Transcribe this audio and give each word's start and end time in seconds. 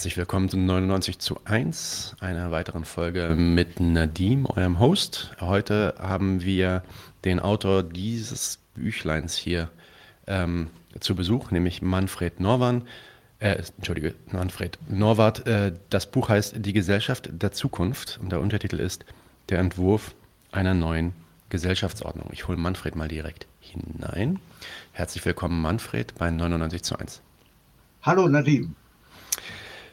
Herzlich 0.00 0.16
willkommen 0.16 0.48
zum 0.48 0.64
99 0.64 1.18
zu 1.18 1.40
1, 1.44 2.16
einer 2.20 2.50
weiteren 2.50 2.86
Folge 2.86 3.34
mit 3.36 3.80
Nadim, 3.80 4.46
eurem 4.46 4.78
Host. 4.78 5.36
Heute 5.40 5.94
haben 5.98 6.40
wir 6.40 6.82
den 7.26 7.38
Autor 7.38 7.82
dieses 7.82 8.60
Büchleins 8.74 9.36
hier 9.36 9.68
ähm, 10.26 10.68
zu 11.00 11.14
Besuch, 11.14 11.50
nämlich 11.50 11.82
Manfred 11.82 12.40
Norwan. 12.40 12.88
Äh, 13.40 13.62
Entschuldige, 13.76 14.14
Manfred 14.32 14.78
Norwart. 14.88 15.46
Äh, 15.46 15.74
das 15.90 16.10
Buch 16.10 16.30
heißt 16.30 16.54
Die 16.56 16.72
Gesellschaft 16.72 17.28
der 17.30 17.52
Zukunft 17.52 18.18
und 18.22 18.32
der 18.32 18.40
Untertitel 18.40 18.80
ist 18.80 19.04
Der 19.50 19.58
Entwurf 19.58 20.14
einer 20.50 20.72
neuen 20.72 21.12
Gesellschaftsordnung. 21.50 22.30
Ich 22.32 22.48
hole 22.48 22.56
Manfred 22.56 22.96
mal 22.96 23.08
direkt 23.08 23.46
hinein. 23.60 24.38
Herzlich 24.92 25.22
willkommen, 25.26 25.60
Manfred, 25.60 26.14
bei 26.14 26.30
99 26.30 26.84
zu 26.84 26.98
1. 26.98 27.20
Hallo, 28.00 28.26
Nadim. 28.28 28.76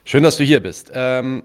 Schön, 0.07 0.23
dass 0.23 0.38
du 0.38 0.45
hier 0.45 0.61
bist. 0.61 0.89
Ähm, 0.93 1.43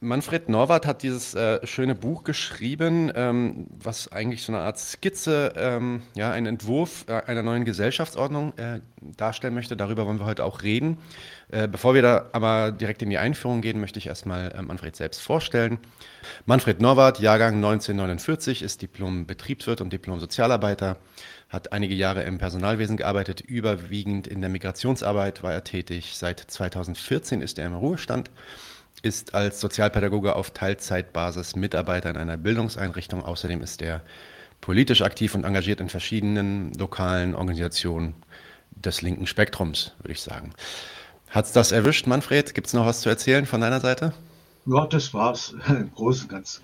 Manfred 0.00 0.48
Norwart 0.48 0.84
hat 0.84 1.04
dieses 1.04 1.36
äh, 1.36 1.64
schöne 1.64 1.94
Buch 1.94 2.24
geschrieben, 2.24 3.12
ähm, 3.14 3.68
was 3.70 4.10
eigentlich 4.10 4.42
so 4.42 4.50
eine 4.50 4.62
Art 4.62 4.80
Skizze, 4.80 5.52
ähm, 5.54 6.02
ja, 6.16 6.32
einen 6.32 6.46
Entwurf 6.46 7.04
äh, 7.06 7.22
einer 7.26 7.44
neuen 7.44 7.64
Gesellschaftsordnung 7.64 8.52
äh, 8.58 8.80
darstellen 9.16 9.54
möchte. 9.54 9.76
Darüber 9.76 10.06
wollen 10.08 10.18
wir 10.18 10.26
heute 10.26 10.44
auch 10.44 10.64
reden. 10.64 10.98
Äh, 11.52 11.68
bevor 11.68 11.94
wir 11.94 12.02
da 12.02 12.30
aber 12.32 12.72
direkt 12.72 13.00
in 13.02 13.10
die 13.10 13.18
Einführung 13.18 13.60
gehen, 13.60 13.80
möchte 13.80 14.00
ich 14.00 14.08
erstmal 14.08 14.50
äh, 14.50 14.60
Manfred 14.60 14.96
selbst 14.96 15.22
vorstellen. 15.22 15.78
Manfred 16.46 16.80
Norwart, 16.80 17.20
Jahrgang 17.20 17.54
1949, 17.54 18.62
ist 18.62 18.82
Diplom-Betriebswirt 18.82 19.80
und 19.80 19.92
Diplom-Sozialarbeiter, 19.92 20.96
hat 21.50 21.72
einige 21.72 21.94
Jahre 21.94 22.22
im 22.22 22.38
Personalwesen 22.38 22.96
gearbeitet, 22.96 23.40
überwiegend 23.40 24.26
in 24.26 24.40
der 24.40 24.48
Migrationsarbeit 24.48 25.42
war 25.42 25.52
er 25.52 25.64
tätig. 25.64 26.12
Seit 26.14 26.40
2014 26.40 27.42
ist 27.42 27.58
er 27.58 27.66
im 27.66 27.74
Ruhestand 27.74 28.30
ist 29.02 29.34
als 29.34 29.60
Sozialpädagoge 29.60 30.36
auf 30.36 30.50
Teilzeitbasis 30.50 31.56
Mitarbeiter 31.56 32.10
in 32.10 32.16
einer 32.16 32.36
Bildungseinrichtung. 32.36 33.24
Außerdem 33.24 33.62
ist 33.62 33.82
er 33.82 34.02
politisch 34.60 35.02
aktiv 35.02 35.34
und 35.34 35.44
engagiert 35.44 35.80
in 35.80 35.88
verschiedenen 35.88 36.72
lokalen 36.74 37.34
Organisationen 37.34 38.14
des 38.72 39.02
linken 39.02 39.26
Spektrums, 39.26 39.94
würde 39.98 40.12
ich 40.12 40.20
sagen. 40.20 40.52
Hat 41.30 41.46
es 41.46 41.52
das 41.52 41.72
erwischt, 41.72 42.06
Manfred? 42.06 42.54
Gibt 42.54 42.66
es 42.66 42.74
noch 42.74 42.86
was 42.86 43.00
zu 43.00 43.08
erzählen 43.08 43.46
von 43.46 43.60
deiner 43.60 43.80
Seite? 43.80 44.12
Ja, 44.66 44.86
das 44.86 45.14
war's 45.14 45.54
im 45.68 45.92
Großen 45.92 46.24
und 46.24 46.28
Ganzen. 46.28 46.62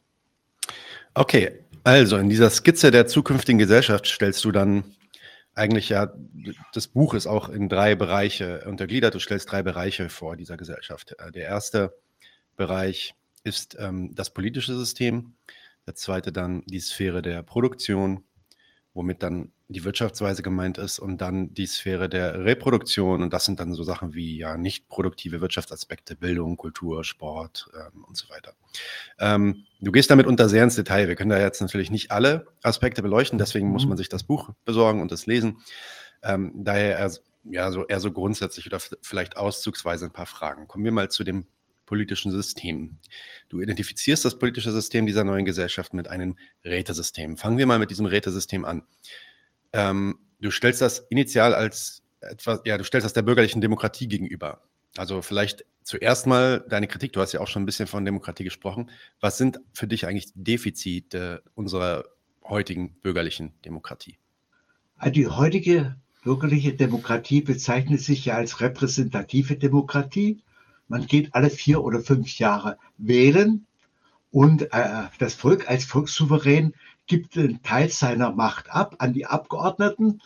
Okay, 1.14 1.52
also 1.86 2.16
in 2.16 2.28
dieser 2.28 2.50
Skizze 2.50 2.90
der 2.90 3.06
zukünftigen 3.06 3.58
Gesellschaft 3.58 4.08
stellst 4.08 4.44
du 4.44 4.50
dann 4.50 4.96
eigentlich 5.54 5.88
ja, 5.88 6.12
das 6.72 6.88
Buch 6.88 7.14
ist 7.14 7.28
auch 7.28 7.48
in 7.48 7.68
drei 7.68 7.94
Bereiche 7.94 8.64
untergliedert. 8.66 9.14
Du 9.14 9.20
stellst 9.20 9.52
drei 9.52 9.62
Bereiche 9.62 10.08
vor 10.08 10.36
dieser 10.36 10.56
Gesellschaft. 10.56 11.14
Der 11.32 11.44
erste 11.44 11.96
Bereich 12.56 13.14
ist 13.44 13.76
ähm, 13.78 14.12
das 14.16 14.30
politische 14.30 14.76
System, 14.76 15.36
der 15.86 15.94
zweite 15.94 16.32
dann 16.32 16.64
die 16.66 16.80
Sphäre 16.80 17.22
der 17.22 17.44
Produktion, 17.44 18.24
womit 18.92 19.22
dann 19.22 19.52
die 19.68 19.84
Wirtschaftsweise 19.84 20.42
gemeint 20.42 20.78
ist 20.78 20.98
und 20.98 21.20
dann 21.20 21.52
die 21.52 21.66
Sphäre 21.66 22.08
der 22.08 22.44
Reproduktion 22.44 23.22
und 23.22 23.32
das 23.32 23.44
sind 23.44 23.58
dann 23.58 23.74
so 23.74 23.82
Sachen 23.82 24.14
wie 24.14 24.38
ja 24.38 24.56
nicht 24.56 24.88
produktive 24.88 25.40
Wirtschaftsaspekte, 25.40 26.14
Bildung, 26.14 26.56
Kultur, 26.56 27.02
Sport 27.02 27.68
ähm, 27.74 28.04
und 28.04 28.16
so 28.16 28.28
weiter. 28.28 28.54
Ähm, 29.18 29.64
du 29.80 29.90
gehst 29.90 30.10
damit 30.10 30.26
unter 30.26 30.48
sehr 30.48 30.62
ins 30.62 30.76
Detail. 30.76 31.08
Wir 31.08 31.16
können 31.16 31.30
da 31.30 31.40
jetzt 31.40 31.60
natürlich 31.60 31.90
nicht 31.90 32.12
alle 32.12 32.46
Aspekte 32.62 33.02
beleuchten, 33.02 33.38
deswegen 33.38 33.68
muss 33.68 33.82
mhm. 33.82 33.90
man 33.90 33.98
sich 33.98 34.08
das 34.08 34.22
Buch 34.22 34.50
besorgen 34.64 35.00
und 35.02 35.10
es 35.10 35.26
lesen. 35.26 35.58
Ähm, 36.22 36.52
daher 36.54 36.98
eher, 36.98 37.10
ja, 37.44 37.70
so, 37.72 37.86
eher 37.86 38.00
so 38.00 38.12
grundsätzlich 38.12 38.66
oder 38.66 38.78
vielleicht 39.02 39.36
auszugsweise 39.36 40.04
ein 40.04 40.12
paar 40.12 40.26
Fragen. 40.26 40.68
Kommen 40.68 40.84
wir 40.84 40.92
mal 40.92 41.10
zu 41.10 41.24
dem 41.24 41.46
politischen 41.86 42.32
System. 42.32 42.98
Du 43.48 43.60
identifizierst 43.60 44.24
das 44.24 44.38
politische 44.38 44.72
System 44.72 45.06
dieser 45.06 45.24
neuen 45.24 45.44
Gesellschaft 45.44 45.94
mit 45.94 46.08
einem 46.08 46.36
Rätesystem. 46.64 47.36
Fangen 47.36 47.58
wir 47.58 47.66
mal 47.66 47.78
mit 47.78 47.90
diesem 47.90 48.06
Rätesystem 48.06 48.64
an. 48.64 48.82
Ähm, 49.76 50.18
du 50.40 50.50
stellst 50.50 50.80
das 50.80 51.00
initial 51.10 51.54
als 51.54 52.02
etwas, 52.20 52.62
ja, 52.64 52.78
du 52.78 52.84
stellst 52.84 53.04
das 53.04 53.12
der 53.12 53.22
bürgerlichen 53.22 53.60
Demokratie 53.60 54.08
gegenüber. 54.08 54.62
Also 54.96 55.20
vielleicht 55.20 55.66
zuerst 55.82 56.26
mal 56.26 56.64
deine 56.68 56.88
Kritik. 56.88 57.12
Du 57.12 57.20
hast 57.20 57.32
ja 57.32 57.40
auch 57.40 57.46
schon 57.46 57.62
ein 57.62 57.66
bisschen 57.66 57.86
von 57.86 58.04
Demokratie 58.04 58.44
gesprochen. 58.44 58.90
Was 59.20 59.36
sind 59.36 59.60
für 59.74 59.86
dich 59.86 60.06
eigentlich 60.06 60.32
Defizite 60.34 61.42
unserer 61.54 62.04
heutigen 62.42 62.94
bürgerlichen 63.02 63.52
Demokratie? 63.64 64.18
Die 65.04 65.26
heutige 65.26 65.96
bürgerliche 66.24 66.72
Demokratie 66.72 67.42
bezeichnet 67.42 68.00
sich 68.00 68.24
ja 68.24 68.36
als 68.36 68.62
repräsentative 68.62 69.56
Demokratie. 69.56 70.42
Man 70.88 71.06
geht 71.06 71.34
alle 71.34 71.50
vier 71.50 71.84
oder 71.84 72.00
fünf 72.00 72.38
Jahre 72.38 72.78
wählen 72.96 73.66
und 74.30 74.72
äh, 74.72 75.02
das 75.18 75.34
Volk 75.34 75.68
als 75.68 75.84
Volkssouverän 75.84 76.72
gibt 77.06 77.36
einen 77.36 77.62
Teil 77.62 77.90
seiner 77.90 78.32
Macht 78.32 78.70
ab 78.70 78.96
an 78.98 79.12
die 79.12 79.26
Abgeordneten 79.26 80.20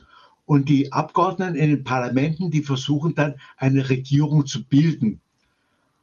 und 0.47 0.69
die 0.69 0.93
Abgeordneten 0.93 1.55
in 1.55 1.71
den 1.71 1.85
Parlamenten, 1.85 2.51
die 2.51 2.63
versuchen 2.63 3.15
dann 3.15 3.37
eine 3.57 3.89
Regierung 3.89 4.47
zu 4.47 4.65
bilden. 4.65 5.21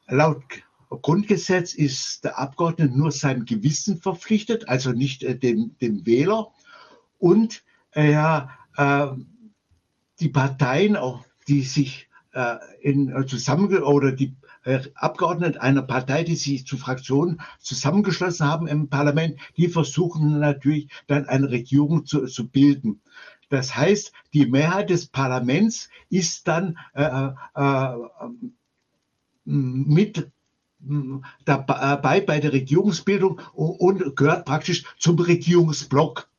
Laut 0.07 0.43
Grundgesetz 0.89 1.73
ist 1.73 2.23
der 2.23 2.39
Abgeordnete 2.39 2.97
nur 2.97 3.11
seinem 3.11 3.45
Gewissen 3.45 3.97
verpflichtet, 3.97 4.69
also 4.69 4.91
nicht 4.91 5.23
äh, 5.23 5.37
dem, 5.37 5.75
dem 5.81 6.05
Wähler. 6.05 6.51
Und 7.19 7.63
äh, 7.91 8.13
äh, 8.13 9.07
die 10.19 10.29
Parteien, 10.29 10.95
auch 10.95 11.25
die 11.47 11.63
sich 11.63 12.07
äh, 12.33 12.55
in, 12.81 13.09
äh, 13.09 13.25
zusammen 13.25 13.75
oder 13.83 14.11
die 14.11 14.35
Abgeordneten 14.95 15.59
einer 15.59 15.81
Partei, 15.81 16.23
die 16.23 16.35
sich 16.35 16.65
zu 16.65 16.77
Fraktionen 16.77 17.41
zusammengeschlossen 17.59 18.47
haben 18.47 18.67
im 18.67 18.89
Parlament, 18.89 19.39
die 19.55 19.67
versuchen 19.67 20.39
natürlich 20.39 20.89
dann 21.07 21.25
eine 21.25 21.49
Regierung 21.49 22.05
zu, 22.05 22.25
zu 22.25 22.49
bilden. 22.49 23.01
Das 23.49 23.75
heißt, 23.75 24.11
die 24.33 24.45
Mehrheit 24.45 24.89
des 24.89 25.07
Parlaments 25.07 25.89
ist 26.09 26.47
dann 26.47 26.77
äh, 26.93 27.03
äh, 27.03 27.31
äh 27.55 27.97
mit 29.45 30.29
dabei 31.45 32.21
bei 32.21 32.39
der 32.39 32.53
Regierungsbildung 32.53 33.41
und 33.53 34.15
gehört 34.15 34.45
praktisch 34.45 34.83
zum 34.99 35.17
Regierungsblock. 35.17 36.29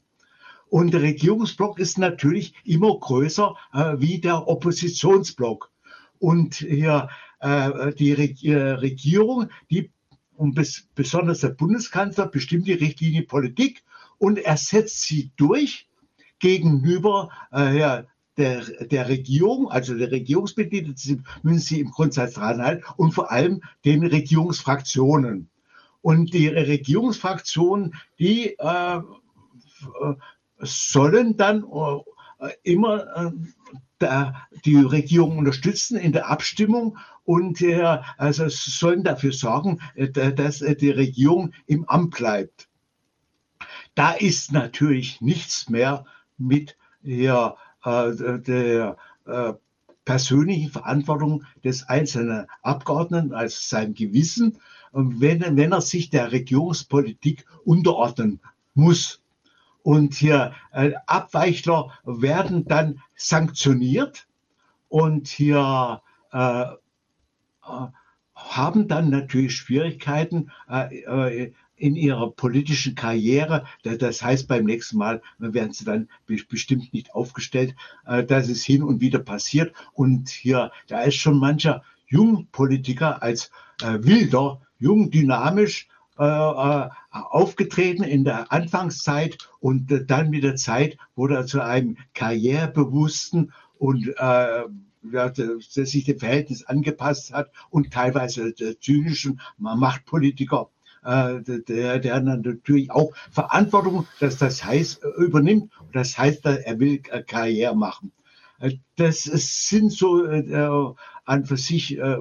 Und 0.69 0.93
der 0.93 1.03
Regierungsblock 1.03 1.79
ist 1.79 1.99
natürlich 1.99 2.55
immer 2.65 2.99
größer 2.99 3.57
äh, 3.73 3.95
wie 3.99 4.21
der 4.21 4.47
Oppositionsblock. 4.47 5.71
Und 6.19 6.57
hier 6.57 7.09
äh, 7.41 7.93
die 7.95 8.11
äh, 8.47 8.57
Regierung, 8.57 9.49
die 9.71 9.91
und 10.37 10.55
besonders 10.95 11.41
der 11.41 11.49
Bundeskanzler 11.49 12.29
bestimmt 12.29 12.69
die 12.69 12.75
Richtlinie 12.75 13.23
Politik 13.23 13.83
und 14.19 14.39
er 14.39 14.57
setzt 14.57 15.03
sie 15.03 15.33
durch 15.37 15.89
gegenüber 16.39 17.31
äh, 17.51 18.05
der, 18.37 18.65
der 18.87 19.09
Regierung, 19.09 19.69
also 19.69 19.95
der 19.97 20.13
Regierungsmitglieder, 20.13 20.95
müssen 21.43 21.59
sie 21.59 21.81
im 21.81 21.91
Grundsatz 21.91 22.35
dran 22.35 22.63
halten 22.63 22.85
und 22.97 23.13
vor 23.13 23.33
allem 23.33 23.63
den 23.85 24.07
Regierungsfraktionen. 24.07 25.51
Und 26.01 26.33
die 26.33 26.47
Regierungsfraktionen, 26.47 27.95
die 28.21 28.57
äh, 28.59 29.01
sollen 30.61 31.37
dann 31.37 31.65
äh, 31.65 31.99
immer 32.63 33.33
äh, 34.01 34.27
die 34.65 34.77
Regierung 34.77 35.39
unterstützen 35.39 35.97
in 35.97 36.13
der 36.13 36.31
Abstimmung 36.31 36.99
und 37.25 37.61
äh, 37.61 37.99
also 38.17 38.49
sollen 38.49 39.03
dafür 39.05 39.33
sorgen, 39.33 39.81
äh, 39.95 40.09
dass 40.09 40.63
äh, 40.63 40.77
die 40.77 40.91
Regierung 40.91 41.53
im 41.67 41.89
Amt 41.89 42.15
bleibt. 42.15 42.69
Da 43.95 44.13
ist 44.13 44.53
natürlich 44.53 45.21
nichts 45.21 45.69
mehr 45.69 46.05
mit 46.37 46.77
der, 47.03 47.57
der 47.85 48.97
persönlichen 50.05 50.71
Verantwortung 50.71 51.45
des 51.65 51.89
einzelnen 51.89 52.47
Abgeordneten, 52.63 53.35
also 53.35 53.57
seinem 53.61 53.95
Gewissen, 53.95 54.59
wenn, 54.93 55.57
wenn 55.57 55.73
er 55.73 55.81
sich 55.81 56.11
der 56.11 56.31
Regierungspolitik 56.31 57.45
unterordnen 57.65 58.41
muss. 58.75 59.21
Und 59.83 60.15
hier 60.15 60.53
äh, 60.73 60.93
Abweichler 61.07 61.93
werden 62.05 62.67
dann 62.67 63.01
sanktioniert 63.15 64.27
und 64.89 65.29
hier 65.29 66.03
äh, 66.33 66.65
haben 68.35 68.89
dann 68.89 69.11
natürlich 69.11 69.57
Schwierigkeiten 69.57 70.51
äh, 70.71 71.01
äh, 71.01 71.53
in 71.77 71.95
ihrer 71.95 72.31
politischen 72.33 72.95
Karriere. 72.95 73.67
Das 73.83 74.23
heißt, 74.23 74.49
beim 74.49 74.65
nächsten 74.65 74.99
Mal 74.99 75.23
werden 75.39 75.73
sie 75.73 75.85
dann 75.85 76.09
bestimmt 76.27 76.93
nicht 76.93 77.15
aufgestellt. 77.15 77.75
Äh, 78.07 78.25
das 78.25 78.49
ist 78.49 78.65
hin 78.65 78.83
und 78.83 79.01
wieder 79.01 79.19
passiert. 79.19 79.75
Und 79.93 80.29
hier, 80.29 80.73
da 80.87 81.03
ist 81.03 81.17
schon 81.17 81.39
mancher 81.39 81.83
Jungpolitiker 82.07 83.23
als 83.23 83.51
wilder, 83.81 84.61
jung, 84.81 85.11
dynamisch 85.13 85.89
aufgetreten 86.19 88.03
in 88.03 88.25
der 88.25 88.53
Anfangszeit 88.53 89.39
und 89.61 90.05
dann 90.11 90.31
mit 90.31 90.43
der 90.43 90.57
Zeit 90.57 90.97
wurde 91.15 91.37
er 91.37 91.47
zu 91.47 91.63
einem 91.63 91.97
karrierebewussten 92.15 93.53
und 93.79 94.13
ja, 95.13 95.29
das 95.31 95.73
sich 95.75 96.05
dem 96.05 96.19
Verhältnis 96.19 96.65
angepasst 96.65 97.33
hat 97.33 97.51
und 97.71 97.93
teilweise 97.93 98.53
der 98.53 98.79
zynischen 98.81 99.41
Machtpolitiker, 99.59 100.71
äh, 101.05 101.41
der, 101.43 101.99
der 101.99 102.21
natürlich 102.21 102.91
auch 102.91 103.13
Verantwortung, 103.31 104.07
dass 104.21 104.39
das 104.39 104.65
heißt, 104.65 105.03
übernimmt. 105.19 105.73
Das 105.93 106.19
heißt, 106.19 106.45
er 106.45 106.79
will 106.81 106.99
Karriere 106.99 107.77
machen. 107.77 108.13
Das 108.97 109.23
sind 109.23 109.93
so 109.93 110.25
äh, 110.25 110.95
an 111.25 111.45
für 111.45 111.57
sich 111.57 111.97
äh, 111.99 112.17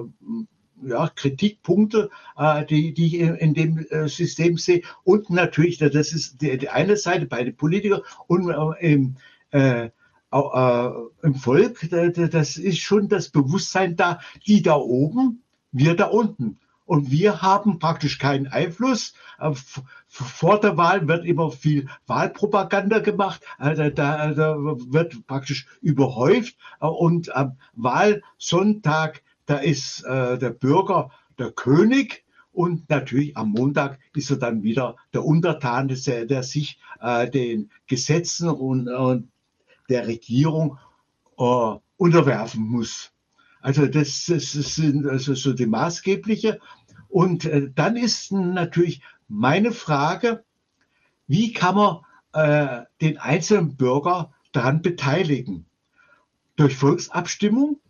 ja, 0.82 1.08
Kritikpunkte, 1.14 2.10
äh, 2.36 2.64
die, 2.64 2.94
die 2.94 3.06
ich 3.06 3.14
in, 3.14 3.54
dem 3.54 3.78
äh, 3.90 4.08
System 4.08 4.58
sehe. 4.58 4.82
Und 5.04 5.30
natürlich, 5.30 5.78
das 5.78 6.12
ist 6.12 6.40
die, 6.40 6.56
die 6.58 6.68
eine 6.68 6.96
Seite 6.96 7.26
bei 7.26 7.44
den 7.44 7.56
Politikern 7.56 8.02
und 8.26 8.50
äh, 8.50 8.92
im, 8.92 9.16
äh, 9.50 9.90
äh, 10.30 10.90
im 11.22 11.34
Volk, 11.34 11.88
das 11.90 12.56
ist 12.56 12.78
schon 12.78 13.08
das 13.08 13.30
Bewusstsein 13.30 13.96
da, 13.96 14.20
die 14.46 14.62
da 14.62 14.76
oben, 14.76 15.42
wir 15.72 15.94
da 15.94 16.06
unten. 16.06 16.58
Und 16.84 17.10
wir 17.10 17.42
haben 17.42 17.78
praktisch 17.78 18.18
keinen 18.18 18.46
Einfluss. 18.46 19.12
Äh, 19.38 19.52
vor 20.06 20.58
der 20.58 20.78
Wahl 20.78 21.06
wird 21.06 21.26
immer 21.26 21.50
viel 21.50 21.86
Wahlpropaganda 22.06 23.00
gemacht. 23.00 23.42
Also 23.58 23.90
da, 23.90 24.32
da 24.32 24.56
wird 24.58 25.26
praktisch 25.26 25.66
überhäuft. 25.82 26.56
Und 26.80 27.34
am 27.36 27.58
Wahlsonntag 27.74 29.22
da 29.48 29.56
ist 29.56 30.04
äh, 30.04 30.38
der 30.38 30.50
Bürger 30.50 31.10
der 31.38 31.50
König 31.52 32.24
und 32.52 32.90
natürlich 32.90 33.34
am 33.34 33.52
Montag 33.52 33.98
ist 34.14 34.30
er 34.30 34.36
dann 34.36 34.62
wieder 34.62 34.96
der 35.14 35.24
Untertan, 35.24 35.88
der, 35.88 36.26
der 36.26 36.42
sich 36.42 36.78
äh, 37.00 37.30
den 37.30 37.70
Gesetzen 37.86 38.50
und, 38.50 38.88
und 38.88 39.30
der 39.88 40.06
Regierung 40.06 40.76
äh, 41.38 41.74
unterwerfen 41.96 42.62
muss. 42.62 43.10
Also 43.62 43.86
das, 43.86 44.26
das, 44.26 44.52
sind 44.52 45.06
also 45.06 45.34
so 45.34 45.54
die 45.54 45.66
maßgebliche. 45.66 46.60
Und 47.08 47.46
äh, 47.46 47.70
dann 47.74 47.96
ist 47.96 48.30
natürlich 48.32 49.00
meine 49.28 49.72
Frage, 49.72 50.44
wie 51.26 51.54
kann 51.54 51.74
man 51.74 52.00
äh, 52.34 52.84
den 53.00 53.16
einzelnen 53.16 53.76
Bürger 53.76 54.30
daran 54.52 54.82
beteiligen? 54.82 55.64
Durch 56.56 56.76
Volksabstimmung 56.76 57.80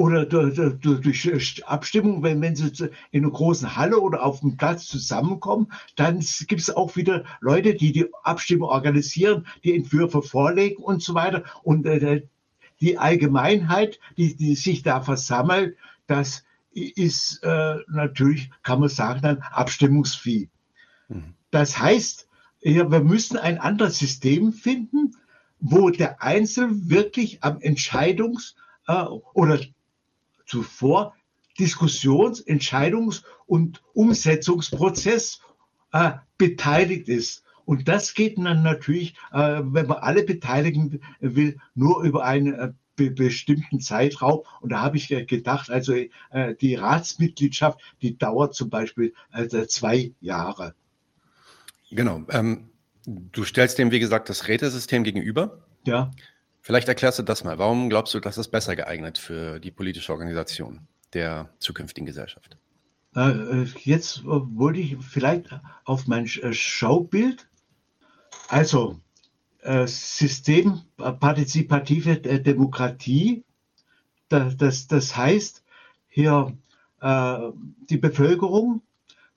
oder 0.00 0.24
durch 0.24 1.62
Abstimmung, 1.66 2.22
wenn, 2.22 2.40
wenn 2.40 2.56
sie 2.56 2.90
in 3.10 3.22
einer 3.22 3.30
großen 3.30 3.76
Halle 3.76 4.00
oder 4.00 4.24
auf 4.24 4.40
dem 4.40 4.56
Platz 4.56 4.86
zusammenkommen, 4.86 5.70
dann 5.94 6.24
gibt 6.46 6.62
es 6.62 6.74
auch 6.74 6.96
wieder 6.96 7.24
Leute, 7.42 7.74
die 7.74 7.92
die 7.92 8.06
Abstimmung 8.22 8.70
organisieren, 8.70 9.46
die 9.62 9.76
Entwürfe 9.76 10.22
vorlegen 10.22 10.82
und 10.82 11.02
so 11.02 11.12
weiter. 11.12 11.44
Und 11.64 11.84
äh, 11.84 12.22
die 12.80 12.96
Allgemeinheit, 12.96 14.00
die, 14.16 14.34
die 14.34 14.54
sich 14.54 14.82
da 14.82 15.02
versammelt, 15.02 15.76
das 16.06 16.44
ist 16.72 17.42
äh, 17.42 17.74
natürlich, 17.88 18.50
kann 18.62 18.80
man 18.80 18.88
sagen, 18.88 19.20
dann 19.20 19.42
Abstimmungsvieh. 19.50 20.48
Mhm. 21.08 21.34
Das 21.50 21.78
heißt, 21.78 22.26
ja, 22.62 22.90
wir 22.90 23.00
müssen 23.00 23.36
ein 23.36 23.58
anderes 23.58 23.98
System 23.98 24.54
finden, 24.54 25.14
wo 25.58 25.90
der 25.90 26.22
Einzelne 26.22 26.88
wirklich 26.88 27.44
am 27.44 27.58
Entscheidungs- 27.58 28.54
äh, 28.86 29.04
oder 29.34 29.60
zuvor 30.50 31.14
Diskussions-, 31.58 32.46
Entscheidungs- 32.46 33.22
und 33.46 33.82
Umsetzungsprozess 33.94 35.40
äh, 35.92 36.12
beteiligt 36.38 37.08
ist. 37.08 37.44
Und 37.64 37.88
das 37.88 38.14
geht 38.14 38.38
dann 38.38 38.62
natürlich, 38.62 39.14
äh, 39.32 39.60
wenn 39.62 39.86
man 39.86 39.98
alle 39.98 40.24
beteiligen 40.24 41.00
will, 41.20 41.58
nur 41.74 42.02
über 42.02 42.24
einen 42.24 42.54
äh, 42.54 42.72
be 42.96 43.10
bestimmten 43.10 43.80
Zeitraum. 43.80 44.40
Und 44.60 44.70
da 44.72 44.80
habe 44.80 44.96
ich 44.96 45.08
gedacht, 45.08 45.70
also 45.70 45.94
äh, 45.94 46.54
die 46.60 46.74
Ratsmitgliedschaft, 46.74 47.78
die 48.02 48.18
dauert 48.18 48.54
zum 48.54 48.70
Beispiel 48.70 49.14
also 49.30 49.64
zwei 49.66 50.12
Jahre. 50.20 50.74
Genau. 51.90 52.22
Ähm, 52.30 52.70
du 53.06 53.44
stellst 53.44 53.78
dem, 53.78 53.90
wie 53.90 54.00
gesagt, 54.00 54.28
das 54.28 54.48
Rätesystem 54.48 55.04
gegenüber. 55.04 55.64
Ja. 55.86 56.10
Vielleicht 56.62 56.88
erklärst 56.88 57.18
du 57.18 57.22
das 57.22 57.44
mal. 57.44 57.58
Warum 57.58 57.88
glaubst 57.88 58.14
du, 58.14 58.20
dass 58.20 58.36
es 58.36 58.48
besser 58.48 58.76
geeignet 58.76 59.18
für 59.18 59.58
die 59.60 59.70
politische 59.70 60.12
Organisation 60.12 60.86
der 61.14 61.48
zukünftigen 61.58 62.06
Gesellschaft? 62.06 62.56
Äh, 63.16 63.30
äh, 63.30 63.66
jetzt 63.82 64.24
wollte 64.24 64.80
ich 64.80 64.96
vielleicht 64.98 65.48
auf 65.84 66.06
mein 66.06 66.26
äh, 66.26 66.52
Schaubild. 66.52 67.48
Also 68.48 68.98
System 69.84 70.80
partizipative 70.96 72.16
Demokratie. 72.16 73.44
Das, 74.30 74.86
das 74.86 75.14
heißt 75.14 75.62
hier 76.08 76.56
die 77.02 77.98
Bevölkerung, 77.98 78.80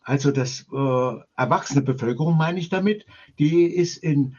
also 0.01 0.31
das 0.31 0.65
erwachsene 0.71 1.81
Bevölkerung 1.81 2.37
meine 2.37 2.57
ich 2.57 2.69
damit, 2.69 3.05
die 3.37 3.65
ist 3.65 3.97
in 3.97 4.37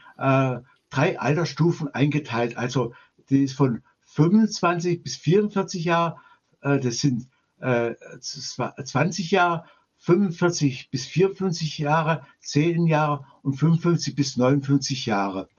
drei 0.95 1.19
Altersstufen 1.19 1.93
eingeteilt. 1.93 2.57
Also 2.57 2.93
die 3.29 3.43
ist 3.43 3.53
von 3.53 3.81
25 4.05 5.03
bis 5.03 5.17
44 5.17 5.83
Jahre, 5.83 6.17
äh, 6.61 6.79
das 6.79 6.99
sind 6.99 7.27
äh, 7.59 7.95
20 8.19 9.31
Jahre, 9.31 9.65
45 9.97 10.89
bis 10.91 11.05
54 11.05 11.79
Jahre, 11.79 12.25
10 12.39 12.85
Jahre 12.87 13.25
und 13.41 13.55
55 13.55 14.15
bis 14.15 14.37
59 14.37 15.05
Jahre. 15.05 15.49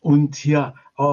Und 0.00 0.36
hier 0.36 0.74
äh, 0.98 1.04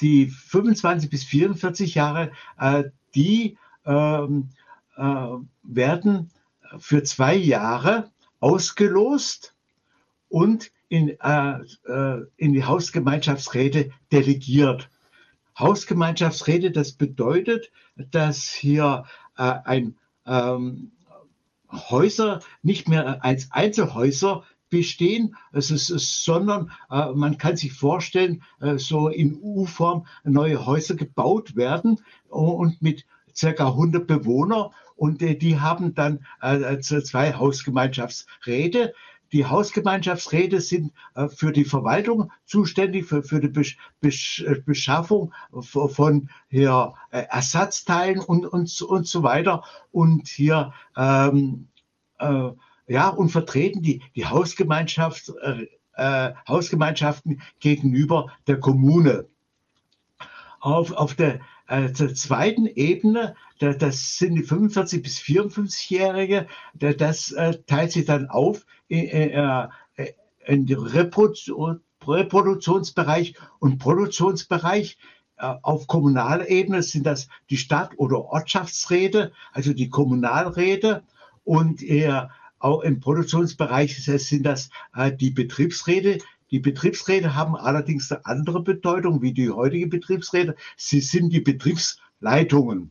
die 0.00 0.26
25 0.26 1.10
bis 1.10 1.24
44 1.24 1.94
Jahre, 1.94 2.32
äh, 2.58 2.84
die 3.14 3.58
ähm, 3.84 4.50
äh, 4.96 5.02
werden 5.62 6.30
für 6.78 7.02
zwei 7.02 7.34
Jahre 7.34 8.10
ausgelost 8.40 9.54
und 10.28 10.70
in, 10.88 11.18
äh, 11.20 11.58
äh, 11.86 12.26
in 12.36 12.52
die 12.52 12.64
Hausgemeinschaftsräte 12.64 13.90
delegiert. 14.12 14.90
Hausgemeinschaftsräte, 15.58 16.70
das 16.70 16.92
bedeutet, 16.92 17.70
dass 17.96 18.44
hier 18.44 19.04
äh, 19.36 19.54
ein 19.64 19.96
ähm, 20.26 20.92
Häuser 21.70 22.40
nicht 22.62 22.88
mehr 22.88 23.24
als 23.24 23.50
Einzelhäuser 23.50 24.44
bestehen, 24.70 25.34
es 25.52 25.70
ist, 25.70 26.24
sondern 26.24 26.70
äh, 26.90 27.12
man 27.12 27.38
kann 27.38 27.56
sich 27.56 27.72
vorstellen, 27.72 28.42
äh, 28.60 28.78
so 28.78 29.08
in 29.08 29.38
U-Form 29.40 30.06
neue 30.24 30.64
Häuser 30.66 30.94
gebaut 30.94 31.56
werden 31.56 32.00
und 32.28 32.80
mit 32.82 33.06
circa 33.34 33.68
100 33.68 34.06
Bewohner 34.06 34.72
und 34.96 35.22
äh, 35.22 35.36
die 35.36 35.60
haben 35.60 35.94
dann 35.94 36.26
äh, 36.40 36.78
zwei 36.80 37.32
Hausgemeinschaftsräte. 37.32 38.94
Die 39.32 39.44
Hausgemeinschaftsräte 39.44 40.60
sind 40.60 40.92
äh, 41.14 41.28
für 41.28 41.52
die 41.52 41.64
Verwaltung 41.64 42.32
zuständig, 42.44 43.06
für, 43.06 43.22
für 43.22 43.40
die 43.40 43.48
Besch 43.48 43.76
Besch 44.00 44.44
Beschaffung 44.64 45.32
von 45.60 46.30
hier, 46.48 46.94
äh, 47.10 47.24
Ersatzteilen 47.30 48.20
und, 48.20 48.46
und, 48.46 48.82
und 48.82 49.06
so 49.06 49.22
weiter. 49.22 49.64
Und 49.92 50.28
hier 50.28 50.72
ähm, 50.96 51.68
äh, 52.18 52.50
ja, 52.88 53.08
und 53.08 53.30
vertreten 53.30 53.82
die, 53.82 54.02
die 54.16 54.26
Hausgemeinschaft, 54.26 55.32
äh, 55.42 55.66
äh, 55.94 56.32
Hausgemeinschaften 56.48 57.42
gegenüber 57.60 58.32
der 58.46 58.58
Kommune. 58.60 59.26
Auf, 60.60 60.92
auf 60.92 61.14
der, 61.14 61.40
äh, 61.68 61.92
der 61.92 62.14
zweiten 62.14 62.66
Ebene, 62.66 63.36
da, 63.60 63.72
das 63.72 64.16
sind 64.16 64.34
die 64.34 64.42
45 64.42 65.02
bis 65.02 65.18
54-Jährige, 65.18 66.46
da, 66.74 66.92
das 66.92 67.30
äh, 67.32 67.58
teilt 67.66 67.92
sich 67.92 68.06
dann 68.06 68.28
auf 68.28 68.66
in, 68.88 69.06
äh, 69.06 69.68
äh, 69.96 70.12
in 70.46 70.66
den 70.66 70.78
Reproduktion, 70.78 71.82
Reproduktionsbereich 72.06 73.34
und 73.58 73.78
Produktionsbereich. 73.78 74.98
Äh, 75.36 75.54
auf 75.62 75.86
kommunaler 75.86 76.48
Ebene 76.48 76.82
sind 76.82 77.04
das 77.04 77.28
die 77.50 77.58
Stadt- 77.58 77.98
oder 77.98 78.24
Ortschaftsräte, 78.24 79.32
also 79.52 79.72
die 79.72 79.90
Kommunalräte 79.90 81.02
und 81.44 81.82
eher 81.82 82.30
auch 82.60 82.80
im 82.80 82.98
Produktionsbereich 82.98 84.04
sind 84.04 84.44
das 84.44 84.70
äh, 84.94 85.12
die 85.12 85.30
Betriebsräte, 85.30 86.18
die 86.50 86.60
Betriebsräte 86.60 87.34
haben 87.34 87.56
allerdings 87.56 88.10
eine 88.10 88.24
andere 88.24 88.62
Bedeutung 88.62 89.20
wie 89.20 89.32
die 89.32 89.50
heutige 89.50 89.86
Betriebsräte. 89.86 90.56
Sie 90.76 91.00
sind 91.00 91.30
die 91.30 91.40
Betriebsleitungen. 91.40 92.90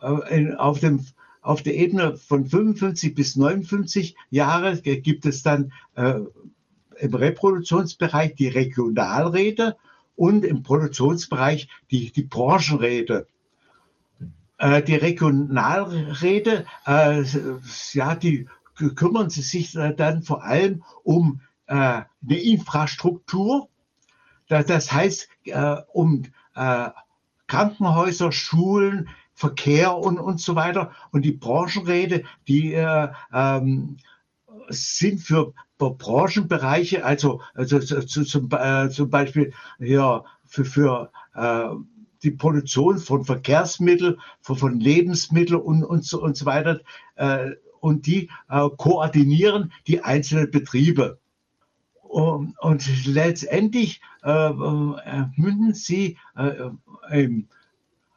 Äh, 0.00 0.54
auf, 0.54 0.80
dem, 0.80 1.04
auf 1.40 1.62
der 1.62 1.74
Ebene 1.74 2.16
von 2.16 2.46
55 2.46 3.14
bis 3.14 3.36
59 3.36 4.16
Jahre 4.30 4.76
gibt 4.78 5.26
es 5.26 5.42
dann 5.42 5.72
äh, 5.94 6.20
im 6.98 7.14
Reproduktionsbereich 7.14 8.34
die 8.34 8.48
Regionalräte 8.48 9.76
und 10.14 10.44
im 10.44 10.62
Produktionsbereich 10.62 11.68
die, 11.90 12.12
die 12.12 12.22
Branchenräte. 12.22 13.26
Äh, 14.58 14.82
die 14.82 14.96
Regionalräte, 14.96 16.66
äh, 16.86 17.24
ja, 17.92 18.14
die 18.14 18.46
kümmern 18.94 19.30
sich 19.30 19.72
dann 19.72 20.22
vor 20.22 20.44
allem 20.44 20.84
um 21.02 21.40
äh, 21.68 21.74
eine 21.74 22.06
Infrastruktur. 22.22 23.68
Das 24.48 24.90
heißt, 24.90 25.28
äh, 25.44 25.76
um 25.92 26.24
äh, 26.54 26.88
Krankenhäuser, 27.46 28.32
Schulen, 28.32 29.08
Verkehr 29.34 29.96
und, 29.96 30.18
und 30.18 30.40
so 30.40 30.56
weiter. 30.56 30.90
Und 31.12 31.24
die 31.24 31.32
Branchenräte, 31.32 32.24
die 32.48 32.74
äh, 32.74 33.08
ähm, 33.32 33.98
sind 34.68 35.20
für 35.20 35.54
Branchenbereiche, 35.78 37.04
also, 37.04 37.40
also 37.54 37.78
zu, 37.78 38.24
zum, 38.24 38.48
äh, 38.50 38.90
zum 38.90 39.10
Beispiel 39.10 39.52
hier 39.78 40.24
für, 40.44 40.64
für 40.64 41.12
äh, 41.34 41.68
die 42.24 42.32
Produktion 42.32 42.98
von 42.98 43.24
Verkehrsmitteln, 43.24 44.20
von, 44.40 44.56
von 44.56 44.80
Lebensmitteln 44.80 45.60
und, 45.60 45.84
und, 45.84 46.04
so, 46.04 46.20
und 46.20 46.36
so 46.36 46.44
weiter. 46.44 46.80
Äh, 47.14 47.52
und 47.80 48.06
die 48.06 48.28
äh, 48.50 48.68
koordinieren 48.76 49.72
die 49.86 50.02
einzelnen 50.02 50.50
Betriebe. 50.50 51.20
Und, 52.08 52.58
und 52.58 53.06
letztendlich 53.06 54.00
äh, 54.24 54.30
äh 54.30 55.24
münden 55.36 55.74
sie 55.74 56.16
äh, 56.36 56.70
im 57.10 57.48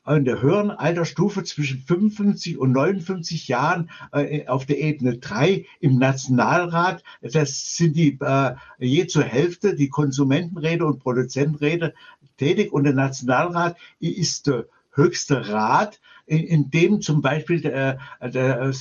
in 0.07 0.25
der 0.25 0.41
höheren 0.41 0.71
Altersstufe 0.71 1.43
zwischen 1.43 1.79
55 1.81 2.57
und 2.57 2.71
59 2.71 3.47
Jahren 3.47 3.91
äh, 4.11 4.47
auf 4.47 4.65
der 4.65 4.79
Ebene 4.79 5.19
3 5.19 5.65
im 5.79 5.99
Nationalrat. 5.99 7.03
Das 7.21 7.75
sind 7.75 7.95
die 7.95 8.17
äh, 8.19 8.55
je 8.79 9.05
zur 9.05 9.23
Hälfte 9.23 9.75
die 9.75 9.89
Konsumentenräte 9.89 10.85
und 10.85 10.99
Produzentenräte 10.99 11.93
tätig 12.37 12.73
und 12.73 12.85
der 12.85 12.93
Nationalrat 12.93 13.77
ist 13.99 14.47
der 14.47 14.65
höchste 14.93 15.49
Rat, 15.49 16.01
in, 16.25 16.39
in 16.39 16.71
dem 16.71 17.01
zum 17.01 17.21
Beispiel 17.21 17.61
der, 17.61 17.99
der 18.21 18.61
äh, 18.61 18.73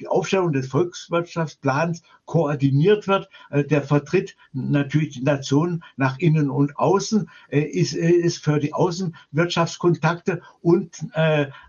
die 0.00 0.08
Aufstellung 0.08 0.52
des 0.52 0.68
Volkswirtschaftsplans 0.68 2.02
koordiniert 2.24 3.06
wird. 3.06 3.28
Äh, 3.50 3.64
der 3.64 3.82
vertritt 3.82 4.36
natürlich 4.52 5.14
die 5.14 5.22
Nation 5.22 5.84
nach 5.96 6.18
innen 6.18 6.50
und 6.50 6.76
außen, 6.76 7.28
äh, 7.48 7.60
ist, 7.60 7.94
äh, 7.94 8.10
ist 8.10 8.42
für 8.44 8.58
die 8.58 8.72
Außenwirtschaftskontakte 8.72 10.42
und 10.60 11.04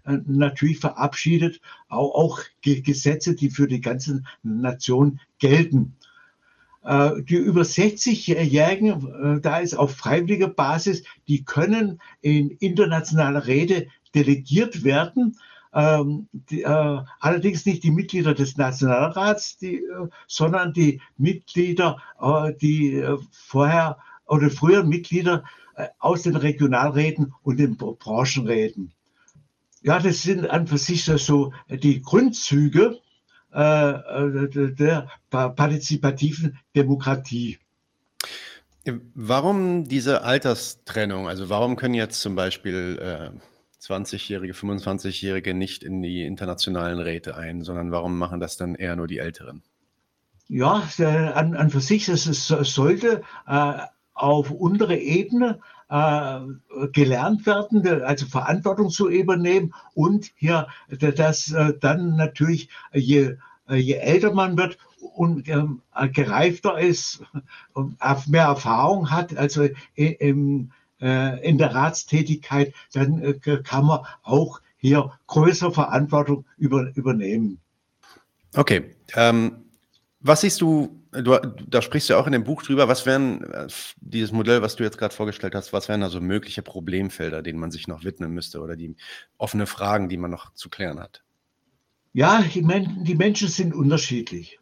natürlich 0.06 0.80
verabschiedet 0.80 1.62
auch, 1.88 2.40
Gesetze, 2.62 3.36
die 3.36 3.50
für 3.50 3.68
die 3.68 3.82
ganze 3.82 4.24
Nation 4.44 5.20
gelten. 5.40 5.96
Die 6.84 7.36
über 7.36 7.62
60-Jährigen, 7.62 9.42
da 9.42 9.58
ist 9.58 9.76
auf 9.76 9.96
freiwilliger 9.96 10.48
Basis, 10.48 11.04
die 11.28 11.44
können 11.44 12.00
in 12.22 12.52
internationale 12.52 13.48
Rede 13.48 13.88
delegiert 14.14 14.84
werden 14.84 15.38
ähm, 15.76 16.30
die, 16.32 16.64
äh, 16.64 17.00
allerdings 17.20 17.66
nicht 17.66 17.84
die 17.84 17.92
Mitglieder 17.92 18.34
des 18.34 18.56
Nationalrats, 18.56 19.58
die, 19.58 19.76
äh, 19.76 20.08
sondern 20.26 20.72
die 20.72 21.02
Mitglieder, 21.18 21.98
äh, 22.22 22.54
die 22.62 22.96
äh, 22.96 23.18
vorher 23.32 23.98
oder 24.26 24.50
früher 24.50 24.84
Mitglieder 24.86 25.44
äh, 25.76 25.88
aus 26.00 26.24
den 26.24 26.38
Regionalräten 26.38 27.34
und 27.44 27.58
den 27.58 27.76
Branchenräten. 27.76 28.94
Ja, 29.82 30.00
das 30.00 30.24
sind 30.24 30.50
an 30.50 30.66
für 30.66 30.78
sich 30.78 31.04
so 31.04 31.54
die 31.70 32.02
Grundzüge 32.02 33.00
äh, 33.52 34.74
der 34.74 35.10
partizipativen 35.30 36.58
Demokratie. 36.76 37.60
Warum 39.14 39.84
diese 39.88 40.24
Alterstrennung? 40.24 41.28
Also 41.28 41.50
warum 41.50 41.76
können 41.76 41.94
jetzt 41.94 42.22
zum 42.22 42.36
Beispiel 42.36 43.40
20-Jährige, 43.86 44.54
25-Jährige 44.54 45.54
nicht 45.54 45.84
in 45.84 46.02
die 46.02 46.26
internationalen 46.26 47.00
Räte 47.00 47.36
ein, 47.36 47.62
sondern 47.62 47.92
warum 47.92 48.18
machen 48.18 48.40
das 48.40 48.58
dann 48.58 48.76
eher 48.76 48.96
nur 48.96 49.08
die 49.08 49.20
Älteren? 49.20 49.62
Ja, 50.48 50.84
an, 51.34 51.56
an 51.56 51.70
für 51.70 51.82
sich, 51.82 52.08
es 52.08 52.24
sollte 52.48 53.24
äh, 53.48 53.74
auf 54.14 54.52
unterer 54.52 54.98
Ebene 54.98 55.60
äh, 55.90 56.40
gelernt 56.94 57.46
werden, 57.46 58.04
also 58.04 58.26
Verantwortung 58.28 58.90
zu 58.90 59.10
übernehmen 59.10 59.74
und 59.94 60.32
hier, 60.36 60.68
dass 60.90 61.52
äh, 61.52 61.74
dann 61.80 62.16
natürlich, 62.16 62.70
je, 62.94 63.38
je 63.70 63.94
älter 63.94 64.34
man 64.34 64.58
wird 64.58 64.78
und 65.14 65.48
ähm, 65.50 65.82
gereifter 66.14 66.80
ist, 66.80 67.24
mehr 68.28 68.46
Erfahrung 68.46 69.12
hat, 69.12 69.36
also 69.38 69.68
im 69.96 70.72
äh, 70.72 70.85
in 71.06 71.58
der 71.58 71.74
Ratstätigkeit, 71.74 72.74
dann 72.94 73.22
äh, 73.22 73.34
kann 73.64 73.86
man 73.86 74.00
auch 74.24 74.62
hier 74.78 75.12
größere 75.28 75.72
Verantwortung 75.72 76.46
über, 76.58 76.92
übernehmen. 76.96 77.60
Okay. 78.56 78.96
Ähm, 79.16 79.66
was 80.20 80.42
siehst 80.42 80.62
du, 80.62 81.04
du, 81.12 81.38
da 81.68 81.82
sprichst 81.82 82.10
du 82.10 82.16
auch 82.16 82.26
in 82.26 82.34
dem 82.34 82.44
Buch 82.44 82.64
drüber, 82.64 82.88
was 82.88 83.06
wären 83.06 83.44
äh, 83.44 83.68
dieses 84.02 84.32
Modell, 84.32 84.62
was 84.62 84.76
du 84.76 84.84
jetzt 84.84 84.98
gerade 84.98 85.14
vorgestellt 85.14 85.54
hast, 85.54 85.74
was 85.74 85.88
wären 85.88 86.04
also 86.04 86.20
mögliche 86.22 86.62
Problemfelder, 86.62 87.42
denen 87.42 87.60
man 87.60 87.72
sich 87.72 87.88
noch 87.88 88.04
widmen 88.04 88.32
müsste 88.32 88.62
oder 88.62 88.76
die 88.76 88.96
offene 89.38 89.68
Fragen, 89.68 90.10
die 90.10 90.18
man 90.18 90.32
noch 90.32 90.54
zu 90.54 90.70
klären 90.70 91.00
hat? 91.00 91.24
Ja, 92.14 92.42
die 92.42 93.16
Menschen 93.16 93.50
sind 93.50 93.76
unterschiedlich. 93.76 94.60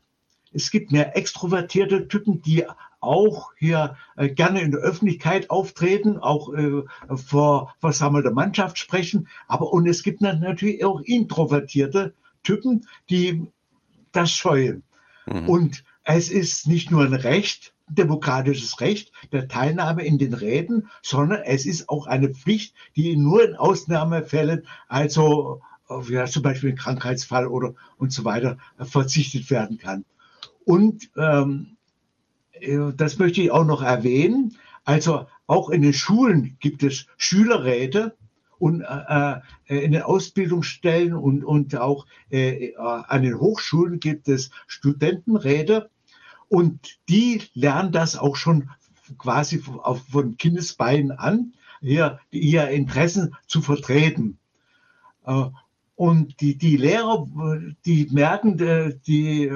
Es 0.53 0.71
gibt 0.71 0.91
mehr 0.91 1.15
extrovertierte 1.15 2.07
Typen, 2.07 2.41
die 2.41 2.65
auch 3.03 3.51
hier 3.57 3.95
äh, 4.15 4.29
gerne 4.29 4.61
in 4.61 4.71
der 4.71 4.81
Öffentlichkeit 4.81 5.49
auftreten, 5.49 6.17
auch 6.17 6.53
äh, 6.53 6.83
vor 7.15 7.75
versammelter 7.79 8.31
Mannschaft 8.31 8.77
sprechen. 8.77 9.27
Aber 9.47 9.71
und 9.71 9.87
es 9.87 10.03
gibt 10.03 10.21
natürlich 10.21 10.83
auch 10.85 11.01
introvertierte 11.01 12.13
Typen, 12.43 12.87
die 13.09 13.47
das 14.11 14.31
scheuen. 14.31 14.83
Mhm. 15.25 15.49
Und 15.49 15.83
es 16.03 16.29
ist 16.29 16.67
nicht 16.67 16.91
nur 16.91 17.03
ein 17.03 17.13
Recht, 17.13 17.73
demokratisches 17.87 18.79
Recht 18.81 19.11
der 19.31 19.47
Teilnahme 19.47 20.03
in 20.03 20.17
den 20.17 20.33
Räten, 20.33 20.89
sondern 21.01 21.41
es 21.41 21.65
ist 21.65 21.89
auch 21.89 22.07
eine 22.07 22.29
Pflicht, 22.29 22.73
die 22.95 23.15
nur 23.15 23.47
in 23.47 23.55
Ausnahmefällen, 23.55 24.65
also 24.87 25.61
ja, 26.09 26.25
zum 26.25 26.43
Beispiel 26.43 26.71
ein 26.71 26.77
Krankheitsfall 26.77 27.47
oder 27.47 27.75
und 27.97 28.11
so 28.11 28.25
weiter, 28.25 28.57
verzichtet 28.79 29.49
werden 29.49 29.77
kann. 29.77 30.05
Und 30.65 31.09
ähm, 31.17 31.67
äh, 31.71 31.72
das 32.95 33.17
möchte 33.17 33.41
ich 33.41 33.51
auch 33.51 33.65
noch 33.65 33.81
erwähnen. 33.81 34.55
Also 34.85 35.27
auch 35.47 35.69
in 35.69 35.81
den 35.81 35.93
Schulen 35.93 36.57
gibt 36.59 36.83
es 36.83 37.07
Schülerräte 37.17 38.15
und 38.59 38.81
äh, 38.81 39.39
äh 39.67 39.83
in 39.83 39.91
den 39.91 40.03
Ausbildungsstellen 40.03 41.13
und, 41.13 41.43
und 41.43 41.75
auch 41.77 42.05
äh, 42.29 42.75
an 42.75 43.23
den 43.23 43.39
Hochschulen 43.39 43.99
gibt 43.99 44.27
es 44.27 44.51
Studentenräte 44.67 45.89
und 46.49 46.99
die 47.09 47.41
lernen 47.53 47.91
das 47.91 48.17
auch 48.17 48.35
schon 48.35 48.69
quasi 49.17 49.61
von 50.11 50.37
Kindesbeinen 50.37 51.11
an, 51.11 51.53
hier 51.81 52.19
ihr 52.31 52.69
Interessen 52.69 53.35
zu 53.47 53.61
vertreten. 53.61 54.37
Äh, 55.25 55.45
und 55.95 56.41
die, 56.41 56.57
die 56.57 56.77
Lehrer, 56.77 57.27
die 57.85 58.07
merken, 58.11 58.57
die 59.05 59.49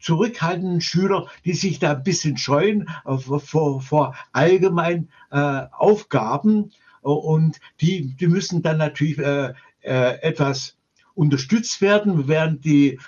zurückhaltenden 0.00 0.80
Schüler, 0.80 1.26
die 1.44 1.54
sich 1.54 1.78
da 1.78 1.92
ein 1.92 2.02
bisschen 2.02 2.36
scheuen 2.36 2.88
äh, 3.04 3.16
vor, 3.18 3.80
vor 3.80 4.14
allgemeinen 4.32 5.10
äh, 5.30 5.62
Aufgaben 5.72 6.72
und 7.02 7.60
die, 7.80 8.16
die 8.16 8.26
müssen 8.26 8.62
dann 8.62 8.78
natürlich 8.78 9.18
äh, 9.18 9.54
etwas 9.80 10.76
unterstützt 11.14 11.80
werden, 11.80 12.28
während 12.28 12.64
die 12.64 12.98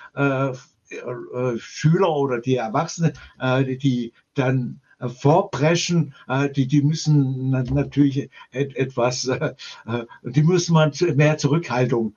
Schüler 1.57 2.09
oder 2.09 2.39
die 2.39 2.55
Erwachsenen, 2.55 3.13
die 3.39 4.13
dann 4.33 4.79
vorpreschen, 4.99 6.15
die, 6.55 6.67
die 6.67 6.81
müssen 6.81 7.51
natürlich 7.51 8.31
etwas, 8.51 9.29
die 10.23 10.43
müssen 10.43 10.73
man 10.73 10.91
mehr 11.15 11.37
Zurückhaltung 11.37 12.15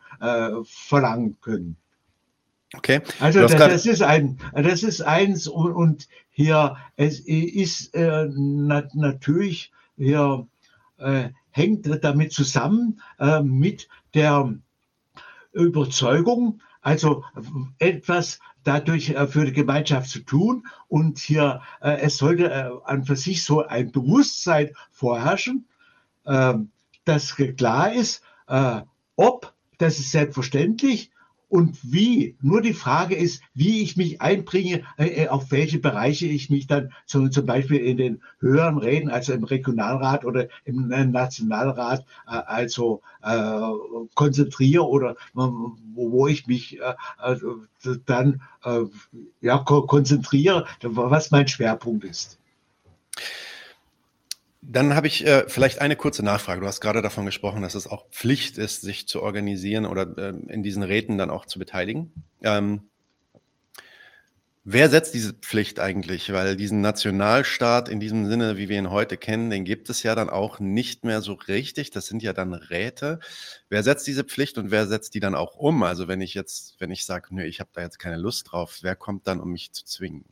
verlangen 0.64 1.36
können. 1.42 1.76
Okay. 2.74 3.00
Also 3.20 3.40
das, 3.40 3.52
das, 3.52 3.86
ist 3.86 4.02
ein, 4.02 4.38
das 4.54 4.82
ist 4.82 5.02
eins 5.02 5.46
und, 5.46 5.72
und 5.72 6.08
hier 6.30 6.76
es 6.96 7.20
ist 7.20 7.94
äh, 7.94 8.28
nat 8.34 8.94
natürlich 8.94 9.72
hier 9.96 10.46
äh, 10.96 11.30
hängt 11.50 11.86
damit 12.02 12.32
zusammen 12.32 13.00
äh, 13.18 13.42
mit 13.42 13.88
der 14.14 14.54
Überzeugung, 15.52 16.62
also 16.80 17.24
etwas 17.78 18.40
dadurch 18.64 19.10
äh, 19.10 19.26
für 19.26 19.44
die 19.44 19.52
Gemeinschaft 19.52 20.08
zu 20.08 20.20
tun 20.20 20.66
und 20.88 21.18
hier 21.18 21.60
äh, 21.82 22.00
es 22.00 22.16
sollte 22.16 22.50
äh, 22.50 22.70
an 22.84 23.04
für 23.04 23.16
sich 23.16 23.44
so 23.44 23.66
ein 23.66 23.92
Bewusstsein 23.92 24.70
vorherrschen, 24.90 25.66
äh, 26.24 26.54
dass 27.04 27.36
klar 27.36 27.92
ist, 27.92 28.22
äh, 28.48 28.80
ob 29.16 29.52
das 29.76 29.98
ist 29.98 30.12
selbstverständlich 30.12 31.11
und 31.52 31.76
wie. 31.82 32.34
Nur 32.40 32.62
die 32.62 32.72
Frage 32.72 33.14
ist, 33.14 33.42
wie 33.52 33.82
ich 33.82 33.98
mich 33.98 34.22
einbringe, 34.22 34.84
äh, 34.96 35.24
äh, 35.24 35.28
auf 35.28 35.50
welche 35.50 35.78
Bereiche 35.78 36.24
ich 36.26 36.48
mich 36.48 36.66
dann 36.66 36.94
zum, 37.04 37.30
zum 37.30 37.44
Beispiel 37.44 37.76
in 37.76 37.98
den 37.98 38.22
höheren 38.40 38.78
Räten, 38.78 39.10
also 39.10 39.34
im 39.34 39.44
Regionalrat 39.44 40.24
oder 40.24 40.48
im 40.64 40.90
äh, 40.90 41.04
Nationalrat, 41.04 42.06
äh, 42.26 42.30
also 42.30 43.02
äh, 43.22 43.60
konzentriere 44.14 44.88
oder 44.88 45.16
wo, 45.34 46.26
ich 46.26 46.46
mich 46.46 46.80
äh, 46.80 47.36
dann 48.06 48.40
ja, 49.40 49.58
konzentriere, 49.58 50.66
was 50.80 51.30
mein 51.30 51.48
Schwerpunkt 51.48 52.04
ist. 52.04 52.38
Dann 54.64 54.94
habe 54.94 55.08
ich 55.08 55.26
äh, 55.26 55.48
vielleicht 55.48 55.80
eine 55.80 55.96
kurze 55.96 56.22
Nachfrage. 56.22 56.60
Du 56.60 56.66
hast 56.68 56.80
gerade 56.80 57.02
davon 57.02 57.26
gesprochen, 57.26 57.62
dass 57.62 57.74
es 57.74 57.88
auch 57.88 58.08
Pflicht 58.10 58.58
ist, 58.58 58.80
sich 58.82 59.08
zu 59.08 59.20
organisieren 59.20 59.86
oder 59.86 60.16
äh, 60.16 60.34
in 60.52 60.62
diesen 60.62 60.84
Räten 60.84 61.18
dann 61.18 61.30
auch 61.30 61.46
zu 61.46 61.58
beteiligen. 61.58 62.12
Ähm, 62.42 62.88
wer 64.62 64.88
setzt 64.88 65.14
diese 65.14 65.32
Pflicht 65.32 65.80
eigentlich? 65.80 66.32
Weil 66.32 66.56
diesen 66.56 66.80
Nationalstaat 66.80 67.88
in 67.88 67.98
diesem 67.98 68.26
Sinne, 68.28 68.56
wie 68.56 68.68
wir 68.68 68.78
ihn 68.78 68.90
heute 68.90 69.16
kennen, 69.16 69.50
den 69.50 69.64
gibt 69.64 69.90
es 69.90 70.04
ja 70.04 70.14
dann 70.14 70.30
auch 70.30 70.60
nicht 70.60 71.04
mehr 71.04 71.22
so 71.22 71.32
richtig. 71.32 71.90
Das 71.90 72.06
sind 72.06 72.22
ja 72.22 72.32
dann 72.32 72.54
Räte. 72.54 73.18
Wer 73.68 73.82
setzt 73.82 74.06
diese 74.06 74.22
Pflicht 74.22 74.58
und 74.58 74.70
wer 74.70 74.86
setzt 74.86 75.14
die 75.14 75.20
dann 75.20 75.34
auch 75.34 75.56
um? 75.56 75.82
Also 75.82 76.06
wenn 76.06 76.20
ich 76.20 76.34
jetzt, 76.34 76.76
wenn 76.78 76.92
ich 76.92 77.04
sage, 77.04 77.34
nö, 77.34 77.42
ich 77.44 77.58
habe 77.58 77.70
da 77.72 77.82
jetzt 77.82 77.98
keine 77.98 78.16
Lust 78.16 78.52
drauf, 78.52 78.78
wer 78.82 78.94
kommt 78.94 79.26
dann, 79.26 79.40
um 79.40 79.50
mich 79.50 79.72
zu 79.72 79.84
zwingen? 79.84 80.24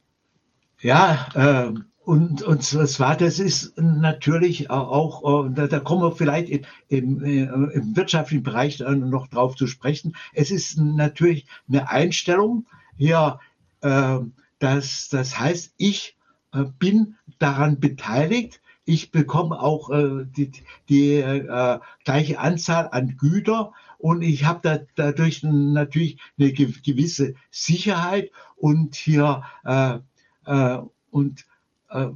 Ja, 0.83 1.29
äh, 1.35 1.73
und, 2.05 2.43
und 2.43 2.63
zwar, 2.63 3.17
das 3.17 3.39
ist 3.39 3.79
natürlich 3.79 4.71
auch, 4.71 5.47
äh, 5.47 5.51
da, 5.53 5.67
da 5.67 5.79
kommen 5.79 6.03
wir 6.03 6.13
vielleicht 6.13 6.49
in, 6.49 6.67
im, 6.89 7.23
äh, 7.25 7.45
im 7.45 7.95
wirtschaftlichen 7.95 8.43
Bereich 8.43 8.81
noch 8.81 9.29
drauf 9.29 9.55
zu 9.57 9.67
sprechen. 9.67 10.17
Es 10.33 10.51
ist 10.51 10.79
natürlich 10.79 11.47
eine 11.69 11.91
Einstellung 11.91 12.67
hier, 12.97 13.39
äh, 13.83 14.19
das, 14.59 15.09
das 15.11 15.39
heißt, 15.39 15.75
ich 15.77 16.17
äh, 16.53 16.65
bin 16.79 17.17
daran 17.39 17.79
beteiligt, 17.79 18.61
ich 18.87 19.13
bekomme 19.13 19.61
auch 19.61 19.91
äh, 19.91 20.25
die, 20.25 20.51
die 20.89 21.15
äh, 21.17 21.79
gleiche 22.05 22.39
Anzahl 22.39 22.89
an 22.91 23.17
Güter 23.19 23.73
und 23.99 24.23
ich 24.23 24.45
habe 24.45 24.61
da, 24.63 24.79
dadurch 24.97 25.43
natürlich 25.43 26.19
eine 26.39 26.53
gewisse 26.53 27.35
Sicherheit 27.51 28.31
und 28.57 28.97
hier 28.97 29.45
äh, 29.65 29.99
und 30.45 31.47
äh, 31.91 32.09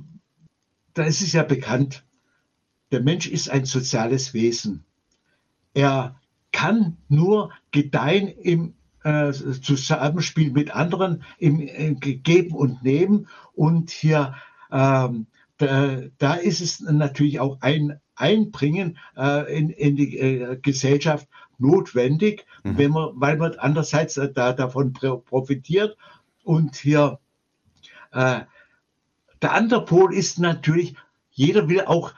da 0.94 1.02
ist 1.02 1.20
es 1.20 1.32
ja 1.32 1.42
bekannt, 1.42 2.04
der 2.92 3.02
Mensch 3.02 3.26
ist 3.26 3.50
ein 3.50 3.64
soziales 3.64 4.34
Wesen. 4.34 4.84
Er 5.74 6.20
kann 6.52 6.96
nur 7.08 7.50
gedeihen 7.72 8.28
im 8.28 8.74
äh, 9.02 9.32
Zusammenspiel 9.32 10.52
mit 10.52 10.70
anderen, 10.70 11.24
im, 11.38 11.60
im 11.60 11.98
Geben 11.98 12.54
und 12.54 12.82
Nehmen. 12.84 13.28
Und 13.52 13.90
hier, 13.90 14.36
ähm, 14.70 15.26
da, 15.58 16.02
da, 16.18 16.34
ist 16.34 16.60
es 16.60 16.80
natürlich 16.80 17.40
auch 17.40 17.60
ein 17.60 18.00
Einbringen 18.14 18.98
äh, 19.16 19.58
in, 19.58 19.70
in, 19.70 19.96
die 19.96 20.18
äh, 20.18 20.56
Gesellschaft 20.56 21.28
notwendig, 21.58 22.46
mhm. 22.62 22.78
wenn 22.78 22.90
man, 22.92 23.10
weil 23.14 23.36
man 23.36 23.54
andererseits 23.54 24.16
äh, 24.16 24.32
da, 24.32 24.52
davon 24.52 24.92
profitiert. 24.92 25.96
Und 26.44 26.76
hier 26.76 27.18
äh, 28.14 28.40
der 29.42 29.52
andere 29.52 29.84
Pol 29.84 30.14
ist 30.14 30.38
natürlich, 30.38 30.94
jeder 31.30 31.68
will 31.68 31.82
auch 31.82 32.14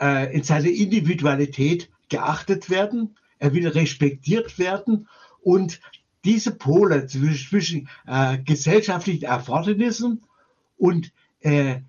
äh, 0.00 0.34
in 0.34 0.42
seiner 0.42 0.68
Individualität 0.68 1.90
geachtet 2.08 2.70
werden, 2.70 3.16
er 3.38 3.52
will 3.54 3.68
respektiert 3.68 4.58
werden. 4.58 5.08
Und 5.42 5.80
diese 6.24 6.52
Pole 6.52 7.06
zwischen 7.06 7.88
äh, 8.06 8.38
gesellschaftlichen 8.38 9.24
Erfordernissen 9.24 10.22
und 10.76 11.12
äh, 11.40 11.80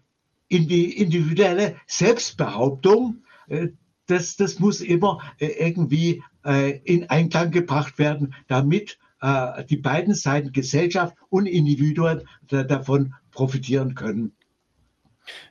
in 0.48 0.68
die 0.68 0.98
individuelle 0.98 1.76
Selbstbehauptung, 1.88 3.24
äh, 3.48 3.70
das, 4.08 4.36
das 4.36 4.60
muss 4.60 4.82
immer 4.82 5.22
äh, 5.40 5.48
irgendwie 5.48 6.24
äh, 6.46 6.80
in 6.84 7.10
Einklang 7.10 7.52
gebracht 7.52 7.98
werden, 7.98 8.34
damit 8.48 8.98
äh, 9.22 9.64
die 9.66 9.78
beiden 9.78 10.14
Seiten 10.16 10.52
Gesellschaft 10.52 11.16
und 11.30 11.46
Individuen 11.46 12.28
davon 12.48 13.14
profitieren 13.32 13.96
können. 13.96 14.36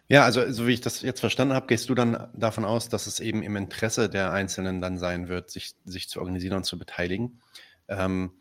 Ja, 0.09 0.25
also 0.25 0.51
so 0.51 0.67
wie 0.67 0.73
ich 0.73 0.81
das 0.81 1.03
jetzt 1.03 1.21
verstanden 1.21 1.55
habe, 1.55 1.67
gehst 1.67 1.89
du 1.89 1.95
dann 1.95 2.29
davon 2.35 2.65
aus, 2.65 2.89
dass 2.89 3.07
es 3.07 3.21
eben 3.21 3.43
im 3.43 3.57
Interesse 3.57 4.09
der 4.09 4.33
Einzelnen 4.33 4.81
dann 4.81 4.99
sein 4.99 5.29
wird, 5.29 5.51
sich, 5.51 5.75
sich 5.85 6.09
zu 6.09 6.19
organisieren 6.19 6.57
und 6.57 6.65
zu 6.65 6.79
beteiligen. 6.79 7.41
Ähm, 7.89 8.33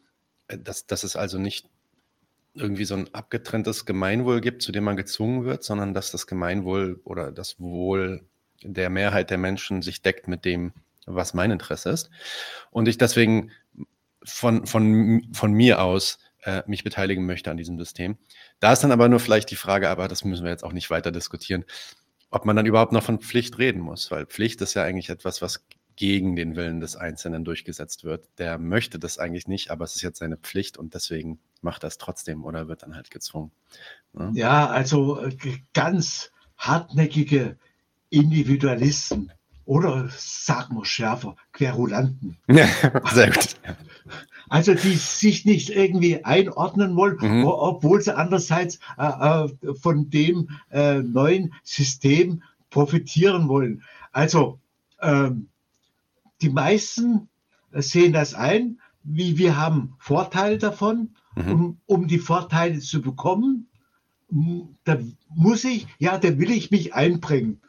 dass, 0.47 0.87
dass 0.87 1.03
es 1.03 1.15
also 1.15 1.37
nicht 1.37 1.67
irgendwie 2.55 2.85
so 2.85 2.95
ein 2.95 3.13
abgetrenntes 3.13 3.85
Gemeinwohl 3.85 4.41
gibt, 4.41 4.63
zu 4.63 4.71
dem 4.71 4.83
man 4.83 4.97
gezwungen 4.97 5.45
wird, 5.45 5.63
sondern 5.63 5.93
dass 5.93 6.11
das 6.11 6.25
Gemeinwohl 6.25 6.99
oder 7.03 7.31
das 7.31 7.59
Wohl 7.59 8.25
der 8.63 8.89
Mehrheit 8.89 9.29
der 9.29 9.37
Menschen 9.37 9.81
sich 9.81 10.01
deckt 10.01 10.27
mit 10.27 10.45
dem, 10.45 10.73
was 11.05 11.33
mein 11.33 11.51
Interesse 11.51 11.89
ist. 11.91 12.09
Und 12.71 12.87
ich 12.87 12.97
deswegen 12.97 13.51
von, 14.23 14.65
von, 14.65 15.27
von 15.33 15.53
mir 15.53 15.81
aus 15.81 16.17
äh, 16.43 16.63
mich 16.67 16.83
beteiligen 16.83 17.25
möchte 17.25 17.51
an 17.51 17.57
diesem 17.57 17.77
System. 17.77 18.17
Da 18.59 18.73
ist 18.73 18.83
dann 18.83 18.91
aber 18.91 19.09
nur 19.09 19.19
vielleicht 19.19 19.51
die 19.51 19.55
Frage, 19.55 19.89
aber 19.89 20.07
das 20.07 20.23
müssen 20.23 20.43
wir 20.43 20.51
jetzt 20.51 20.63
auch 20.63 20.73
nicht 20.73 20.89
weiter 20.89 21.11
diskutieren, 21.11 21.65
ob 22.31 22.45
man 22.45 22.55
dann 22.55 22.65
überhaupt 22.65 22.91
noch 22.91 23.03
von 23.03 23.19
Pflicht 23.19 23.57
reden 23.57 23.81
muss, 23.81 24.11
weil 24.11 24.25
Pflicht 24.25 24.61
ist 24.61 24.73
ja 24.73 24.83
eigentlich 24.83 25.09
etwas, 25.09 25.41
was 25.41 25.65
gegen 25.95 26.37
den 26.37 26.55
Willen 26.55 26.79
des 26.79 26.95
Einzelnen 26.95 27.43
durchgesetzt 27.43 28.05
wird. 28.05 28.29
Der 28.37 28.57
möchte 28.57 28.99
das 28.99 29.17
eigentlich 29.17 29.47
nicht, 29.47 29.69
aber 29.69 29.83
es 29.83 29.95
ist 29.95 30.01
jetzt 30.01 30.19
seine 30.19 30.37
Pflicht 30.37 30.77
und 30.77 30.93
deswegen 30.93 31.39
macht 31.61 31.83
es 31.83 31.97
trotzdem 31.97 32.45
oder 32.45 32.69
wird 32.69 32.83
dann 32.83 32.95
halt 32.95 33.11
gezwungen. 33.11 33.51
Ja, 34.13 34.23
ne? 34.23 34.31
ja 34.33 34.67
also 34.67 35.21
äh, 35.21 35.35
ganz 35.73 36.31
hartnäckige 36.57 37.57
Individualisten 38.09 39.33
oder 39.69 40.09
sagen 40.09 40.77
wir 40.77 40.83
schärfer, 40.83 41.35
Querulanten. 41.53 42.37
Sehr 42.47 43.29
gut. 43.29 43.55
Also 44.49 44.73
die 44.73 44.95
sich 44.95 45.45
nicht 45.45 45.69
irgendwie 45.69 46.25
einordnen 46.25 46.95
wollen, 46.95 47.17
mhm. 47.21 47.45
obwohl 47.45 48.01
sie 48.01 48.17
andererseits 48.17 48.79
äh, 48.97 49.05
äh, 49.05 49.75
von 49.75 50.09
dem 50.09 50.49
äh, 50.71 51.03
neuen 51.03 51.53
System 51.63 52.41
profitieren 52.71 53.47
wollen. 53.47 53.83
Also 54.11 54.59
ähm, 55.03 55.49
die 56.41 56.49
meisten 56.49 57.29
sehen 57.71 58.13
das 58.13 58.33
ein, 58.33 58.79
wie 59.03 59.37
wir 59.37 59.55
haben 59.55 59.93
Vorteile 59.99 60.57
davon. 60.57 61.11
Mhm. 61.35 61.51
Um, 61.51 61.77
um 61.85 62.07
die 62.07 62.17
Vorteile 62.17 62.79
zu 62.79 63.03
bekommen, 63.03 63.67
da 64.83 64.97
muss 65.29 65.63
ich, 65.63 65.85
ja, 65.99 66.17
da 66.17 66.39
will 66.39 66.49
ich 66.49 66.71
mich 66.71 66.95
einbringen. 66.95 67.61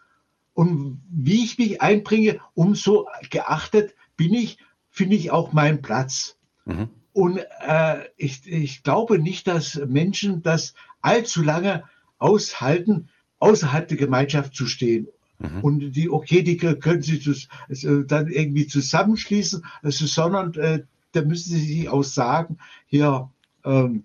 Und 0.54 1.02
wie 1.10 1.44
ich 1.44 1.58
mich 1.58 1.80
einbringe, 1.80 2.40
umso 2.54 3.06
geachtet 3.30 3.94
bin 4.16 4.34
ich, 4.34 4.58
finde 4.90 5.16
ich 5.16 5.30
auch 5.30 5.52
meinen 5.52 5.82
Platz. 5.82 6.36
Mhm. 6.64 6.90
Und 7.12 7.38
äh, 7.66 8.04
ich, 8.16 8.46
ich 8.46 8.82
glaube 8.82 9.18
nicht, 9.18 9.46
dass 9.46 9.80
Menschen 9.86 10.42
das 10.42 10.74
allzu 11.00 11.42
lange 11.42 11.84
aushalten, 12.18 13.08
außerhalb 13.38 13.88
der 13.88 13.96
Gemeinschaft 13.96 14.54
zu 14.54 14.66
stehen. 14.66 15.08
Mhm. 15.38 15.60
Und 15.62 15.92
die, 15.92 16.10
okay, 16.10 16.42
die 16.42 16.56
können 16.56 17.02
sich 17.02 17.48
also 17.68 18.02
dann 18.02 18.28
irgendwie 18.28 18.66
zusammenschließen, 18.66 19.64
also, 19.82 20.06
sondern 20.06 20.54
äh, 20.54 20.82
da 21.12 21.22
müssen 21.22 21.54
sie 21.54 21.60
sich 21.60 21.88
auch 21.88 22.04
sagen, 22.04 22.58
hier, 22.86 23.30
ähm, 23.64 24.04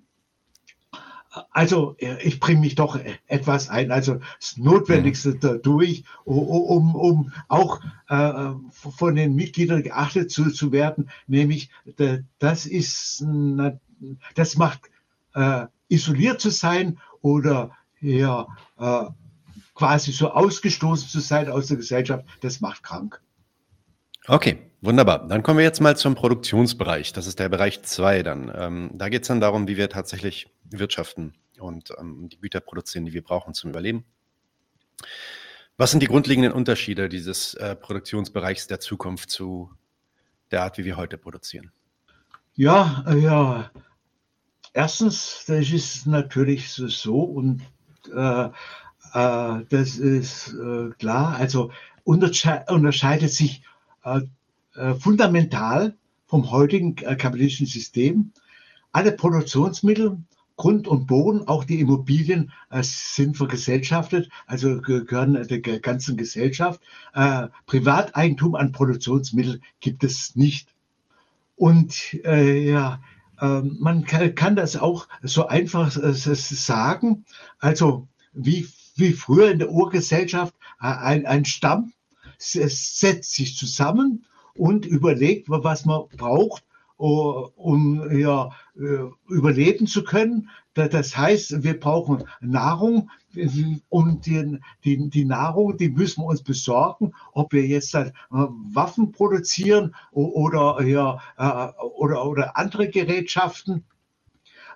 also 1.52 1.96
ich 2.00 2.40
bringe 2.40 2.62
mich 2.62 2.76
doch 2.76 3.00
etwas 3.28 3.70
ein, 3.70 3.92
also 3.92 4.20
das 4.40 4.58
Notwendigste 4.58 5.36
dadurch, 5.36 6.04
um, 6.24 6.96
um 6.96 7.32
auch 7.48 7.82
äh, 8.08 8.52
von 8.72 9.16
den 9.16 9.36
Mitgliedern 9.36 9.84
geachtet 9.84 10.32
zu, 10.32 10.50
zu 10.52 10.72
werden, 10.72 11.10
nämlich 11.28 11.70
das 12.40 12.66
ist, 12.66 13.26
das 14.36 14.58
macht 14.58 14.90
äh, 15.34 15.66
isoliert 15.90 16.42
zu 16.42 16.50
sein 16.50 17.00
oder 17.22 17.72
ja, 18.02 18.48
äh, 18.78 19.06
quasi 19.74 20.12
so 20.12 20.32
ausgestoßen 20.32 21.10
zu 21.10 21.20
sein 21.20 21.50
aus 21.50 21.68
der 21.68 21.78
Gesellschaft, 21.78 22.26
das 22.42 22.62
macht 22.62 22.84
krank. 22.84 23.22
Okay, 24.28 24.60
wunderbar. 24.86 25.28
Dann 25.28 25.44
kommen 25.44 25.58
wir 25.58 25.66
jetzt 25.66 25.82
mal 25.82 25.98
zum 25.98 26.16
Produktionsbereich. 26.16 27.14
Das 27.14 27.28
ist 27.28 27.40
der 27.40 27.50
Bereich 27.50 27.84
2 27.84 28.24
dann. 28.24 28.52
Ähm, 28.56 28.92
da 28.94 29.10
geht 29.10 29.24
es 29.24 29.28
dann 29.28 29.40
darum, 29.40 29.68
wie 29.68 29.78
wir 29.78 29.90
tatsächlich 29.90 30.48
wirtschaften 30.66 31.34
und 31.60 31.92
ähm, 32.00 32.30
die 32.30 32.40
Güter 32.40 32.60
produzieren, 32.60 33.06
die 33.06 33.14
wir 33.14 33.24
brauchen 33.24 33.54
zum 33.54 33.72
Überleben. 33.72 34.06
Was 35.78 35.92
sind 35.92 36.02
die 36.02 36.08
grundlegenden 36.08 36.54
Unterschiede 36.54 37.10
dieses 37.10 37.54
äh, 37.56 37.76
Produktionsbereichs 37.76 38.68
der 38.68 38.80
Zukunft 38.80 39.30
zu 39.30 39.72
der 40.52 40.64
Art, 40.64 40.78
wie 40.78 40.86
wir 40.86 40.96
heute 40.96 41.18
produzieren? 41.18 41.72
Ja, 42.56 43.04
äh, 43.08 43.18
ja. 43.18 43.72
Erstens, 44.72 45.44
das 45.48 45.70
ist 45.72 46.08
natürlich 46.08 46.72
so 46.72 47.22
und 47.22 47.62
äh, 48.14 48.46
äh, 48.46 49.66
das 49.70 49.98
ist 49.98 50.54
äh, 50.54 50.90
klar. 50.98 51.36
Also 51.38 51.72
untersche 52.04 52.64
unterscheidet 52.68 53.32
sich 53.32 53.64
äh, 54.04 54.22
fundamental 55.00 55.96
vom 56.28 56.52
heutigen 56.52 56.96
kapitalistischen 56.96 57.68
System. 57.68 58.32
Alle 58.92 59.12
Produktionsmittel, 59.12 60.18
Grund 60.58 60.88
und 60.88 61.06
Boden, 61.08 61.48
auch 61.48 61.66
die 61.66 61.80
Immobilien 61.80 62.52
sind 62.82 63.36
vergesellschaftet, 63.36 64.30
also 64.48 64.80
gehören 64.82 65.48
der 65.48 65.60
ganzen 65.60 66.18
Gesellschaft. 66.18 66.82
Privateigentum 67.66 68.56
an 68.56 68.72
Produktionsmitteln 68.72 69.62
gibt 69.82 70.04
es 70.04 70.36
nicht. 70.36 70.70
Und 71.56 72.18
äh, 72.26 72.70
ja, 72.70 73.02
äh, 73.40 73.62
man 73.62 74.06
kann, 74.06 74.56
das 74.56 74.76
auch 74.78 75.08
so 75.24 75.48
einfach 75.48 75.96
äh, 75.96 76.14
sagen. 76.14 77.26
Also 77.60 78.08
wie 78.34 78.68
wie 78.96 79.12
früher 79.12 79.52
in 79.52 79.60
der 79.60 79.72
Urgesellschaft 79.72 80.54
ein, 80.80 81.26
ein 81.26 81.46
Stamm 81.46 81.92
setzt 82.38 83.34
sich 83.34 83.58
zusammen 83.58 84.26
und 84.56 84.86
überlegt, 84.86 85.50
was 85.50 85.86
man 85.86 86.04
braucht, 86.18 86.64
um 86.98 88.10
ja, 88.18 88.52
überleben 89.28 89.86
zu 89.86 90.04
können. 90.04 90.50
Das 90.74 91.16
heißt, 91.16 91.64
wir 91.64 91.80
brauchen 91.80 92.24
Nahrung 92.42 93.10
und 93.90 94.26
die, 94.26 94.60
die, 94.84 95.10
die 95.10 95.26
Nahrung, 95.26 95.78
die 95.78 95.90
müssen 95.90 96.24
wir 96.24 96.28
uns 96.28 96.42
besorgen, 96.42 97.14
ob 97.34 97.52
wir 97.52 97.66
jetzt 97.66 97.94
dann 97.94 98.12
Waffen 98.30 99.12
produzieren 99.12 99.94
oder, 100.12 100.82
ja, 100.84 101.20
oder, 101.98 102.26
oder 102.26 102.58
andere 102.58 102.90
Gerätschaften. 102.90 103.84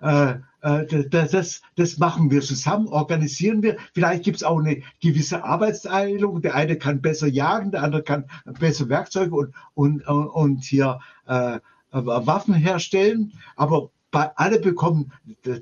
Äh, 0.01 0.35
äh, 0.61 1.09
das, 1.09 1.61
das 1.75 1.97
machen 1.97 2.31
wir 2.31 2.41
zusammen, 2.41 2.87
organisieren 2.87 3.63
wir. 3.63 3.77
Vielleicht 3.93 4.23
gibt 4.23 4.37
es 4.37 4.43
auch 4.43 4.59
eine 4.59 4.81
gewisse 5.01 5.43
Arbeitsteilung. 5.43 6.41
Der 6.41 6.55
eine 6.55 6.77
kann 6.77 7.01
besser 7.01 7.27
jagen, 7.27 7.71
der 7.71 7.83
andere 7.83 8.03
kann 8.03 8.25
besser 8.59 8.89
Werkzeuge 8.89 9.35
und, 9.35 9.53
und, 9.75 10.01
und 10.05 10.63
hier 10.63 10.99
äh, 11.27 11.59
Waffen 11.91 12.53
herstellen. 12.53 13.33
Aber 13.55 13.89
alle 14.11 14.59
bekommen 14.59 15.11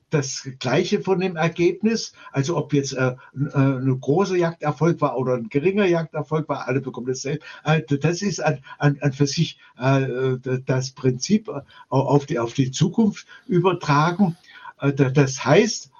das 0.09 0.47
Gleiche 0.59 1.01
von 1.01 1.19
dem 1.19 1.35
Ergebnis. 1.35 2.13
Also 2.31 2.57
ob 2.57 2.73
jetzt 2.73 2.93
äh, 2.93 3.15
äh 3.33 3.57
ein 3.57 3.99
großer 3.99 4.35
Jagderfolg 4.35 5.01
war 5.01 5.17
oder 5.17 5.33
ein 5.33 5.49
geringer 5.49 5.85
Jagderfolg 5.85 6.47
war, 6.47 6.67
alle 6.67 6.81
bekommen 6.81 7.07
dasselbe. 7.07 7.43
Äh, 7.63 7.81
das 7.97 8.21
ist 8.21 8.39
an, 8.39 8.59
an, 8.77 8.97
an 9.01 9.13
für 9.13 9.27
sich 9.27 9.59
äh, 9.77 10.37
das 10.65 10.91
Prinzip 10.91 11.49
äh, 11.49 11.61
auf 11.89 12.25
die, 12.25 12.39
auf 12.39 12.53
die 12.53 12.71
Zukunft 12.71 13.27
übertragen. 13.47 14.37
Äh, 14.79 14.93
das 14.93 15.43
heißt, 15.43 15.91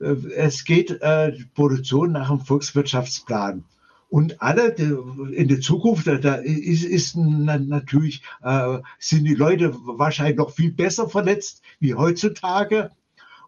es 0.00 0.64
geht 0.64 1.00
Produktion 1.54 2.10
nach 2.10 2.28
dem 2.28 2.40
Volkswirtschaftsplan. 2.40 3.62
Und 4.08 4.40
alle 4.40 4.74
in 5.32 5.48
der 5.48 5.60
Zukunft, 5.60 6.06
da 6.06 6.36
ist, 6.36 6.84
ist 6.84 7.16
natürlich, 7.16 8.22
äh, 8.42 8.78
sind 8.98 9.24
die 9.24 9.34
Leute 9.34 9.74
wahrscheinlich 9.84 10.38
noch 10.38 10.50
viel 10.50 10.72
besser 10.72 11.08
vernetzt 11.08 11.62
wie 11.78 11.94
heutzutage. 11.94 12.90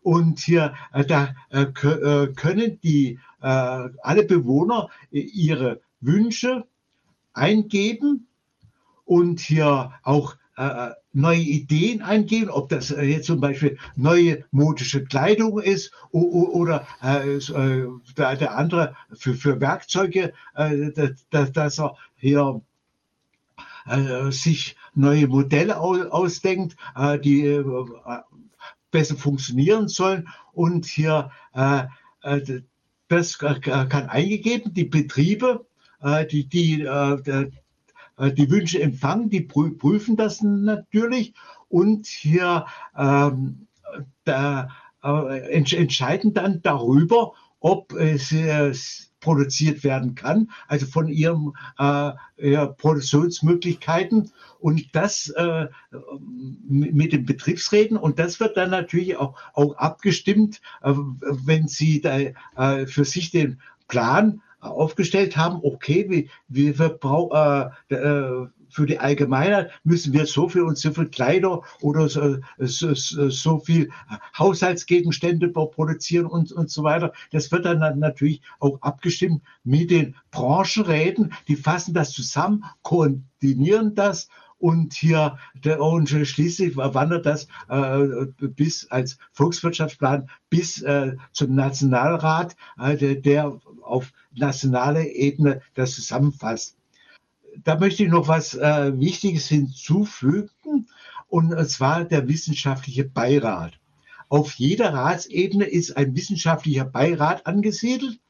Und 0.02 0.38
hier, 0.40 0.74
äh, 0.92 1.04
da 1.04 1.34
äh, 1.50 1.62
äh 1.62 2.32
können 2.34 2.78
die, 2.82 3.18
äh, 3.40 3.88
alle 4.02 4.24
Bewohner 4.26 4.88
ihre 5.10 5.80
Wünsche 6.00 6.64
eingeben 7.32 8.26
und 9.04 9.40
hier 9.40 9.92
auch 10.02 10.36
äh, 10.56 10.90
neue 11.12 11.40
Ideen 11.40 12.02
eingehen, 12.02 12.50
ob 12.50 12.68
das 12.68 12.90
äh, 12.90 13.02
jetzt 13.02 13.26
zum 13.26 13.40
Beispiel 13.40 13.78
neue 13.96 14.44
modische 14.50 15.04
Kleidung 15.04 15.60
ist 15.60 15.92
oder 16.12 16.86
äh, 17.02 17.36
äh, 17.36 17.88
der, 18.16 18.36
der 18.36 18.56
andere 18.56 18.94
für, 19.12 19.60
Werkzeuge, 19.60 20.32
dass, 20.54 21.78
er 21.78 21.94
hier 22.16 22.60
sich 24.30 24.76
neue 24.94 25.26
Modelle 25.26 25.80
aus, 25.80 26.06
ausdenkt, 26.06 26.76
die 27.24 27.60
besser 28.90 29.16
funktionieren 29.16 29.88
sollen. 29.88 30.28
Und 30.52 30.84
hier 30.84 31.30
das 33.08 33.38
kann 33.38 34.08
eingegeben, 34.08 34.74
die 34.74 34.84
Betriebe, 34.84 35.66
die, 36.30 36.46
die 36.46 36.86
die 38.28 38.50
Wünsche 38.50 38.80
empfangen, 38.80 39.30
die 39.30 39.40
prüfen 39.40 40.16
das 40.16 40.42
natürlich. 40.42 41.34
Und 41.68 42.06
hier 42.06 42.66
ähm, 42.96 43.66
da, 44.24 44.68
äh, 45.02 45.52
entscheiden 45.52 46.34
dann 46.34 46.62
darüber, 46.62 47.32
ob 47.60 47.92
es 47.92 48.32
äh, 48.32 48.72
produziert 49.20 49.84
werden 49.84 50.14
kann, 50.14 50.50
also 50.66 50.86
von 50.86 51.08
ihren 51.08 51.52
äh, 51.78 52.12
ja, 52.38 52.66
Produktionsmöglichkeiten. 52.66 54.30
Und 54.58 54.94
das 54.94 55.28
äh, 55.36 55.68
mit 56.68 57.12
den 57.12 57.24
Betriebsräten. 57.24 57.96
Und 57.96 58.18
das 58.18 58.40
wird 58.40 58.56
dann 58.56 58.70
natürlich 58.70 59.16
auch, 59.16 59.38
auch 59.54 59.76
abgestimmt, 59.76 60.60
äh, 60.82 60.92
wenn 60.92 61.68
sie 61.68 62.00
da, 62.00 62.18
äh, 62.18 62.86
für 62.86 63.04
sich 63.04 63.30
den 63.30 63.60
Plan 63.88 64.42
aufgestellt 64.60 65.36
haben, 65.36 65.60
okay, 65.62 66.06
wir, 66.08 66.24
wir 66.48 66.74
verbrauchen 66.74 67.72
äh, 67.88 67.94
äh, 67.94 68.46
für 68.70 68.86
die 68.86 68.98
Allgemeinheit 68.98 69.70
müssen 69.84 70.12
wir 70.12 70.26
so 70.26 70.48
viel 70.48 70.62
und 70.62 70.78
so 70.78 70.92
viel 70.92 71.08
Kleider 71.08 71.62
oder 71.82 72.08
so, 72.08 72.38
so, 72.58 72.94
so 72.94 73.58
viel 73.58 73.90
Haushaltsgegenstände 74.38 75.48
produzieren 75.48 76.26
und, 76.26 76.52
und 76.52 76.70
so 76.70 76.84
weiter. 76.84 77.12
Das 77.32 77.50
wird 77.50 77.64
dann 77.64 77.98
natürlich 77.98 78.42
auch 78.60 78.80
abgestimmt 78.80 79.42
mit 79.64 79.90
den 79.90 80.14
Branchenräten. 80.30 81.32
Die 81.48 81.56
fassen 81.56 81.94
das 81.94 82.12
zusammen, 82.12 82.64
koordinieren 82.82 83.94
das 83.94 84.28
und 84.60 84.92
hier 84.92 85.38
und 85.78 86.08
schließlich 86.08 86.76
wandert 86.76 87.26
das 87.26 87.48
äh, 87.68 88.26
bis 88.40 88.86
als 88.90 89.18
Volkswirtschaftsplan 89.32 90.28
bis 90.50 90.82
äh, 90.82 91.16
zum 91.32 91.54
Nationalrat, 91.54 92.54
äh, 92.78 92.96
der, 92.96 93.14
der 93.16 93.60
auf 93.82 94.12
nationaler 94.34 95.06
Ebene 95.06 95.62
das 95.74 95.94
zusammenfasst. 95.94 96.76
Da 97.64 97.78
möchte 97.78 98.04
ich 98.04 98.10
noch 98.10 98.28
was 98.28 98.54
äh, 98.54 98.98
Wichtiges 98.98 99.48
hinzufügen, 99.48 100.86
und 101.28 101.68
zwar 101.68 102.04
der 102.04 102.28
wissenschaftliche 102.28 103.04
Beirat. 103.04 103.78
Auf 104.28 104.54
jeder 104.54 104.92
Ratsebene 104.92 105.64
ist 105.64 105.96
ein 105.96 106.14
wissenschaftlicher 106.14 106.84
Beirat 106.84 107.46
angesiedelt 107.46 108.20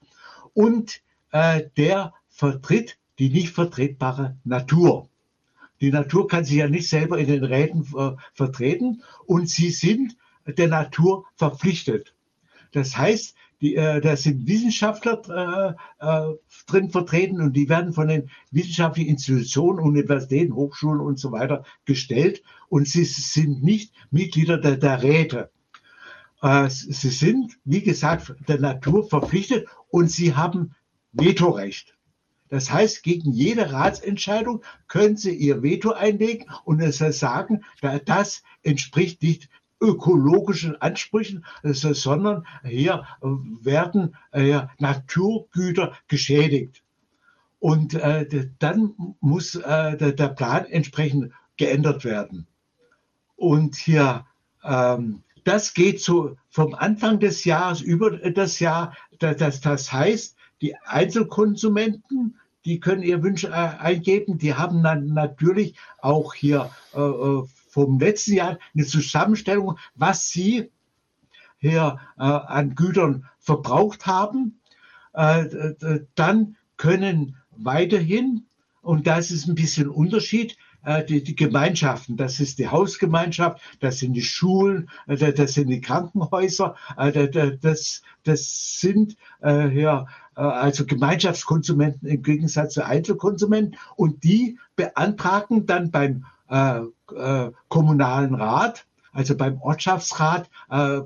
und 0.55 1.03
äh, 1.33 1.65
der 1.77 2.15
vertritt 2.29 2.99
die 3.19 3.29
nicht 3.29 3.51
vertretbare 3.51 4.39
Natur. 4.45 5.10
Die 5.81 5.91
Natur 5.91 6.29
kann 6.29 6.45
sich 6.45 6.57
ja 6.57 6.69
nicht 6.69 6.89
selber 6.89 7.19
in 7.19 7.27
den 7.27 7.45
Räten 7.45 7.87
äh, 7.97 8.13
vertreten 8.35 9.03
und 9.27 9.49
sie 9.49 9.71
sind 9.71 10.17
der 10.47 10.69
Natur 10.69 11.25
verpflichtet. 11.37 12.15
Das 12.73 12.97
heißt, 12.97 13.35
die, 13.61 13.77
äh, 13.77 14.01
da 14.01 14.17
sind 14.17 14.47
Wissenschaftler 14.47 15.77
äh, 16.01 16.07
äh, 16.07 16.35
drin 16.67 16.91
vertreten 16.91 17.41
und 17.41 17.53
die 17.55 17.69
werden 17.69 17.93
von 17.93 18.09
den 18.09 18.31
wissenschaftlichen 18.51 19.11
Institutionen, 19.11 19.81
Universitäten, 19.81 20.55
Hochschulen 20.55 21.01
und 21.01 21.19
so 21.19 21.31
weiter 21.33 21.65
gestellt 21.85 22.43
und 22.69 22.89
sie 22.89 23.05
sind 23.05 23.63
nicht 23.63 23.93
Mitglieder 24.11 24.57
der, 24.57 24.77
der 24.77 25.03
Räte. 25.03 25.51
Äh, 26.43 26.71
sie 26.71 27.11
sind, 27.11 27.59
wie 27.65 27.83
gesagt, 27.83 28.35
der 28.49 28.61
Natur 28.61 29.07
verpflichtet 29.07 29.69
und 29.89 30.11
sie 30.11 30.35
haben 30.35 30.75
Vetorecht. 31.13 31.95
Das 32.51 32.71
heißt, 32.71 33.03
gegen 33.03 33.33
jede 33.33 33.73
Ratsentscheidung 33.73 34.63
können 34.89 35.17
Sie 35.17 35.35
Ihr 35.35 35.63
Veto 35.63 35.93
einlegen 35.93 36.47
und 36.65 36.81
es 36.81 36.99
sagen, 36.99 37.65
das 38.05 38.43
entspricht 38.63 39.23
nicht 39.23 39.49
ökologischen 39.81 40.81
Ansprüchen, 40.83 41.45
sondern 41.63 42.47
hier 42.63 43.07
werden 43.23 44.17
äh, 44.33 44.63
Naturgüter 44.79 45.95
geschädigt. 46.09 46.83
Und 47.61 47.95
äh, 47.95 48.49
dann 48.59 48.95
muss 49.21 49.55
äh, 49.55 49.97
der, 49.97 50.29
Plan 50.29 50.67
entsprechend 50.67 51.33
geändert 51.57 52.05
werden. 52.05 52.47
Und 53.37 53.77
hier, 53.77 54.27
ähm, 54.65 55.23
das 55.45 55.75
geht 55.75 56.01
so 56.01 56.37
vom 56.49 56.75
Anfang 56.75 57.21
des 57.21 57.45
Jahres 57.45 57.81
über 57.81 58.19
das 58.19 58.61
Jahr. 58.61 58.97
Das, 59.19 59.61
das 59.61 59.93
heißt, 59.93 60.37
die 60.63 60.77
Einzelkonsumenten 60.77 62.40
die 62.65 62.81
können 62.81 63.03
ihr 63.03 63.23
Wünsche 63.23 63.49
äh, 63.49 63.53
eingeben. 63.53 64.39
Die 64.39 64.55
haben 64.55 64.83
dann 64.83 65.15
natürlich 65.15 65.77
auch 65.99 66.35
hier 66.35 66.71
äh, 66.95 67.01
äh, 67.01 67.43
vom 67.69 67.99
letzten 67.99 68.35
Jahr 68.35 68.59
eine 68.75 68.85
Zusammenstellung, 68.85 69.79
was 69.95 70.29
sie 70.29 70.71
hier 71.59 72.01
an 72.17 72.75
Gütern 72.75 73.27
verbraucht 73.39 74.07
haben. 74.07 74.59
Dann 75.13 76.57
können 76.79 77.37
weiterhin, 77.51 78.47
und 78.83 79.07
das 79.07 79.31
ist 79.31 79.47
ein 79.47 79.55
bisschen 79.55 79.89
Unterschied, 79.89 80.57
die, 81.09 81.23
die 81.23 81.37
Gemeinschaften, 81.37 82.17
das 82.17 82.41
ist 82.41 82.59
die 82.59 82.69
Hausgemeinschaft, 82.69 83.61
das 83.81 83.99
sind 83.99 84.15
die 84.15 84.23
Schulen, 84.23 84.89
das 85.07 85.55
sind 85.55 85.69
die 85.69 85.81
Krankenhäuser, 85.81 86.75
das, 87.61 88.03
das 88.25 88.81
sind 88.81 89.17
ja 89.43 90.07
äh, 90.41 90.41
also 90.41 90.87
Gemeinschaftskonsumenten 90.87 92.09
im 92.09 92.23
Gegensatz 92.23 92.75
zu 92.75 92.85
Einzelkonsumenten. 92.85 93.77
Und 93.97 94.25
die 94.25 94.59
beantragen 94.77 95.67
dann 95.67 95.91
beim 95.91 96.25
äh, 96.49 96.81
äh, 97.15 97.51
kommunalen 97.69 98.35
Rat, 98.35 98.87
also 99.13 99.37
beim 99.37 99.61
Ortschaftsrat, 99.61 100.49
äh, 100.71 101.01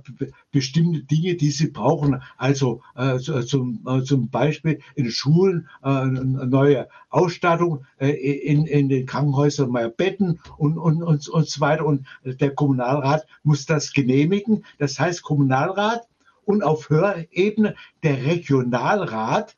bestimmte 0.53 1.03
Dinge, 1.03 1.35
die 1.35 1.51
sie 1.51 1.69
brauchen. 1.69 2.23
Also 2.37 2.83
äh, 2.97 3.19
zum, 3.19 3.85
äh, 3.87 4.03
zum 4.03 4.29
Beispiel 4.29 4.81
in 4.95 5.11
Schulen 5.11 5.69
äh, 5.83 6.05
neue 6.05 6.89
Ausstattung, 7.11 7.85
äh, 7.99 8.11
in, 8.11 8.67
in 8.67 8.89
den 8.89 9.07
Krankenhäusern 9.07 9.71
mehr 9.71 9.89
Betten 9.89 10.41
und, 10.59 10.79
und, 10.79 11.03
und, 11.03 11.29
und 11.29 11.49
so 11.49 11.61
weiter. 11.61 11.87
Und 11.87 12.07
der 12.25 12.55
Kommunalrat 12.55 13.27
muss 13.43 13.67
das 13.67 13.93
genehmigen. 13.93 14.65
Das 14.79 14.99
heißt, 14.99 15.23
Kommunalrat 15.23 16.07
und 16.45 16.63
auf 16.63 16.91
Hörebene 16.91 17.75
der 18.03 18.25
Regionalrat. 18.25 19.57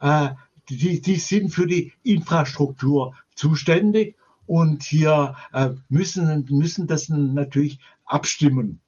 Äh, 0.00 0.30
die, 0.70 1.00
die 1.00 1.16
sind 1.16 1.50
für 1.50 1.66
die 1.66 1.92
Infrastruktur 2.02 3.14
zuständig 3.34 4.16
und 4.46 4.82
hier 4.82 5.36
äh, 5.52 5.70
müssen, 5.88 6.46
müssen 6.50 6.86
das 6.86 7.08
natürlich 7.08 7.80
abstimmen. 8.04 8.80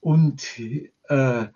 Und 0.00 0.44
äh, 1.08 1.46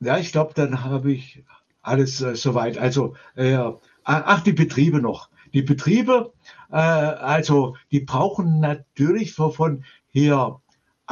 ja, 0.00 0.18
ich 0.18 0.32
glaube, 0.32 0.52
dann 0.54 0.82
habe 0.82 1.12
ich 1.12 1.44
alles 1.82 2.20
äh, 2.20 2.34
soweit. 2.34 2.78
Also, 2.78 3.14
äh, 3.34 3.58
ach, 4.04 4.42
die 4.42 4.52
Betriebe 4.52 5.00
noch. 5.00 5.30
Die 5.52 5.62
Betriebe, 5.62 6.32
äh, 6.70 6.76
also 6.76 7.76
die 7.90 8.00
brauchen 8.00 8.60
natürlich 8.60 9.34
von, 9.34 9.52
von 9.52 9.84
hier 10.08 10.60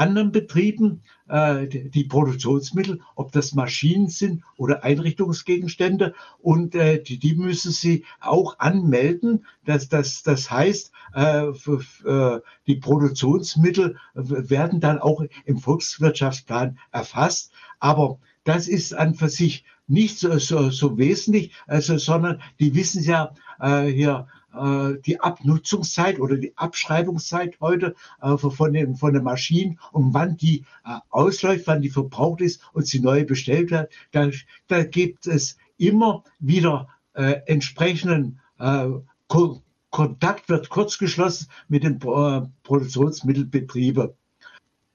anderen 0.01 0.33
Betrieben 0.33 1.03
äh, 1.29 1.67
die 1.67 2.05
Produktionsmittel, 2.05 3.01
ob 3.15 3.33
das 3.33 3.55
Maschinen 3.55 4.09
sind 4.09 4.43
oder 4.57 4.83
Einrichtungsgegenstände. 4.83 6.15
Und 6.39 6.75
äh, 6.75 7.03
die, 7.03 7.19
die 7.19 7.35
müssen 7.35 7.71
sie 7.71 8.05
auch 8.19 8.59
anmelden. 8.59 9.45
Das, 9.65 9.89
das, 9.89 10.23
das 10.23 10.51
heißt, 10.51 10.91
äh, 11.15 11.53
für, 11.53 11.85
äh, 12.05 12.41
die 12.67 12.77
Produktionsmittel 12.77 13.97
werden 14.15 14.81
dann 14.81 14.99
auch 14.99 15.23
im 15.45 15.59
Volkswirtschaftsplan 15.59 16.79
erfasst. 16.93 17.53
Aber 17.79 18.19
das 18.45 18.69
ist 18.69 18.95
an 18.95 19.15
für 19.15 19.29
sich 19.29 19.65
nicht 19.87 20.19
so, 20.19 20.39
so, 20.39 20.71
so 20.71 20.97
wesentlich, 20.97 21.53
also, 21.67 21.99
sondern 21.99 22.41
die 22.59 22.75
wissen 22.75 23.03
ja 23.03 23.35
äh, 23.61 23.87
hier, 23.87 24.29
die 24.53 25.21
Abnutzungszeit 25.21 26.19
oder 26.19 26.37
die 26.37 26.57
Abschreibungszeit 26.57 27.61
heute 27.61 27.95
äh, 28.21 28.37
von, 28.37 28.73
den, 28.73 28.97
von 28.97 29.13
den 29.13 29.23
Maschinen 29.23 29.79
und 29.93 30.13
wann 30.13 30.37
die 30.37 30.65
äh, 30.85 30.99
ausläuft, 31.11 31.67
wann 31.67 31.83
die 31.83 31.91
verbraucht 31.91 32.41
ist 32.41 32.61
und 32.73 32.87
sie 32.87 33.01
neu 33.01 33.25
bestellt 33.25 33.71
wird. 33.71 33.93
Da, 34.11 34.31
da 34.67 34.83
gibt 34.83 35.27
es 35.27 35.57
immer 35.79 36.25
wieder 36.39 36.89
äh, 37.15 37.41
entsprechenden 37.47 38.41
äh, 38.59 38.89
Ko 39.29 39.63
Kontakt 39.91 40.49
wird 40.49 40.69
kurz 40.69 40.99
geschlossen 40.99 41.49
mit 41.69 41.83
den 41.83 41.97
äh, 41.97 42.47
Produktionsmittelbetrieben. 42.63 44.11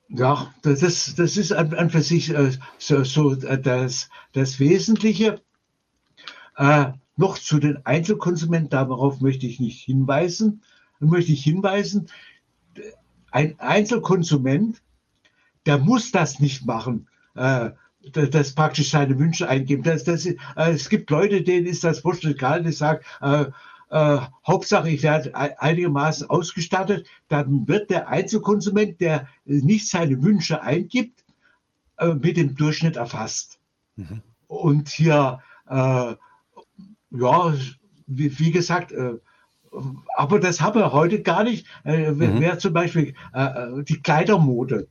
Ja, 0.07 0.53
das 0.61 0.83
ist, 0.83 1.19
das 1.19 1.35
ist 1.35 1.51
an, 1.51 1.73
an 1.73 1.89
für 1.89 2.01
sich 2.01 2.29
äh, 2.29 2.51
so, 2.77 3.03
so 3.03 3.35
das, 3.35 4.09
das 4.31 4.59
Wesentliche. 4.59 5.41
Äh, 6.55 6.93
noch 7.15 7.37
zu 7.37 7.59
den 7.59 7.85
Einzelkonsumenten, 7.85 8.69
darauf 8.69 9.21
möchte 9.21 9.45
ich 9.45 9.59
nicht 9.59 9.83
hinweisen. 9.83 10.61
Möchte 10.99 11.33
ich 11.33 11.43
hinweisen, 11.43 12.09
ein 13.31 13.59
Einzelkonsument, 13.59 14.81
der 15.65 15.77
muss 15.77 16.11
das 16.11 16.39
nicht 16.39 16.65
machen, 16.65 17.07
äh, 17.35 17.71
das 18.11 18.53
praktisch 18.53 18.91
seine 18.91 19.19
Wünsche 19.19 19.49
eingeben. 19.49 19.83
Das, 19.83 20.03
das, 20.03 20.25
äh, 20.25 20.37
es 20.55 20.89
gibt 20.89 21.09
Leute, 21.09 21.41
denen 21.41 21.65
ist 21.65 21.83
das 21.83 22.05
wurscht 22.05 22.23
egal, 22.23 22.63
die 22.63 22.71
sagen, 22.71 23.03
äh, 23.21 23.45
äh, 23.89 24.19
Hauptsache 24.47 24.89
ich 24.89 25.03
werde 25.03 25.35
einigermaßen 25.35 26.29
ausgestattet, 26.29 27.07
dann 27.27 27.67
wird 27.67 27.89
der 27.89 28.07
Einzelkonsument, 28.07 29.01
der 29.01 29.27
nicht 29.43 29.89
seine 29.89 30.21
Wünsche 30.23 30.61
eingibt, 30.61 31.25
äh, 31.97 32.13
mit 32.13 32.37
dem 32.37 32.55
Durchschnitt 32.55 32.95
erfasst. 32.95 33.59
Mhm. 33.95 34.21
Und 34.47 34.89
hier 34.89 35.39
äh, 35.67 36.15
ja, 37.11 37.53
wie, 38.07 38.39
wie 38.39 38.51
gesagt, 38.51 38.91
äh, 38.91 39.15
aber 40.15 40.39
das 40.39 40.61
haben 40.61 40.79
wir 40.79 40.93
heute 40.93 41.21
gar 41.21 41.43
nicht. 41.43 41.67
Äh, 41.83 42.11
mhm. 42.11 42.39
Wer 42.39 42.59
zum 42.59 42.73
Beispiel 42.73 43.13
äh, 43.33 43.43
äh 43.43 43.83
die 43.83 44.01
Kleidermode, 44.01 44.87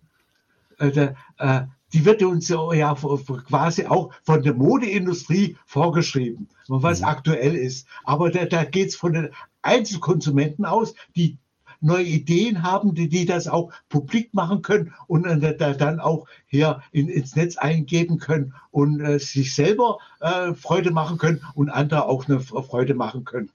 äh, 0.78 0.90
der, 0.90 1.14
äh, 1.38 1.62
die 1.92 2.04
wird 2.04 2.22
uns 2.22 2.48
ja 2.48 2.94
quasi 2.94 3.86
auch 3.86 4.12
von 4.24 4.42
der 4.42 4.54
Modeindustrie 4.54 5.56
vorgeschrieben, 5.64 6.48
was 6.66 7.00
mhm. 7.00 7.06
aktuell 7.06 7.54
ist. 7.54 7.86
Aber 8.02 8.30
da, 8.30 8.46
da 8.46 8.64
geht 8.64 8.88
es 8.88 8.96
von 8.96 9.12
den 9.12 9.28
Einzelkonsumenten 9.62 10.64
aus, 10.64 10.94
die 11.14 11.38
neue 11.84 12.04
Ideen 12.04 12.62
haben, 12.62 12.94
die, 12.94 13.08
die 13.08 13.26
das 13.26 13.46
auch 13.46 13.72
publik 13.88 14.34
machen 14.34 14.62
können 14.62 14.92
und 15.06 15.24
äh, 15.24 15.76
dann 15.76 16.00
auch 16.00 16.26
hier 16.46 16.82
in, 16.92 17.08
ins 17.08 17.36
Netz 17.36 17.56
eingeben 17.56 18.18
können 18.18 18.54
und 18.70 19.00
äh, 19.00 19.18
sich 19.18 19.54
selber 19.54 19.98
äh, 20.20 20.54
Freude 20.54 20.90
machen 20.90 21.18
können 21.18 21.42
und 21.54 21.70
andere 21.70 22.06
auch 22.06 22.26
eine 22.28 22.40
Freude 22.40 22.94
machen 22.94 23.24
können. 23.24 23.50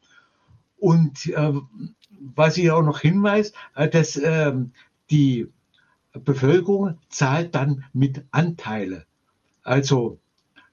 Und 0.78 1.28
äh, 1.28 1.54
was 2.20 2.58
ich 2.58 2.72
auch 2.72 2.84
noch 2.84 3.00
hinweise, 3.00 3.54
äh, 3.76 3.90
dass 3.90 4.16
äh, 4.16 4.54
die 5.10 5.48
Bevölkerung 6.14 6.98
zahlt 7.10 7.56
dann 7.56 7.86
mit 7.94 8.24
Anteile. 8.32 9.06
Also 9.64 10.20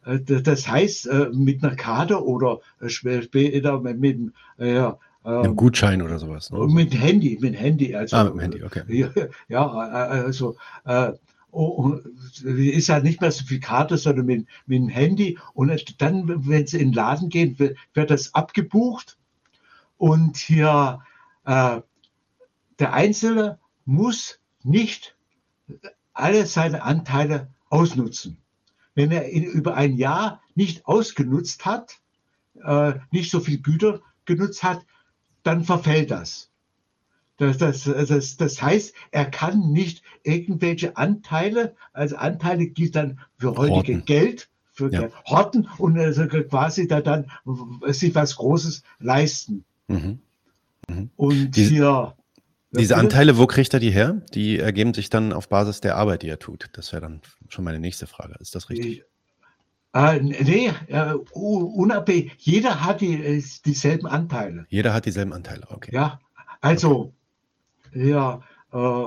äh, 0.05 0.21
das 0.21 0.69
heißt, 0.69 1.09
mit 1.33 1.63
einer 1.63 1.77
Karte 1.77 2.25
oder 2.25 2.61
später 2.87 3.81
mit, 3.81 3.99
mit 3.99 4.33
ja, 4.59 4.99
ähm, 5.27 5.57
Gutschein 5.57 6.03
oder 6.03 6.19
sowas. 6.19 6.51
Ne? 6.51 6.67
Mit 6.69 6.95
Handy, 6.95 7.37
mit 7.41 7.59
Handy. 7.59 7.95
Also, 7.95 8.17
ah, 8.17 8.25
mit 8.25 8.35
dem 8.35 8.41
Handy, 8.41 8.63
okay. 8.63 9.11
Ja, 9.49 9.67
also 9.69 10.57
äh, 10.85 11.13
oh, 11.51 11.95
ist 12.45 12.89
ja 12.89 13.01
nicht 13.01 13.21
mehr 13.21 13.33
so 13.33 13.45
viel 13.45 13.61
Karte, 13.61 13.97
sondern 13.99 14.27
mit, 14.27 14.47
mit 14.67 14.79
dem 14.79 14.89
Handy. 14.89 15.39
Und 15.55 16.01
dann, 16.01 16.49
wenn 16.49 16.67
Sie 16.67 16.79
in 16.79 16.89
den 16.89 16.95
Laden 16.95 17.29
gehen, 17.29 17.59
wird, 17.59 17.77
wird 17.95 18.11
das 18.11 18.35
abgebucht. 18.35 19.19
Und 19.99 20.37
hier 20.37 21.01
äh, 21.45 21.81
der 22.79 22.93
Einzelne 22.93 23.59
muss 23.85 24.39
nicht 24.63 25.17
alle 26.13 26.47
seine 26.47 26.83
Anteile 26.83 27.49
ausnutzen. 27.69 28.39
Wenn 28.95 29.11
er 29.11 29.29
in, 29.29 29.45
über 29.45 29.75
ein 29.75 29.97
Jahr 29.97 30.41
nicht 30.55 30.87
ausgenutzt 30.87 31.65
hat, 31.65 31.99
äh, 32.63 32.95
nicht 33.11 33.31
so 33.31 33.41
viel 33.41 33.59
Güter 33.59 34.01
genutzt 34.25 34.63
hat, 34.63 34.85
dann 35.47 35.65
verfällt 35.65 36.11
das. 36.11 36.51
Das, 37.39 37.59
das, 37.59 37.85
das, 37.85 38.37
das 38.37 38.63
heißt, 38.63 38.95
er 39.11 39.27
kann 39.27 39.71
nicht 39.71 40.03
irgendwelche 40.23 40.97
Anteile, 40.97 41.75
also 41.93 42.17
Anteile 42.17 42.67
gilt 42.67 42.97
dann 42.97 43.21
für 43.37 43.57
heutige 43.57 43.99
Horten. 43.99 44.05
Geld, 44.07 44.49
für 44.73 44.91
ja. 44.91 45.09
Horten 45.27 45.69
und 45.79 45.99
also 45.99 46.27
quasi 46.27 46.89
da 46.89 47.03
dann 47.03 47.31
sich 47.89 48.15
was 48.15 48.37
Großes 48.37 48.83
leisten. 49.01 49.65
Mhm. 49.89 50.21
Mhm. 50.89 51.11
Und 51.17 51.57
diese, 51.57 51.71
hier. 51.71 52.17
Diese 52.73 52.97
Anteile, 52.97 53.37
wo 53.37 53.47
kriegt 53.47 53.73
er 53.75 53.81
die 53.81 53.91
her? 53.91 54.23
Die 54.35 54.59
ergeben 54.59 54.95
sich 54.95 55.11
dann 55.11 55.33
auf 55.33 55.49
Basis 55.49 55.81
der 55.81 55.97
Arbeit, 55.97 56.23
die 56.23 56.29
er 56.29 56.39
tut. 56.39 56.71
Das 56.73 56.93
wäre 56.93 57.03
dann 57.03 57.21
schon 57.49 57.65
meine 57.65 57.81
nächste 57.81 58.07
Frage. 58.07 58.35
Ist 58.41 58.55
das 58.55 58.71
richtig? 58.71 59.05
Äh, 59.97 60.21
nee, 60.21 60.71
äh, 60.89 61.15
unabhängig. 61.33 62.33
Jeder 62.39 62.85
hat 62.85 63.01
die, 63.01 63.15
äh, 63.15 63.43
dieselben 63.65 64.07
Anteile. 64.07 64.67
Jeder 64.69 64.93
hat 64.93 65.07
dieselben 65.07 65.33
Anteile, 65.33 65.67
okay. 65.71 65.91
Ja, 65.95 66.21
also, 66.61 67.15
okay. 67.89 68.11
ja, 68.11 68.43
äh, 68.75 69.07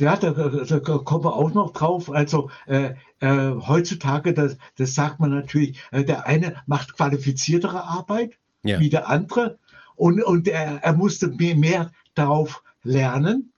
ja, 0.00 0.16
da, 0.16 0.30
da, 0.30 0.78
kommen 0.80 1.24
wir 1.24 1.34
auch 1.34 1.52
noch 1.52 1.74
drauf. 1.74 2.10
Also 2.10 2.50
äh, 2.66 2.94
äh, 3.20 3.50
heutzutage, 3.66 4.32
das, 4.32 4.56
das 4.78 4.94
sagt 4.94 5.20
man 5.20 5.30
natürlich, 5.30 5.78
äh, 5.90 6.04
der 6.04 6.26
eine 6.26 6.56
macht 6.64 6.96
qualifiziertere 6.96 7.84
Arbeit 7.84 8.38
ja. 8.62 8.80
wie 8.80 8.88
der 8.88 9.08
andere 9.08 9.58
und, 9.94 10.22
und 10.22 10.48
er, 10.48 10.82
er 10.82 10.92
musste 10.94 11.28
mehr, 11.28 11.54
mehr 11.54 11.90
darauf 12.14 12.62
lernen 12.82 13.52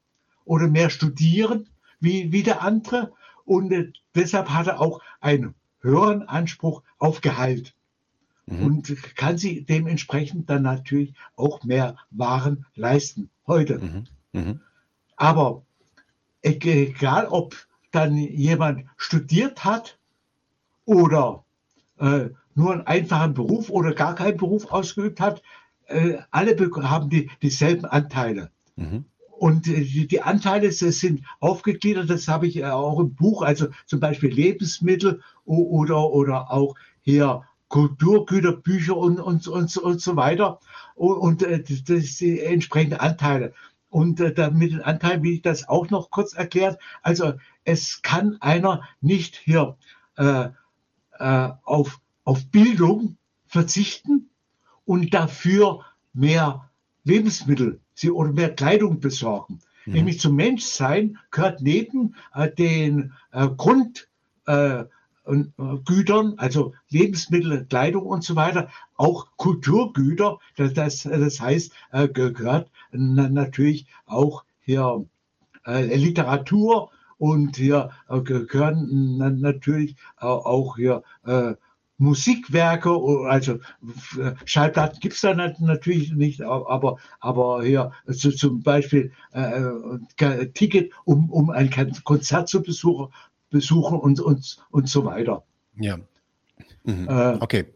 oder 0.47 0.67
mehr 0.67 0.91
studieren 0.91 1.69
wie, 2.01 2.33
wie 2.33 2.43
der 2.43 2.63
andere. 2.63 3.13
Und 3.45 3.73
deshalb 4.17 4.49
hat 4.49 4.67
er 4.67 4.81
auch 4.81 5.01
ein 5.21 5.55
höheren 5.81 6.23
Anspruch 6.23 6.83
auf 6.99 7.21
Gehalt 7.21 7.75
mhm. 8.47 8.65
und 8.65 9.17
kann 9.17 9.39
sie 9.39 9.63
dementsprechend 9.63 10.51
dann 10.51 10.63
natürlich 10.63 11.15
auch 11.37 11.65
mehr 11.65 11.97
Waren 12.11 12.67
leisten 12.75 13.31
heute. 13.47 13.79
Mhm. 13.79 14.05
Mhm. 14.33 14.61
Aber 15.17 15.63
egal, 16.43 17.27
ob 17.27 17.57
dann 17.91 18.17
jemand 18.17 18.87
studiert 18.97 19.65
hat 19.65 19.99
oder 20.85 21.45
äh, 21.99 22.31
nur 22.55 22.73
einen 22.73 22.87
einfachen 22.87 23.35
Beruf 23.35 23.71
oder 23.71 23.95
gar 23.95 24.15
keinen 24.15 24.37
Beruf 24.37 24.71
ausgeübt 24.71 25.21
hat, 25.21 25.43
äh, 25.87 26.19
alle 26.31 26.57
haben 26.89 27.11
die, 27.11 27.31
dieselben 27.43 27.85
Anteile. 27.85 28.51
Und 29.41 29.69
äh, 29.69 30.05
die 30.05 30.21
Anteile 30.21 30.71
sind 30.71 31.25
aufgegliedert, 31.41 32.11
das 32.11 32.29
habe 32.29 32.47
ich 32.47 32.59
äh, 32.59 32.65
auch 32.65 33.01
im 33.01 33.15
Buch, 33.15 33.41
also 33.41 33.69
zum 33.87 33.99
Beispiel 33.99 34.31
Lebensmittel 34.31 35.23
oder, 35.47 36.11
oder 36.11 36.53
auch 36.53 36.75
hier 37.01 37.45
Kulturgüter, 37.69 38.53
Bücher 38.53 38.99
und, 38.99 39.19
und, 39.19 39.49
und, 39.49 39.75
und 39.79 40.01
so 40.03 40.17
weiter. 40.17 40.61
Und, 40.95 41.17
und 41.17 41.43
äh, 41.43 41.63
das 41.63 41.87
sind 41.87 42.21
die 42.21 42.41
entsprechenden 42.41 43.01
Anteile. 43.01 43.55
Und 43.89 44.21
äh, 44.21 44.51
mit 44.51 44.73
den 44.73 44.83
Anteilen 44.83 45.23
will 45.23 45.33
ich 45.33 45.43
das 45.43 45.67
auch 45.71 45.89
noch 45.89 46.11
kurz 46.11 46.35
erklären. 46.35 46.77
Also 47.01 47.33
es 47.65 48.03
kann 48.03 48.37
einer 48.43 48.83
nicht 49.01 49.37
hier 49.37 49.79
äh, 50.19 50.49
äh, 51.19 51.49
auf, 51.63 51.99
auf 52.25 52.45
Bildung 52.51 53.17
verzichten 53.47 54.29
und 54.85 55.15
dafür 55.15 55.87
mehr 56.13 56.69
Lebensmittel 57.05 57.81
sie 58.01 58.11
oder 58.11 58.33
mehr 58.33 58.55
Kleidung 58.55 59.01
besorgen. 59.01 59.61
Mhm. 59.85 59.93
Nämlich 59.93 60.21
zum 60.21 60.35
Menschsein 60.37 61.19
gehört 61.31 61.61
neben 61.61 62.15
äh, 62.35 62.51
den 62.51 63.13
äh, 63.33 63.49
Grund, 63.49 64.09
äh, 64.47 64.85
Gütern, 65.85 66.35
also 66.39 66.73
Lebensmittel, 66.89 67.65
Kleidung 67.67 68.05
und 68.07 68.25
so 68.25 68.35
weiter, 68.35 68.69
auch 68.97 69.29
Kulturgüter. 69.37 70.39
Das, 70.57 70.73
das, 70.73 71.03
das 71.03 71.41
heißt, 71.41 71.73
gehört 72.15 72.69
natürlich 72.91 73.87
auch 74.07 74.43
hier 74.63 75.05
Literatur 75.67 76.91
und 77.19 77.59
hier 77.59 77.91
gehören 78.25 79.19
natürlich 79.41 79.95
auch 80.17 80.77
hier 80.77 81.05
Musikwerke, 82.01 82.91
also 83.29 83.59
Schallplatten 84.47 85.01
gibt 85.01 85.15
es 85.15 85.21
da 85.21 85.35
natürlich 85.35 86.13
nicht, 86.13 86.41
aber, 86.41 86.97
aber 87.21 87.63
hier 87.63 87.93
so 88.07 88.31
zum 88.31 88.63
Beispiel 88.63 89.13
äh, 89.35 89.61
äh 90.19 90.47
Ticket, 90.47 90.93
um, 91.05 91.31
um 91.31 91.51
ein 91.51 91.71
Konzert 92.05 92.49
zu 92.49 92.63
besuchen, 92.63 93.13
besuchen 93.51 93.99
und, 93.99 94.19
und, 94.19 94.57
und 94.71 94.89
so 94.89 95.05
weiter. 95.05 95.45
Ja. 95.79 95.99
Mhm. 96.85 97.07
Äh, 97.07 97.37
okay. 97.41 97.67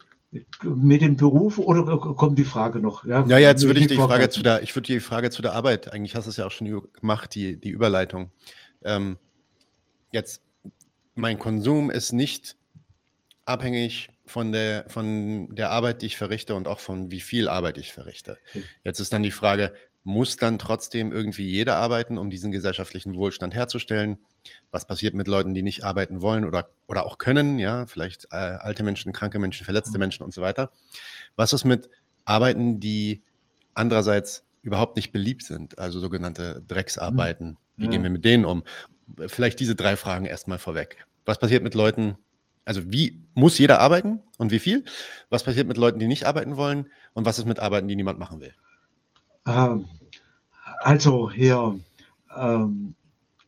Mit 0.62 1.02
dem 1.02 1.16
Beruf 1.16 1.58
oder 1.58 1.98
kommt 1.98 2.38
die 2.38 2.44
Frage 2.44 2.80
noch? 2.80 3.04
Ja, 3.04 3.26
ja 3.26 3.38
jetzt 3.38 3.66
würde 3.66 3.80
ich 3.80 3.88
die 3.88 3.96
Frage 3.96 4.30
zu 4.30 4.42
der, 4.42 4.62
ich 4.62 4.74
würde 4.74 4.86
die 4.86 5.00
Frage 5.00 5.30
zu 5.30 5.42
der 5.42 5.52
Arbeit, 5.52 5.92
eigentlich 5.92 6.16
hast 6.16 6.24
du 6.24 6.30
es 6.30 6.38
ja 6.38 6.46
auch 6.46 6.50
schon 6.50 6.82
gemacht, 6.98 7.34
die, 7.34 7.60
die 7.60 7.70
Überleitung. 7.70 8.30
Ähm, 8.82 9.18
jetzt, 10.12 10.42
mein 11.14 11.38
Konsum 11.38 11.90
ist 11.90 12.12
nicht 12.12 12.56
abhängig 13.44 14.08
von 14.26 14.52
der, 14.52 14.86
von 14.88 15.54
der 15.54 15.70
Arbeit, 15.70 16.02
die 16.02 16.06
ich 16.06 16.16
verrichte 16.16 16.54
und 16.54 16.66
auch 16.66 16.80
von 16.80 17.10
wie 17.10 17.20
viel 17.20 17.48
Arbeit 17.48 17.78
ich 17.78 17.92
verrichte. 17.92 18.38
Hm. 18.52 18.64
Jetzt 18.82 19.00
ist 19.00 19.12
dann 19.12 19.22
die 19.22 19.30
Frage, 19.30 19.72
muss 20.02 20.36
dann 20.36 20.58
trotzdem 20.58 21.12
irgendwie 21.12 21.48
jeder 21.48 21.76
arbeiten, 21.76 22.18
um 22.18 22.30
diesen 22.30 22.52
gesellschaftlichen 22.52 23.14
Wohlstand 23.14 23.54
herzustellen? 23.54 24.18
Was 24.70 24.86
passiert 24.86 25.14
mit 25.14 25.28
Leuten, 25.28 25.54
die 25.54 25.62
nicht 25.62 25.84
arbeiten 25.84 26.20
wollen 26.20 26.44
oder, 26.44 26.70
oder 26.86 27.06
auch 27.06 27.18
können? 27.18 27.58
Ja, 27.58 27.86
vielleicht 27.86 28.26
äh, 28.30 28.36
alte 28.36 28.82
Menschen, 28.82 29.12
kranke 29.12 29.38
Menschen, 29.38 29.64
verletzte 29.64 29.94
hm. 29.94 30.00
Menschen 30.00 30.22
und 30.22 30.32
so 30.32 30.42
weiter. 30.42 30.70
Was 31.36 31.52
ist 31.52 31.64
mit 31.64 31.88
Arbeiten, 32.24 32.80
die 32.80 33.22
andererseits 33.74 34.44
überhaupt 34.62 34.96
nicht 34.96 35.12
beliebt 35.12 35.42
sind, 35.42 35.78
also 35.78 36.00
sogenannte 36.00 36.62
Drecksarbeiten? 36.66 37.48
Hm. 37.48 37.56
Wie 37.76 37.84
ja. 37.84 37.90
gehen 37.90 38.02
wir 38.02 38.10
mit 38.10 38.24
denen 38.24 38.44
um? 38.44 38.62
Vielleicht 39.26 39.60
diese 39.60 39.74
drei 39.74 39.96
Fragen 39.96 40.24
erstmal 40.24 40.58
vorweg. 40.58 41.06
Was 41.26 41.38
passiert 41.38 41.62
mit 41.62 41.74
Leuten, 41.74 42.18
also 42.64 42.80
wie 42.92 43.22
muss 43.34 43.58
jeder 43.58 43.80
arbeiten 43.80 44.20
und 44.38 44.50
wie 44.50 44.58
viel? 44.58 44.84
Was 45.30 45.44
passiert 45.44 45.66
mit 45.66 45.76
Leuten, 45.76 45.98
die 45.98 46.06
nicht 46.06 46.24
arbeiten 46.24 46.56
wollen? 46.56 46.86
Und 47.12 47.26
was 47.26 47.38
ist 47.38 47.46
mit 47.46 47.60
Arbeiten, 47.60 47.88
die 47.88 47.96
niemand 47.96 48.18
machen 48.18 48.40
will? 48.40 48.54
Ähm, 49.46 49.86
also 50.80 51.30
hier 51.30 51.78
ähm, 52.36 52.94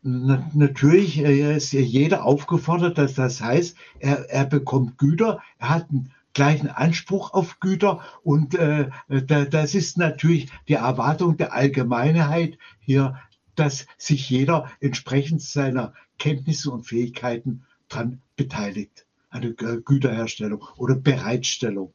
na, 0.03 0.49
natürlich 0.55 1.19
äh, 1.19 1.57
ist 1.57 1.73
jeder 1.73 2.25
aufgefordert, 2.25 2.99
dass 2.99 3.15
das 3.15 3.41
heißt, 3.41 3.77
er, 3.99 4.31
er 4.31 4.45
bekommt 4.45 4.99
Güter, 4.99 5.43
er 5.59 5.69
hat 5.71 5.91
einen 5.91 6.13
gleichen 6.33 6.69
Anspruch 6.69 7.33
auf 7.33 7.59
Güter 7.61 8.01
und 8.23 8.55
äh, 8.55 8.91
da, 9.09 9.47
das 9.47 9.75
ist 9.75 9.97
natürlich 9.99 10.49
die 10.69 10.75
Erwartung 10.75 11.37
der 11.39 11.55
Allgemeinheit 11.55 12.59
hier, 12.79 13.19
dass 13.55 13.87
sich 13.97 14.29
jeder 14.29 14.71
entsprechend 14.81 15.41
seiner 15.41 15.95
Kenntnisse 16.19 16.71
und 16.71 16.85
Fähigkeiten 16.85 17.65
dran 17.89 18.21
beteiligt 18.37 19.06
eine 19.31 19.55
Güterherstellung 19.55 20.65
oder 20.77 20.95
Bereitstellung. 20.95 21.93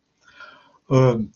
Ähm, 0.89 1.31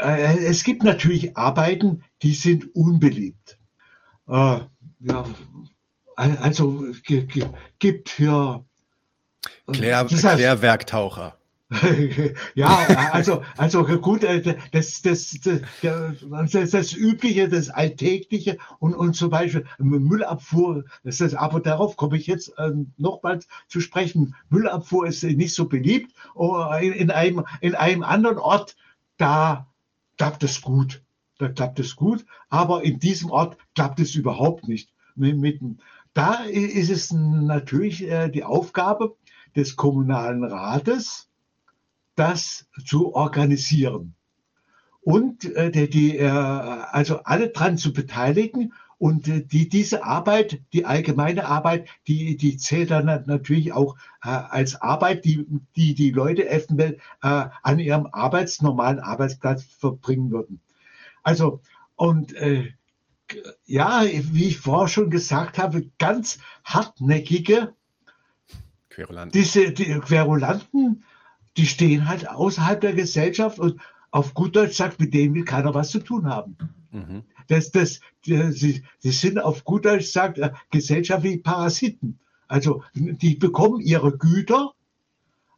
äh, 0.00 0.44
es 0.44 0.64
gibt 0.64 0.82
natürlich 0.82 1.36
Arbeiten, 1.36 2.02
die 2.22 2.34
sind 2.34 2.74
unbeliebt. 2.74 3.58
Äh, 4.28 4.60
ja, 5.00 5.24
also 6.16 6.84
gibt 7.08 8.10
hier 8.10 8.64
Klär, 9.72 10.04
Klärwerktaucher. 10.04 11.36
ja, 12.54 12.66
also, 13.12 13.42
also 13.56 13.84
gut, 13.84 14.24
äh, 14.24 14.56
das, 14.72 15.02
das, 15.02 15.38
das, 15.40 16.70
das, 16.70 16.92
Übliche, 16.92 17.48
das 17.48 17.70
Alltägliche 17.70 18.58
und, 18.80 18.94
und 18.94 19.14
zum 19.14 19.30
Beispiel 19.30 19.64
Müllabfuhr, 19.78 20.84
das 21.04 21.20
ist, 21.20 21.34
aber 21.34 21.60
darauf 21.60 21.96
komme 21.96 22.16
ich 22.16 22.26
jetzt 22.26 22.52
ähm, 22.58 22.92
nochmals 22.96 23.46
zu 23.68 23.80
sprechen. 23.80 24.34
Müllabfuhr 24.48 25.06
ist 25.06 25.22
nicht 25.22 25.54
so 25.54 25.68
beliebt. 25.68 26.12
Oh, 26.34 26.64
in, 26.80 27.12
einem, 27.12 27.44
in 27.60 27.76
einem 27.76 28.02
anderen 28.02 28.38
Ort, 28.38 28.76
da 29.16 29.68
klappt 30.18 30.42
es 30.42 30.62
gut. 30.62 31.02
Da 31.38 31.48
klappt 31.48 31.78
es 31.78 31.94
gut, 31.94 32.26
aber 32.48 32.82
in 32.82 32.98
diesem 32.98 33.30
Ort 33.30 33.56
klappt 33.74 34.00
es 34.00 34.16
überhaupt 34.16 34.66
nicht. 34.66 34.92
Da 36.14 36.34
ist 36.44 36.90
es 36.90 37.12
natürlich 37.12 38.02
äh, 38.02 38.28
die 38.28 38.44
Aufgabe 38.44 39.16
des 39.54 39.76
kommunalen 39.76 40.44
Rates, 40.44 41.29
das 42.14 42.66
zu 42.84 43.14
organisieren. 43.14 44.14
Und 45.02 45.44
äh, 45.56 45.70
die, 45.70 45.88
die, 45.88 46.18
äh, 46.18 46.28
also 46.28 47.20
alle 47.24 47.48
dran 47.48 47.78
zu 47.78 47.92
beteiligen 47.92 48.72
und 48.98 49.28
äh, 49.28 49.42
die, 49.42 49.68
diese 49.68 50.04
Arbeit, 50.04 50.60
die 50.74 50.84
allgemeine 50.84 51.46
Arbeit, 51.46 51.88
die, 52.06 52.36
die 52.36 52.58
zählt 52.58 52.90
dann 52.90 53.06
natürlich 53.26 53.72
auch 53.72 53.96
äh, 54.22 54.28
als 54.28 54.80
Arbeit, 54.82 55.24
die, 55.24 55.46
die 55.74 55.94
die 55.94 56.10
Leute 56.10 56.48
eventuell 56.48 56.98
äh, 57.22 57.46
an 57.62 57.78
ihrem 57.78 58.08
arbeitsnormalen 58.12 59.00
Arbeitsplatz 59.00 59.64
verbringen 59.64 60.30
würden. 60.30 60.60
Also, 61.22 61.62
und 61.96 62.34
äh, 62.34 62.72
ja, 63.64 64.02
wie 64.04 64.48
ich 64.48 64.58
vorher 64.58 64.88
schon 64.88 65.08
gesagt 65.08 65.56
habe, 65.56 65.88
ganz 65.98 66.38
hartnäckige 66.64 67.74
Querulanten. 68.90 69.32
Diese 69.32 69.72
die 69.72 69.98
Querulanten, 70.00 71.04
die 71.60 71.66
stehen 71.66 72.08
halt 72.08 72.26
außerhalb 72.26 72.80
der 72.80 72.94
Gesellschaft 72.94 73.58
und 73.58 73.78
auf 74.12 74.32
gut 74.32 74.56
Deutsch 74.56 74.76
sagt, 74.76 74.98
mit 74.98 75.12
denen 75.12 75.34
will 75.34 75.44
keiner 75.44 75.74
was 75.74 75.90
zu 75.90 75.98
tun 75.98 76.24
haben. 76.26 76.56
Mhm. 76.90 77.24
Das, 77.48 77.70
das, 77.70 78.00
das, 78.26 78.54
sie, 78.54 78.82
sie 78.98 79.10
sind 79.10 79.38
auf 79.38 79.62
gut 79.64 79.84
Deutsch 79.84 80.06
sagt, 80.06 80.38
äh, 80.38 80.52
gesellschaftliche 80.70 81.40
Parasiten. 81.40 82.18
Also 82.48 82.82
die 82.94 83.34
bekommen 83.34 83.80
ihre 83.80 84.16
Güter, 84.16 84.72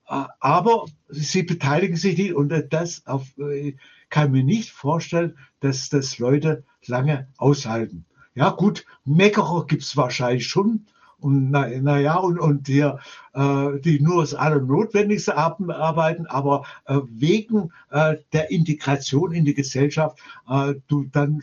äh, 0.08 0.24
aber 0.40 0.86
sie 1.08 1.44
beteiligen 1.44 1.96
sich 1.96 2.18
nicht 2.18 2.34
und 2.34 2.52
das 2.70 3.06
auf, 3.06 3.38
äh, 3.38 3.76
kann 4.10 4.32
mir 4.32 4.42
nicht 4.42 4.72
vorstellen, 4.72 5.38
dass 5.60 5.88
das 5.88 6.18
Leute 6.18 6.64
lange 6.84 7.28
aushalten. 7.36 8.06
Ja 8.34 8.50
gut, 8.50 8.84
Meckerer 9.04 9.66
gibt 9.68 9.84
es 9.84 9.96
wahrscheinlich 9.96 10.48
schon, 10.48 10.86
und 11.22 11.50
naja, 11.50 11.78
na 11.80 12.00
ja, 12.00 12.16
und, 12.16 12.38
und 12.38 12.66
hier, 12.66 12.98
äh, 13.34 13.78
die 13.80 14.00
nur 14.00 14.22
das 14.22 14.34
Allernotwendigste 14.34 15.36
arbeiten, 15.36 16.26
aber 16.26 16.64
äh, 16.86 16.98
wegen 17.08 17.72
äh, 17.90 18.16
der 18.32 18.50
Integration 18.50 19.32
in 19.32 19.44
die 19.44 19.54
Gesellschaft, 19.54 20.18
äh, 20.48 20.74
du 20.88 21.04
dann 21.04 21.42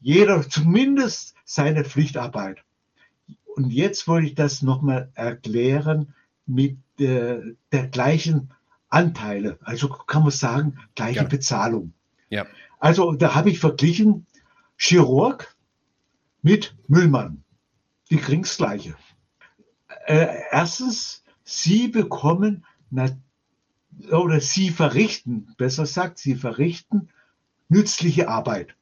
jeder 0.00 0.48
zumindest 0.48 1.34
seine 1.44 1.84
Pflichtarbeit. 1.84 2.62
Und 3.56 3.70
jetzt 3.70 4.08
wollte 4.08 4.26
ich 4.26 4.34
das 4.34 4.62
nochmal 4.62 5.10
erklären 5.14 6.14
mit 6.46 6.78
äh, 6.98 7.40
der 7.72 7.86
gleichen 7.88 8.50
Anteile, 8.88 9.58
also 9.62 9.88
kann 9.88 10.22
man 10.22 10.30
sagen, 10.30 10.78
gleiche 10.94 11.20
ja. 11.20 11.24
Bezahlung. 11.24 11.92
Ja. 12.28 12.46
Also 12.78 13.12
da 13.12 13.34
habe 13.34 13.50
ich 13.50 13.58
verglichen 13.58 14.26
Chirurg 14.76 15.56
mit 16.42 16.76
Müllmann 16.86 17.43
die 18.10 18.16
kriegen 18.16 18.42
das 18.42 18.56
Gleiche. 18.56 18.96
Äh, 20.06 20.42
erstens, 20.50 21.24
sie 21.44 21.88
bekommen 21.88 22.64
oder 24.10 24.40
sie 24.40 24.70
verrichten, 24.70 25.54
besser 25.56 25.82
gesagt, 25.82 26.18
sie 26.18 26.34
verrichten 26.34 27.08
nützliche 27.68 28.28
Arbeit. 28.28 28.74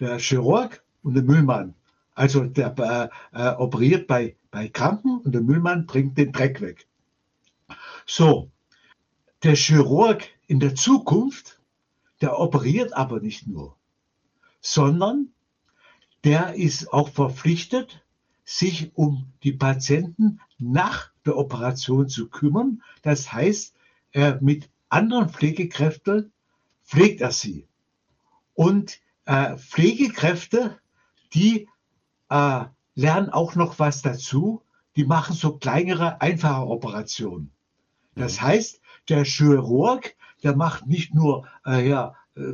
Der 0.00 0.18
Chirurg 0.18 0.82
und 1.02 1.14
der 1.14 1.22
Müllmann, 1.22 1.74
also 2.14 2.44
der 2.44 3.10
äh, 3.32 3.38
äh, 3.38 3.54
operiert 3.56 4.06
bei, 4.06 4.36
bei 4.50 4.68
Kranken 4.68 5.18
und 5.20 5.32
der 5.32 5.42
Müllmann 5.42 5.86
bringt 5.86 6.18
den 6.18 6.32
Dreck 6.32 6.60
weg. 6.60 6.86
So, 8.06 8.50
der 9.42 9.54
Chirurg 9.54 10.28
in 10.46 10.60
der 10.60 10.74
Zukunft, 10.74 11.60
der 12.20 12.38
operiert 12.38 12.92
aber 12.94 13.20
nicht 13.20 13.46
nur, 13.46 13.76
sondern 14.60 15.32
der 16.24 16.54
ist 16.54 16.92
auch 16.92 17.08
verpflichtet, 17.08 18.01
sich 18.58 18.92
um 18.94 19.32
die 19.42 19.52
Patienten 19.52 20.40
nach 20.58 21.10
der 21.24 21.38
Operation 21.38 22.08
zu 22.08 22.28
kümmern. 22.28 22.82
Das 23.00 23.32
heißt, 23.32 23.74
äh, 24.12 24.34
mit 24.40 24.68
anderen 24.90 25.30
Pflegekräften 25.30 26.32
pflegt 26.84 27.22
er 27.22 27.32
sie. 27.32 27.66
Und 28.52 29.00
äh, 29.24 29.56
Pflegekräfte, 29.56 30.78
die 31.32 31.66
äh, 32.28 32.64
lernen 32.94 33.30
auch 33.30 33.54
noch 33.54 33.78
was 33.78 34.02
dazu. 34.02 34.62
Die 34.96 35.04
machen 35.06 35.34
so 35.34 35.56
kleinere, 35.56 36.20
einfache 36.20 36.66
Operationen. 36.66 37.52
Das 38.14 38.36
mhm. 38.36 38.42
heißt, 38.42 38.80
der 39.08 39.24
Chirurg, 39.24 40.14
der 40.42 40.54
macht 40.56 40.86
nicht 40.86 41.14
nur 41.14 41.46
äh, 41.64 41.88
ja, 41.88 42.14
äh, 42.36 42.52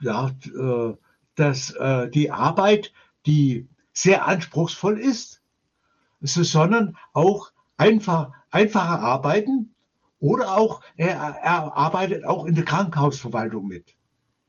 ja, 0.00 0.30
äh, 0.44 0.94
das, 1.36 1.74
die 2.12 2.30
Arbeit, 2.30 2.92
die 3.24 3.66
sehr 4.02 4.26
anspruchsvoll 4.26 4.98
ist, 4.98 5.42
sondern 6.20 6.96
auch 7.12 7.52
einfach, 7.76 8.32
einfache 8.50 8.98
Arbeiten 8.98 9.74
oder 10.18 10.56
auch, 10.56 10.82
er, 10.96 11.16
er 11.16 11.76
arbeitet 11.76 12.24
auch 12.24 12.44
in 12.44 12.54
der 12.54 12.64
Krankenhausverwaltung 12.64 13.66
mit. 13.66 13.94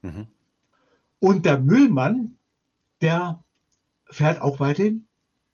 Mhm. 0.01 0.27
Und 1.19 1.45
der 1.45 1.59
Müllmann, 1.59 2.37
der 3.01 3.43
fährt 4.05 4.41
auch 4.41 4.59
weiterhin 4.59 5.07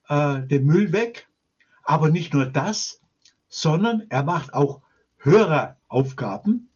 äh, 0.08 0.42
den 0.42 0.66
Müll 0.66 0.92
weg. 0.92 1.28
Aber 1.84 2.10
nicht 2.10 2.34
nur 2.34 2.46
das, 2.46 3.02
sondern 3.48 4.06
er 4.10 4.24
macht 4.24 4.54
auch 4.54 4.82
höhere 5.18 5.78
Aufgaben. 5.88 6.70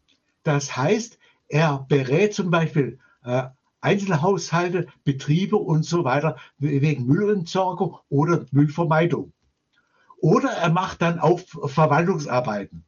Das 0.44 0.78
heißt, 0.78 1.20
er 1.50 1.86
berät 1.90 2.34
zum 2.34 2.50
Beispiel 2.50 3.00
äh, 3.24 3.44
Einzelhaushalte, 3.82 4.88
Betriebe 5.04 5.58
und 5.58 5.84
so 5.84 6.04
weiter 6.04 6.38
wegen 6.60 7.06
Müllentsorgung 7.06 7.98
oder 8.10 8.46
Müllvermeidung. 8.52 9.34
Oder 10.20 10.52
er 10.52 10.70
macht 10.70 11.02
dann 11.02 11.20
auch 11.20 11.40
Verwaltungsarbeiten. 11.40 12.86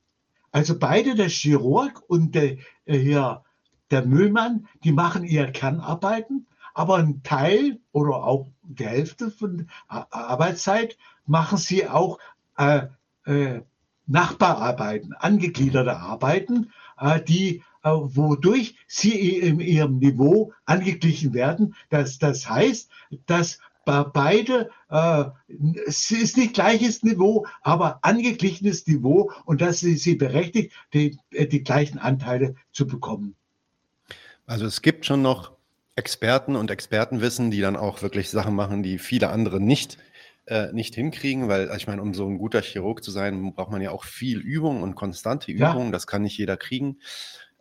Also 0.51 0.77
beide, 0.77 1.15
der 1.15 1.29
Chirurg 1.29 2.03
und 2.07 2.35
der, 2.35 2.57
äh, 2.85 2.97
hier, 2.97 3.43
der 3.89 4.05
Müllmann, 4.05 4.67
die 4.83 4.91
machen 4.91 5.23
ihre 5.23 5.51
Kernarbeiten, 5.51 6.45
aber 6.75 6.97
ein 6.97 7.23
Teil 7.23 7.79
oder 7.91 8.23
auch 8.23 8.47
die 8.63 8.85
Hälfte 8.85 9.31
von 9.31 9.67
Arbeitszeit 9.87 10.97
machen 11.25 11.57
sie 11.57 11.87
auch 11.87 12.19
äh, 12.57 12.87
äh, 13.25 13.61
Nachbararbeiten, 14.05 15.13
angegliederte 15.13 15.97
Arbeiten, 15.97 16.71
äh, 16.99 17.21
die 17.21 17.63
wodurch 17.83 18.75
sie 18.87 19.37
in 19.37 19.59
ihrem 19.59 19.99
Niveau 19.99 20.53
angeglichen 20.65 21.33
werden. 21.33 21.75
Das, 21.89 22.17
das 22.17 22.49
heißt, 22.49 22.89
dass 23.25 23.59
beide, 23.85 24.69
äh, 24.89 25.25
es 25.85 26.09
ist 26.11 26.37
nicht 26.37 26.53
gleiches 26.53 27.03
Niveau, 27.03 27.45
aber 27.61 27.99
angeglichenes 28.01 28.87
Niveau 28.87 29.31
und 29.45 29.61
dass 29.61 29.79
sie, 29.79 29.97
sie 29.97 30.15
berechtigt, 30.15 30.73
die, 30.93 31.17
die 31.31 31.63
gleichen 31.63 31.97
Anteile 31.99 32.55
zu 32.71 32.87
bekommen. 32.87 33.35
Also 34.45 34.65
es 34.65 34.81
gibt 34.81 35.05
schon 35.05 35.21
noch 35.21 35.51
Experten 35.95 36.55
und 36.55 36.71
Expertenwissen, 36.71 37.51
die 37.51 37.61
dann 37.61 37.75
auch 37.75 38.01
wirklich 38.01 38.29
Sachen 38.29 38.55
machen, 38.55 38.83
die 38.83 38.97
viele 38.97 39.29
andere 39.29 39.59
nicht, 39.59 39.97
äh, 40.45 40.71
nicht 40.73 40.95
hinkriegen, 40.95 41.47
weil 41.47 41.71
ich 41.75 41.87
meine, 41.87 42.01
um 42.01 42.13
so 42.13 42.27
ein 42.27 42.37
guter 42.37 42.61
Chirurg 42.61 43.03
zu 43.03 43.11
sein, 43.11 43.53
braucht 43.53 43.71
man 43.71 43.81
ja 43.81 43.91
auch 43.91 44.03
viel 44.03 44.39
Übung 44.39 44.81
und 44.81 44.95
konstante 44.95 45.51
Übung. 45.51 45.85
Ja. 45.85 45.91
Das 45.91 46.07
kann 46.07 46.23
nicht 46.23 46.37
jeder 46.37 46.57
kriegen. 46.57 46.97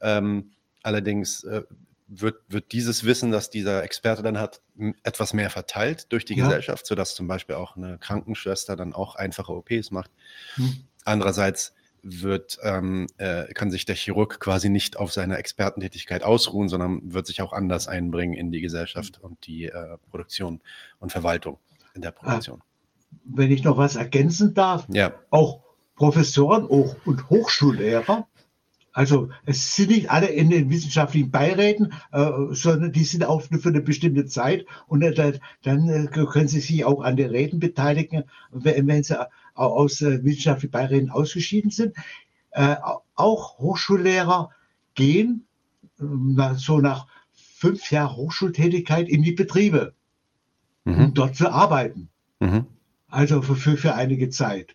Ähm, 0.02 0.52
allerdings 0.82 1.44
äh, 1.44 1.62
wird, 2.08 2.36
wird 2.48 2.72
dieses 2.72 3.04
Wissen, 3.04 3.30
das 3.30 3.50
dieser 3.50 3.82
Experte 3.82 4.22
dann 4.22 4.38
hat, 4.38 4.60
etwas 5.02 5.32
mehr 5.32 5.50
verteilt 5.50 6.12
durch 6.12 6.24
die 6.24 6.34
ja. 6.34 6.44
Gesellschaft, 6.44 6.86
sodass 6.86 7.14
zum 7.14 7.26
Beispiel 7.26 7.56
auch 7.56 7.76
eine 7.76 7.98
Krankenschwester 7.98 8.76
dann 8.76 8.92
auch 8.92 9.14
einfache 9.14 9.52
OPs 9.52 9.90
macht. 9.90 10.10
Hm. 10.56 10.84
Andererseits 11.04 11.74
wird, 12.02 12.58
ähm, 12.62 13.06
äh, 13.18 13.52
kann 13.54 13.70
sich 13.70 13.84
der 13.84 13.94
Chirurg 13.94 14.40
quasi 14.40 14.68
nicht 14.68 14.96
auf 14.96 15.12
seine 15.12 15.38
Expertentätigkeit 15.38 16.22
ausruhen, 16.22 16.68
sondern 16.68 17.12
wird 17.12 17.26
sich 17.26 17.40
auch 17.42 17.52
anders 17.52 17.86
einbringen 17.86 18.34
in 18.34 18.50
die 18.50 18.60
Gesellschaft 18.60 19.20
und 19.22 19.46
die 19.46 19.66
äh, 19.66 19.98
Produktion 20.10 20.60
und 20.98 21.12
Verwaltung 21.12 21.58
in 21.94 22.02
der 22.02 22.10
Produktion. 22.10 22.60
Wenn 23.24 23.52
ich 23.52 23.62
noch 23.62 23.76
was 23.76 23.96
ergänzen 23.96 24.54
darf, 24.54 24.86
ja. 24.88 25.14
auch 25.30 25.62
Professoren 25.94 26.64
auch 26.64 26.96
und 27.04 27.30
Hochschullehrer 27.30 28.26
also 28.92 29.30
es 29.46 29.74
sind 29.74 29.90
nicht 29.90 30.10
alle 30.10 30.26
in 30.26 30.50
den 30.50 30.68
wissenschaftlichen 30.68 31.30
Beiräten, 31.30 31.94
äh, 32.12 32.30
sondern 32.50 32.92
die 32.92 33.04
sind 33.04 33.24
auch 33.24 33.42
für 33.42 33.68
eine 33.68 33.80
bestimmte 33.80 34.26
Zeit 34.26 34.66
und 34.86 35.02
äh, 35.02 35.38
dann 35.62 35.88
äh, 35.88 36.06
können 36.08 36.48
sie 36.48 36.60
sich 36.60 36.84
auch 36.84 37.00
an 37.00 37.16
den 37.16 37.30
Räten 37.30 37.58
beteiligen, 37.58 38.24
wenn, 38.50 38.86
wenn 38.86 39.02
sie 39.02 39.18
aus 39.54 40.02
äh, 40.02 40.22
wissenschaftlichen 40.24 40.72
Beiräten 40.72 41.10
ausgeschieden 41.10 41.70
sind. 41.70 41.96
Äh, 42.50 42.76
auch 43.14 43.58
Hochschullehrer 43.58 44.50
gehen 44.94 45.46
äh, 45.98 46.54
so 46.56 46.80
nach 46.80 47.06
fünf 47.32 47.90
Jahren 47.90 48.16
Hochschultätigkeit 48.16 49.08
in 49.08 49.22
die 49.22 49.32
Betriebe, 49.32 49.94
mhm. 50.84 51.04
um 51.04 51.14
dort 51.14 51.36
zu 51.36 51.50
arbeiten. 51.50 52.10
Mhm. 52.40 52.66
Also 53.08 53.40
für, 53.40 53.56
für, 53.56 53.76
für 53.78 53.94
einige 53.94 54.28
Zeit. 54.28 54.74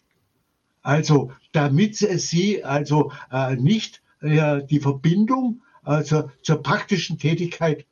Also 0.81 1.33
damit 1.51 1.95
sie 1.97 2.63
also 2.63 3.11
äh, 3.31 3.55
nicht 3.55 4.01
ja, 4.21 4.59
die 4.61 4.79
Verbindung 4.79 5.61
äh, 5.85 6.03
zur, 6.03 6.31
praktischen 6.63 7.17
Tätigkeit 7.17 7.85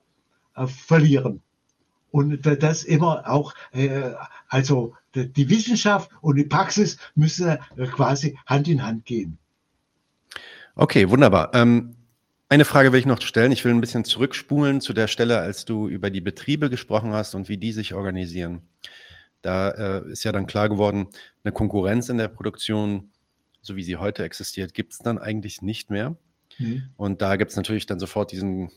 äh, 0.56 0.68
verlieren. 0.68 1.42
Und 2.12 2.46
das 2.46 2.84
immer 2.84 3.30
auch, 3.30 3.54
äh, 3.74 4.12
also 4.48 4.94
die 5.16 5.50
Wissenschaft 5.50 6.10
und 6.22 6.38
die 6.38 6.46
Praxis 6.46 6.98
müssen 7.16 7.58
äh, 7.76 7.88
quasi 7.88 8.38
Hand 8.46 8.68
in 8.68 8.84
Hand 8.84 9.06
gehen. 9.06 9.38
Okay, 10.76 11.10
wunderbar. 11.10 11.52
Ähm, 11.54 11.96
eine 12.48 12.66
Frage 12.66 12.92
will 12.92 13.00
ich 13.00 13.06
noch 13.06 13.22
stellen. 13.22 13.52
Ich 13.52 13.66
will 13.66 13.74
ein 13.74 13.82
bisschen 13.82 14.06
zurückspulen 14.06 14.82
zu 14.82 14.94
der 14.94 15.08
Stelle, 15.08 15.40
als 15.40 15.66
du 15.66 15.88
über 15.88 16.10
die 16.10 16.22
Betriebe 16.22 16.70
gesprochen 16.70 17.14
hast 17.14 17.34
und 17.34 17.50
wie 17.50 17.58
die 17.58 17.72
sich 17.72 17.94
organisieren. 17.94 18.62
Da 19.42 19.70
äh, 19.70 20.12
ist 20.12 20.24
ja 20.24 20.32
dann 20.32 20.48
klar 20.48 20.70
geworden, 20.70 21.08
eine 21.44 21.54
Konkurrenz 21.54 22.10
in 22.10 22.18
der 22.18 22.28
Produktion 22.28 23.12
so 23.66 23.76
wie 23.76 23.84
sie 23.84 23.98
heute 23.98 24.24
existiert, 24.24 24.74
gibt 24.74 24.94
es 24.94 25.00
dann 25.00 25.18
eigentlich 25.18 25.62
nicht 25.62 25.90
mehr. 25.90 26.16
Mhm. 26.58 26.90
Und 26.98 27.22
da 27.22 27.36
gibt 27.36 27.52
es 27.52 27.58
natürlich 27.58 27.86
dann 27.86 28.00
sofort 28.00 28.32
diesen 28.32 28.72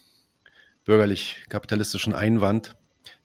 bürgerlich-kapitalistischen 0.84 2.14
Einwand, 2.14 2.76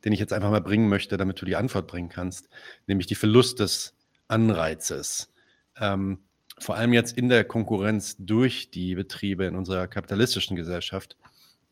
den 0.03 0.13
ich 0.13 0.19
jetzt 0.19 0.33
einfach 0.33 0.51
mal 0.51 0.61
bringen 0.61 0.89
möchte, 0.89 1.17
damit 1.17 1.41
du 1.41 1.45
die 1.45 1.55
Antwort 1.55 1.87
bringen 1.87 2.09
kannst, 2.09 2.49
nämlich 2.87 3.07
die 3.07 3.15
Verlust 3.15 3.59
des 3.59 3.95
Anreizes. 4.27 5.31
Ähm, 5.79 6.19
vor 6.59 6.75
allem 6.75 6.93
jetzt 6.93 7.17
in 7.17 7.29
der 7.29 7.43
Konkurrenz 7.45 8.15
durch 8.19 8.69
die 8.69 8.95
Betriebe 8.95 9.45
in 9.45 9.55
unserer 9.55 9.87
kapitalistischen 9.87 10.55
Gesellschaft 10.55 11.17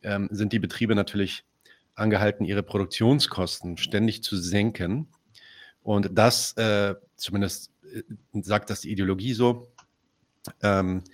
ähm, 0.02 0.28
sind 0.32 0.52
die 0.52 0.58
Betriebe 0.58 0.94
natürlich 0.94 1.44
angehalten, 1.94 2.44
ihre 2.44 2.62
Produktionskosten 2.62 3.76
ständig 3.76 4.22
zu 4.22 4.36
senken. 4.36 5.08
Und 5.82 6.10
das, 6.12 6.52
äh, 6.56 6.94
zumindest 7.16 7.70
äh, 7.92 8.02
sagt 8.42 8.70
das 8.70 8.80
die 8.80 8.90
Ideologie 8.90 9.34
so, 9.34 9.71
ähm, 10.62 11.04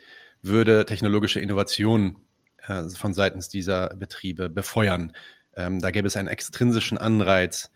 würde 0.43 0.87
technologische 0.87 1.41
Innovation 1.41 2.17
äh, 2.67 2.89
von 2.89 3.15
seitens 3.15 3.49
dieser 3.49 3.89
Betriebe 3.97 4.49
befeuern. 4.49 5.13
Ähm, 5.57 5.81
da 5.81 5.91
gäbe 5.91 6.07
es 6.07 6.17
einen 6.17 6.29
extrinsischen 6.29 6.99
Anreiz, 6.99 7.71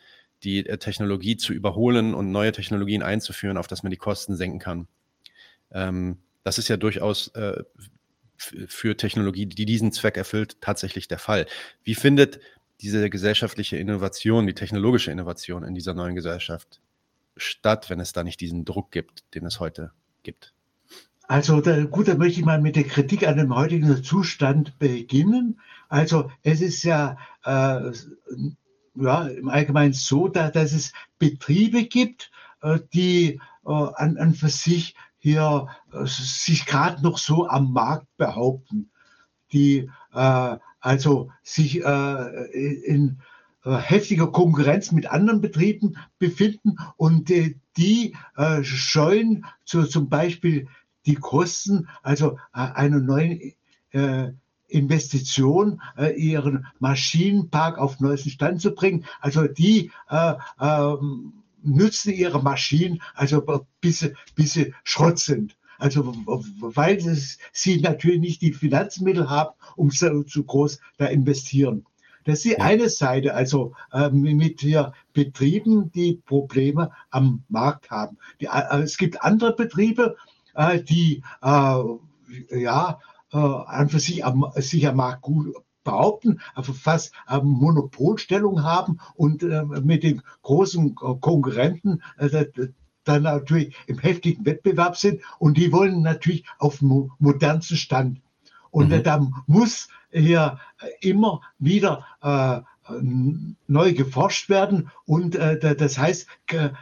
die 0.44 0.66
äh, 0.66 0.78
Technologie 0.78 1.36
zu 1.36 1.52
überholen 1.52 2.14
und 2.14 2.30
neue 2.30 2.52
Technologien 2.52 3.02
einzuführen, 3.02 3.56
auf 3.56 3.66
dass 3.66 3.82
man 3.82 3.90
die 3.90 3.96
Kosten 3.96 4.36
senken 4.36 4.58
kann. 4.58 4.88
Ähm, 5.70 6.18
das 6.44 6.58
ist 6.58 6.68
ja 6.68 6.76
durchaus 6.76 7.28
äh, 7.28 7.62
für 8.36 8.96
Technologie, 8.96 9.46
die 9.46 9.66
diesen 9.66 9.92
Zweck 9.92 10.16
erfüllt, 10.16 10.60
tatsächlich 10.60 11.06
der 11.06 11.18
Fall. 11.18 11.46
Wie 11.84 11.94
findet 11.94 12.40
diese 12.80 13.08
gesellschaftliche 13.08 13.76
Innovation, 13.76 14.46
die 14.46 14.54
technologische 14.54 15.12
Innovation 15.12 15.62
in 15.62 15.74
dieser 15.74 15.94
neuen 15.94 16.16
Gesellschaft 16.16 16.80
statt, 17.36 17.88
wenn 17.88 18.00
es 18.00 18.12
da 18.12 18.24
nicht 18.24 18.40
diesen 18.40 18.64
Druck 18.64 18.90
gibt, 18.90 19.22
den 19.34 19.46
es 19.46 19.60
heute 19.60 19.92
gibt? 20.24 20.52
Also 21.32 21.62
da, 21.62 21.82
gut, 21.84 22.08
da 22.08 22.14
möchte 22.14 22.40
ich 22.40 22.44
mal 22.44 22.60
mit 22.60 22.76
der 22.76 22.84
Kritik 22.84 23.26
an 23.26 23.38
dem 23.38 23.54
heutigen 23.54 24.04
Zustand 24.04 24.78
beginnen. 24.78 25.58
Also 25.88 26.30
es 26.42 26.60
ist 26.60 26.82
ja, 26.82 27.16
äh, 27.46 27.90
ja 28.96 29.26
im 29.28 29.48
Allgemeinen 29.48 29.94
so, 29.94 30.28
da, 30.28 30.50
dass 30.50 30.74
es 30.74 30.92
Betriebe 31.18 31.84
gibt, 31.84 32.30
äh, 32.60 32.80
die 32.92 33.40
äh, 33.64 33.70
an, 33.70 34.18
an 34.18 34.34
für 34.34 34.50
sich 34.50 34.94
hier 35.16 35.68
äh, 35.94 36.04
sich 36.04 36.66
gerade 36.66 37.02
noch 37.02 37.16
so 37.16 37.48
am 37.48 37.72
Markt 37.72 38.14
behaupten, 38.18 38.90
die 39.54 39.90
äh, 40.12 40.56
also 40.80 41.30
sich 41.42 41.82
äh, 41.82 42.44
in 42.84 43.22
heftiger 43.64 44.26
Konkurrenz 44.26 44.92
mit 44.92 45.06
anderen 45.06 45.40
Betrieben 45.40 45.96
befinden 46.18 46.78
und 46.96 47.30
die 47.76 48.16
scheuen 48.62 49.46
zu, 49.64 49.84
zum 49.84 50.08
Beispiel 50.08 50.66
die 51.06 51.16
Kosten, 51.16 51.88
also 52.02 52.38
äh, 52.54 52.60
einer 52.60 53.00
neuen 53.00 53.52
äh, 53.90 54.32
Investition, 54.68 55.80
äh, 55.96 56.14
ihren 56.14 56.66
Maschinenpark 56.78 57.78
auf 57.78 58.00
neuesten 58.00 58.30
Stand 58.30 58.60
zu 58.60 58.74
bringen. 58.74 59.04
Also 59.20 59.46
die 59.46 59.90
äh, 60.08 60.34
äh, 60.58 60.96
nützen 61.62 62.12
ihre 62.12 62.42
Maschinen, 62.42 63.02
also 63.14 63.44
bis, 63.80 64.10
bis 64.34 64.52
sie 64.54 64.74
Schrott 64.84 65.18
sind. 65.18 65.56
Also 65.78 66.12
weil 66.60 67.00
sie 67.00 67.80
natürlich 67.80 68.20
nicht 68.20 68.42
die 68.42 68.52
Finanzmittel 68.52 69.28
haben, 69.28 69.54
um 69.76 69.90
so, 69.90 70.22
zu 70.22 70.44
groß 70.44 70.78
da 70.96 71.06
investieren. 71.06 71.84
Das 72.24 72.38
ist 72.38 72.44
die 72.44 72.50
ja. 72.50 72.58
eine 72.58 72.88
Seite, 72.88 73.34
also 73.34 73.74
äh, 73.92 74.08
mit 74.10 74.60
hier 74.60 74.92
Betrieben, 75.12 75.90
die 75.90 76.22
Probleme 76.24 76.92
am 77.10 77.42
Markt 77.48 77.90
haben. 77.90 78.16
Die, 78.40 78.46
äh, 78.46 78.80
es 78.80 78.96
gibt 78.96 79.22
andere 79.22 79.56
Betriebe, 79.56 80.16
die 80.88 81.22
äh, 81.42 81.82
ja 82.50 82.98
äh, 83.32 83.36
an 83.36 83.88
für 83.88 84.00
sich 84.00 84.24
am, 84.24 84.52
sich 84.56 84.86
am 84.86 84.96
Markt 84.96 85.22
gut 85.22 85.54
behaupten, 85.84 86.40
also 86.54 86.72
fast 86.72 87.12
äh, 87.28 87.40
Monopolstellung 87.40 88.62
haben 88.62 89.00
und 89.14 89.42
äh, 89.42 89.64
mit 89.64 90.02
den 90.02 90.22
großen 90.42 90.94
Konkurrenten 90.94 92.02
äh, 92.18 92.46
dann 93.04 93.22
natürlich 93.24 93.74
im 93.86 93.98
heftigen 93.98 94.44
Wettbewerb 94.46 94.96
sind 94.96 95.22
und 95.38 95.56
die 95.56 95.72
wollen 95.72 96.02
natürlich 96.02 96.44
auf 96.58 96.78
dem 96.78 97.10
modernsten 97.18 97.76
Stand. 97.76 98.20
Und 98.70 98.90
mhm. 98.90 99.02
da 99.02 99.26
muss 99.46 99.88
hier 100.12 100.58
immer 101.00 101.40
wieder 101.58 102.06
äh, 102.22 102.60
neu 103.66 103.94
geforscht 103.94 104.48
werden. 104.48 104.90
Und 105.04 105.36
äh, 105.36 105.76
das 105.76 105.98
heißt, 105.98 106.26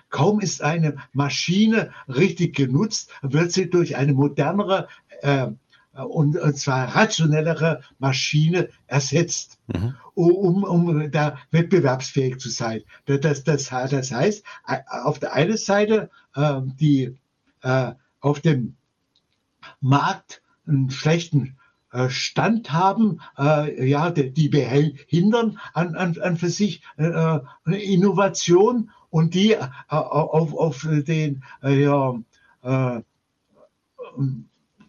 kaum 0.09 0.41
ist 0.41 0.63
eine 0.63 0.97
Maschine 1.13 1.93
richtig 2.09 2.57
genutzt, 2.57 3.11
wird 3.23 3.53
sie 3.53 3.69
durch 3.69 3.97
eine 3.97 4.13
modernere 4.13 4.89
äh, 5.23 5.49
und, 5.93 6.39
und 6.39 6.57
zwar 6.57 6.95
rationellere 6.95 7.83
Maschine 7.99 8.69
ersetzt, 8.87 9.59
mhm. 9.67 9.95
um, 10.15 10.65
um 10.65 11.11
da 11.11 11.37
wettbewerbsfähig 11.51 12.39
zu 12.39 12.49
sein. 12.49 12.83
Das, 13.07 13.43
das, 13.45 13.65
das 13.69 14.13
heißt, 14.13 14.45
auf 14.87 15.19
der 15.19 15.35
einen 15.35 15.57
Seite 15.57 16.11
äh, 16.35 16.61
die 16.79 17.17
auf 18.21 18.41
dem 18.41 18.77
Markt 19.81 20.41
einen 20.67 20.91
schlechten 20.91 21.59
Stand 22.09 22.73
haben, 22.73 23.21
äh, 23.39 23.89
ja, 23.89 24.11
die, 24.11 24.49
behindern 24.49 25.59
an, 25.75 25.95
an, 25.97 26.19
an 26.19 26.37
für 26.37 26.51
sich 26.51 26.83
äh, 26.97 27.07
äh 27.09 27.95
Innovation 27.95 28.91
und 29.11 29.35
die 29.35 29.53
äh, 29.53 29.59
auf, 29.89 30.55
auf 30.55 30.87
den 30.89 31.43
äh, 31.63 31.83
ja, 31.83 32.15
äh, 32.63 33.01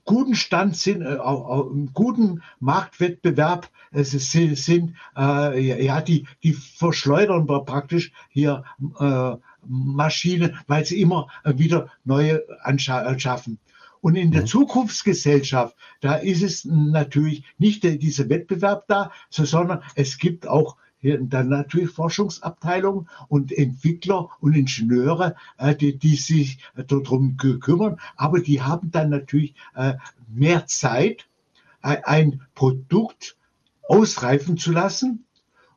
guten 0.05 0.35
Stand 0.35 0.75
sind, 0.75 1.01
äh, 1.01 1.15
im 1.15 1.91
guten 1.93 2.43
Marktwettbewerb 2.59 3.69
äh, 3.91 4.03
sind, 4.03 4.95
äh, 5.17 5.83
ja, 5.83 6.01
die, 6.01 6.27
die 6.43 6.53
verschleudern 6.53 7.47
praktisch 7.47 8.11
hier 8.29 8.63
äh, 8.99 9.35
Maschinen, 9.67 10.57
weil 10.67 10.85
sie 10.85 11.01
immer 11.01 11.27
wieder 11.43 11.89
neue 12.03 12.43
anschaffen. 12.63 13.59
Und 14.01 14.15
in 14.15 14.31
der 14.31 14.41
mhm. 14.41 14.47
Zukunftsgesellschaft, 14.47 15.75
da 16.01 16.15
ist 16.15 16.41
es 16.41 16.65
natürlich 16.65 17.43
nicht 17.57 17.83
dieser 17.83 18.29
Wettbewerb 18.29 18.87
da, 18.87 19.11
sondern 19.29 19.83
es 19.95 20.17
gibt 20.17 20.47
auch 20.47 20.75
dann 21.03 21.49
natürlich 21.49 21.89
Forschungsabteilungen 21.89 23.09
und 23.27 23.51
Entwickler 23.51 24.29
und 24.39 24.53
Ingenieure, 24.53 25.35
äh, 25.57 25.75
die, 25.75 25.97
die 25.97 26.15
sich 26.15 26.59
darum 26.75 27.37
kümmern, 27.37 27.99
aber 28.15 28.39
die 28.39 28.61
haben 28.61 28.91
dann 28.91 29.09
natürlich 29.09 29.55
äh, 29.75 29.93
mehr 30.27 30.67
Zeit, 30.67 31.27
äh, 31.81 31.97
ein 32.03 32.41
Produkt 32.53 33.35
ausreifen 33.87 34.57
zu 34.57 34.71
lassen 34.71 35.25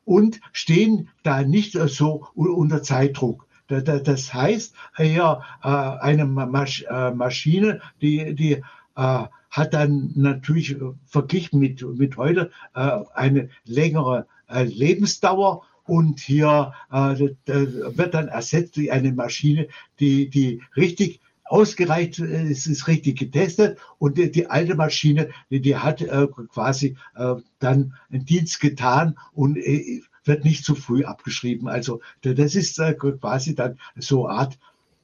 und 0.05 0.39
stehen 0.51 1.09
da 1.23 1.41
nicht 1.41 1.73
so 1.73 2.27
unter 2.35 2.83
Zeitdruck. 2.83 3.47
Das 3.67 4.33
heißt, 4.33 4.73
ja, 4.99 5.41
eine 5.61 6.25
Maschine, 6.25 7.81
die, 8.01 8.35
die 8.35 8.61
hat 8.95 9.73
dann 9.73 10.11
natürlich 10.15 10.75
verglichen 11.05 11.59
mit, 11.59 11.81
mit 11.97 12.17
heute 12.17 12.51
eine 12.73 13.49
längere 13.65 14.27
äh, 14.49 14.63
Lebensdauer. 14.63 15.63
Und 15.87 16.19
hier 16.19 16.73
äh, 16.91 16.97
wird 16.97 18.15
dann 18.15 18.27
ersetzt 18.27 18.75
durch 18.75 18.91
eine 18.91 19.11
Maschine, 19.11 19.67
die, 19.99 20.29
die 20.31 20.63
richtig 20.75 21.21
ausgereicht 21.43 22.17
ist, 22.17 22.65
ist 22.65 22.87
richtig 22.87 23.19
getestet. 23.19 23.77
Und 23.99 24.17
die, 24.17 24.31
die 24.31 24.49
alte 24.49 24.73
Maschine, 24.73 25.29
die, 25.51 25.61
die 25.61 25.75
hat 25.77 26.01
äh, 26.01 26.27
quasi 26.51 26.97
äh, 27.15 27.35
dann 27.59 27.93
einen 28.09 28.25
Dienst 28.25 28.59
getan 28.59 29.15
und 29.33 29.57
äh, 29.57 30.01
wird 30.25 30.43
nicht 30.43 30.65
zu 30.65 30.75
früh 30.75 31.03
abgeschrieben. 31.03 31.67
Also 31.67 32.01
das 32.21 32.55
ist 32.55 32.79
äh, 32.79 32.93
quasi 32.93 33.55
dann 33.55 33.79
so 33.95 34.27
eine 34.27 34.39
Art 34.39 34.59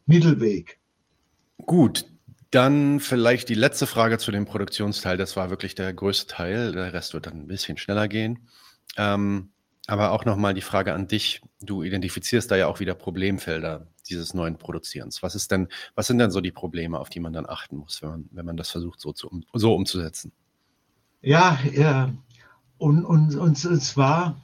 Mittelweg. 0.05 0.79
Gut, 1.65 2.05
dann 2.51 2.99
vielleicht 2.99 3.49
die 3.49 3.55
letzte 3.55 3.87
Frage 3.87 4.17
zu 4.17 4.31
dem 4.31 4.45
Produktionsteil. 4.45 5.17
Das 5.17 5.37
war 5.37 5.49
wirklich 5.49 5.73
der 5.73 5.93
größte 5.93 6.33
Teil. 6.33 6.73
Der 6.73 6.93
Rest 6.93 7.13
wird 7.13 7.27
dann 7.27 7.41
ein 7.41 7.47
bisschen 7.47 7.77
schneller 7.77 8.07
gehen. 8.07 8.39
Ähm, 8.97 9.49
aber 9.87 10.11
auch 10.11 10.25
nochmal 10.25 10.53
die 10.53 10.61
Frage 10.61 10.93
an 10.93 11.07
dich. 11.07 11.41
Du 11.61 11.81
identifizierst 11.81 12.51
da 12.51 12.55
ja 12.55 12.67
auch 12.67 12.79
wieder 12.79 12.93
Problemfelder 12.93 13.87
dieses 14.09 14.33
neuen 14.33 14.57
Produzierens. 14.57 15.23
Was 15.23 15.35
ist 15.35 15.51
denn, 15.51 15.69
was 15.95 16.07
sind 16.07 16.17
denn 16.17 16.31
so 16.31 16.41
die 16.41 16.51
Probleme, 16.51 16.99
auf 16.99 17.09
die 17.09 17.19
man 17.19 17.33
dann 17.33 17.47
achten 17.47 17.77
muss, 17.77 18.01
wenn 18.01 18.09
man, 18.09 18.29
wenn 18.31 18.45
man 18.45 18.57
das 18.57 18.69
versucht, 18.69 18.99
so, 18.99 19.13
zu, 19.13 19.41
so 19.53 19.73
umzusetzen? 19.73 20.31
Ja, 21.21 21.57
ja. 21.73 22.11
Und, 22.77 23.05
und, 23.05 23.35
und, 23.35 23.65
und 23.65 23.81
zwar, 23.81 24.41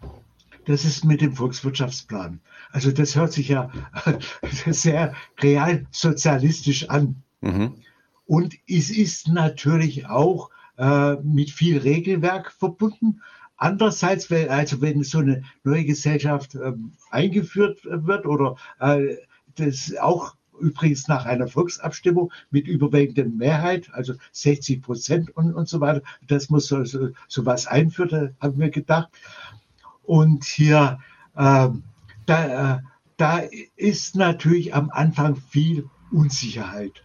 das 0.68 0.86
ist 0.86 1.06
mit 1.06 1.22
dem 1.22 1.34
Volkswirtschaftsplan. 1.34 2.40
Also 2.72 2.92
das 2.92 3.16
hört 3.16 3.34
sich 3.34 3.48
ja 3.50 3.72
sehr 4.68 5.14
real 5.42 5.88
sozialistisch 5.92 6.90
an. 6.90 7.24
Mhm. 7.42 7.76
Und 8.26 8.56
es 8.68 8.90
ist 8.90 9.30
natürlich 9.30 10.08
auch 10.08 10.50
äh, 10.78 11.16
mit 11.24 11.50
viel 11.50 11.78
Regelwerk 11.78 12.52
verbunden, 12.52 13.22
Andererseits, 13.58 14.32
also 14.32 14.82
wenn 14.82 15.04
so 15.04 15.18
eine 15.18 15.42
neue 15.64 15.84
Gesellschaft 15.84 16.54
ähm, 16.54 16.92
eingeführt 17.10 17.80
wird 17.86 18.28
oder 18.28 18.56
äh, 18.80 19.16
das 19.56 19.96
auch 20.00 20.36
übrigens 20.60 21.08
nach 21.08 21.26
einer 21.26 21.48
Volksabstimmung 21.48 22.32
mit 22.52 22.68
überwiegender 22.68 23.26
Mehrheit, 23.26 23.90
also 23.94 24.14
60 24.32 24.84
Prozent 24.84 25.36
und, 25.36 25.56
und 25.56 25.68
so 25.68 25.82
weiter, 25.82 26.04
das 26.28 26.50
muss 26.50 26.68
so, 26.68 26.84
so, 26.84 27.10
so 27.28 27.46
was 27.48 27.66
einführen, 27.66 28.36
haben 28.40 28.60
wir 28.60 28.70
gedacht. 28.70 29.10
Und 30.08 30.46
hier, 30.46 31.00
äh, 31.36 31.70
da, 32.26 32.78
äh, 32.78 32.80
da 33.18 33.42
ist 33.76 34.16
natürlich 34.16 34.74
am 34.74 34.90
Anfang 34.90 35.36
viel 35.36 35.88
Unsicherheit 36.12 37.04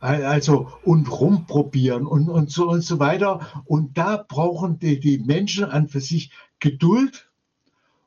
also 0.00 0.72
und 0.82 1.10
rumprobieren 1.10 2.06
und, 2.06 2.30
und 2.30 2.50
so 2.50 2.70
und 2.70 2.82
so 2.82 2.98
weiter. 2.98 3.46
Und 3.66 3.98
da 3.98 4.24
brauchen 4.26 4.78
die, 4.78 4.98
die 4.98 5.18
Menschen 5.18 5.66
an 5.66 5.88
für 5.88 6.00
sich 6.00 6.32
Geduld 6.58 7.30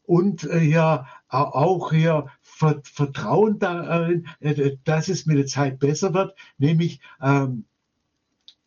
und 0.06 0.44
äh, 0.44 0.64
ja 0.64 1.08
auch 1.30 1.92
hier 1.92 2.28
Vertrauen 2.42 3.60
darin, 3.60 4.28
äh, 4.40 4.78
dass 4.84 5.08
es 5.08 5.26
mit 5.26 5.38
der 5.38 5.46
Zeit 5.46 5.80
besser 5.80 6.14
wird. 6.14 6.36
Nämlich 6.58 7.00
ähm, 7.22 7.66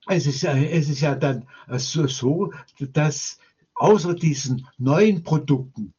es 0.09 0.27
ist 0.27 0.43
ja, 0.43 0.57
es 0.57 0.89
ist 0.89 1.01
ja 1.01 1.17
dann 1.17 1.49
so, 1.69 2.07
so, 2.07 2.53
dass 2.79 3.41
außer 3.77 4.14
diesen 4.14 4.66
neuen 4.79 5.22
Produkten 5.22 5.95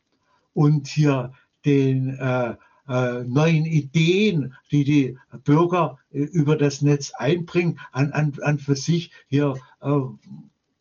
und 0.54 0.88
hier 0.88 1.34
den 1.66 2.18
äh, 2.18 2.56
äh, 2.88 3.24
neuen 3.24 3.66
Ideen, 3.66 4.56
die 4.72 4.84
die 4.84 5.18
Bürger 5.44 5.98
äh, 6.12 6.20
über 6.20 6.56
das 6.56 6.82
Netz 6.82 7.12
einbringen, 7.14 7.80
an, 7.92 8.12
an, 8.12 8.34
an 8.42 8.60
für 8.60 8.76
sich 8.76 9.12
hier, 9.28 9.56
äh, 9.82 10.00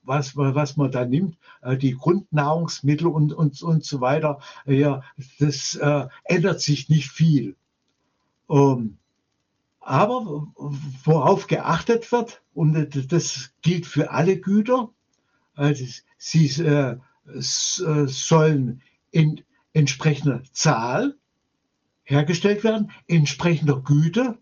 was, 0.03 0.37
was 0.37 0.77
man 0.77 0.93
da 0.93 1.05
nimmt, 1.05 1.37
äh, 1.63 1.77
die 1.77 1.97
Grundnahrungsmittel 1.97 3.09
und, 3.09 3.33
und, 3.33 3.61
und 3.61 3.85
so 3.85 4.01
weiter, 4.01 4.39
ja, 4.67 5.03
das 5.41 5.75
äh, 5.75 6.07
ändert 6.25 6.61
sich 6.61 6.89
nicht 6.89 7.11
viel. 7.11 7.57
Ähm, 8.49 8.99
aber 9.81 10.47
worauf 11.05 11.47
geachtet 11.47 12.11
wird, 12.13 12.43
und 12.55 13.13
das 13.13 13.51
gilt 13.63 13.87
für 13.87 14.11
alle 14.11 14.39
Güter, 14.39 14.91
also 15.55 15.85
sie 16.27 16.47
äh, 16.63 16.97
sollen 17.39 18.83
in 19.13 19.43
entsprechender 19.73 20.43
Zahl 20.53 21.17
hergestellt 22.03 22.65
werden, 22.65 22.91
entsprechender 23.07 23.81
Güte, 23.81 24.37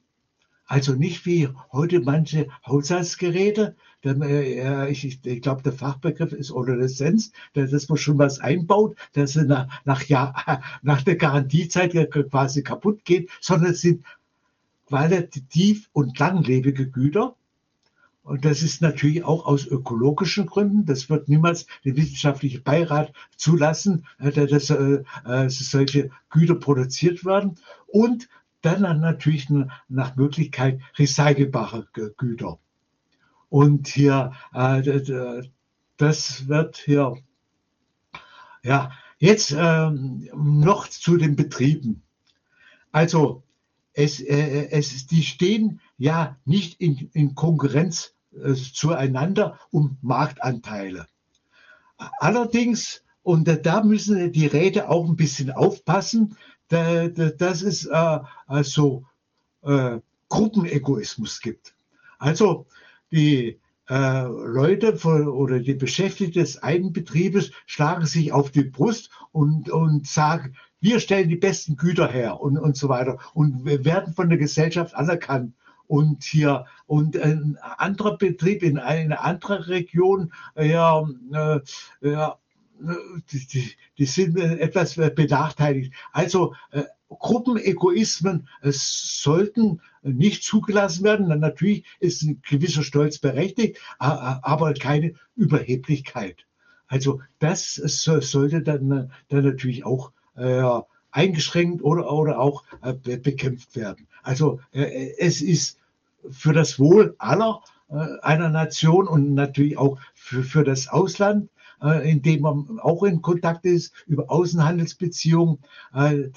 also 0.67 0.95
nicht 0.95 1.27
wie 1.27 1.51
heute 1.73 2.01
manche 2.01 2.49
Haushaltsgeräte, 2.67 3.77
äh, 4.03 4.91
ich, 4.91 5.05
ich 5.25 5.43
glaube, 5.43 5.63
der 5.63 5.73
Fachbegriff 5.73 6.33
ist 6.33 6.53
Adoleszenz, 6.53 7.33
dass 7.53 7.89
man 7.89 7.99
schon 7.99 8.19
was 8.19 8.41
einbaut, 8.41 8.97
dass 9.13 9.33
sie 9.33 9.45
nach, 9.45 9.69
nach, 9.85 10.05
Jahr, 10.05 10.63
nach 10.83 11.03
der 11.03 11.17
Garantiezeit 11.17 11.93
quasi 12.31 12.63
kaputt 12.63 13.05
geht, 13.05 13.29
sondern 13.41 13.73
es 13.73 13.83
sind 13.83 14.05
qualitativ 14.87 15.91
und 15.93 16.19
langlebige 16.19 16.89
Güter, 16.89 17.37
und 18.25 18.47
das 18.47 18.63
ist 18.63 18.81
natürlich 18.81 19.23
auch 19.23 19.45
aus 19.45 19.67
ökologischen 19.67 20.47
Gründen. 20.47 20.87
Das 20.87 21.11
wird 21.11 21.29
niemals 21.29 21.67
der 21.85 21.95
wissenschaftliche 21.95 22.59
Beirat 22.59 23.13
zulassen, 23.37 24.07
äh, 24.19 24.33
dass 24.33 24.71
äh, 24.71 25.05
äh 25.27 25.49
solche 25.51 26.11
Güter 26.31 26.55
produziert 26.55 27.27
werden. 27.27 27.57
Und 27.87 28.29
dann 28.63 28.81
natürlich 29.01 29.49
nach 29.89 30.17
Möglichkeit 30.17 30.81
recycelbare 30.99 31.87
Güter. 32.17 32.59
Und 33.51 33.89
hier, 33.89 34.33
das 35.99 36.49
wird 36.49 36.79
hier, 36.79 37.15
ja, 38.63 38.91
jetzt 39.19 39.53
äh, 39.53 39.91
noch 39.91 40.89
zu 40.89 41.19
den 41.19 41.37
Betrieben. 41.37 42.03
Also, 42.91 43.43
es, 43.93 44.19
es, 44.19 45.07
die 45.09 45.23
stehen 45.23 45.81
ja 45.99 46.39
nicht 46.47 46.81
in, 46.81 47.11
in 47.13 47.35
Konkurrenz 47.35 48.14
äh, 48.43 48.55
zueinander 48.55 49.59
um 49.71 49.97
Marktanteile. 50.03 51.07
Allerdings, 52.19 53.03
und 53.23 53.49
da 53.65 53.83
müssen 53.83 54.33
die 54.33 54.47
Räte 54.47 54.89
auch 54.89 55.09
ein 55.09 55.17
bisschen 55.17 55.51
aufpassen, 55.51 56.37
das 56.69 57.63
ist 57.63 57.87
äh, 57.87 58.19
also 58.47 59.05
äh, 59.63 59.99
Gruppenegoismus 60.29 61.41
gibt. 61.41 61.75
Also 62.19 62.67
die 63.13 63.61
äh, 63.89 64.23
Leute 64.23 64.97
oder 65.05 65.61
die 65.61 65.75
Beschäftigten 65.75 66.41
des 66.41 66.63
einen 66.63 66.93
Betriebes 66.93 67.53
schlagen 67.67 68.07
sich 68.07 68.33
auf 68.33 68.51
die 68.51 68.65
Brust 68.65 69.11
und, 69.33 69.71
und 69.71 70.07
sagen, 70.07 70.57
wir 70.81 71.01
stellen 71.01 71.29
die 71.29 71.37
besten 71.37 71.77
Güter 71.77 72.09
her 72.09 72.41
und, 72.41 72.59
und 72.59 72.77
so 72.77 72.89
weiter 72.89 73.19
und 73.35 73.65
werden 73.65 74.15
von 74.15 74.29
der 74.29 74.39
Gesellschaft 74.39 74.95
anerkannt. 74.95 75.55
Und 75.87 76.25
hier, 76.25 76.67
und 76.87 77.17
ein 77.17 77.59
anderer 77.61 78.17
Betrieb 78.17 78.63
in 78.63 78.79
einer 78.79 79.23
anderen 79.23 79.63
Region, 79.63 80.33
ja, 80.57 81.07
äh, 81.33 81.61
ja 82.01 82.39
die, 83.31 83.47
die, 83.47 83.73
die 83.99 84.07
sind 84.07 84.37
etwas 84.37 84.95
benachteiligt. 84.95 85.93
Also 86.13 86.55
äh, 86.71 86.85
Gruppenegoismen 87.09 88.49
äh, 88.63 88.73
sollten 88.73 89.81
nicht 90.03 90.43
zugelassen 90.43 91.05
werden. 91.05 91.29
Natürlich 91.39 91.85
ist 92.01 92.23
ein 92.23 92.43
gewisser 92.49 92.83
Stolz 92.83 93.19
berechtigt, 93.19 93.79
aber 93.99 94.75
keine 94.75 95.15
Überheblichkeit. 95.37 96.47
Also 96.87 97.21
das 97.39 97.75
sollte 97.75 98.63
dann, 98.63 99.11
dann 99.29 99.45
natürlich 99.45 99.85
auch 99.85 100.13
äh, 100.37 100.63
eingeschränkt 101.11 101.83
oder, 101.83 102.13
oder 102.13 102.39
auch 102.39 102.65
äh, 102.83 102.93
bekämpft 102.93 103.77
werden. 103.77 104.07
Also 104.25 104.61
äh, 104.73 105.13
es 105.19 105.41
ist 105.41 105.79
für 106.29 106.53
das 106.53 106.79
Wohl 106.79 107.15
aller 107.19 107.63
äh, 107.89 108.21
einer 108.23 108.49
Nation 108.49 109.07
und 109.07 109.35
natürlich 109.35 109.79
auch 109.79 109.99
für, 110.15 110.43
für 110.43 110.65
das 110.65 110.89
Ausland 110.89 111.49
äh, 111.85 112.11
in 112.11 112.23
dem 112.23 112.43
man 112.43 112.79
auch 112.81 113.03
in 113.03 113.21
Kontakt 113.21 113.65
ist, 113.65 113.93
über 114.07 114.31
Außenhandelsbeziehungen, 114.31 115.59
äh, 115.95 116.29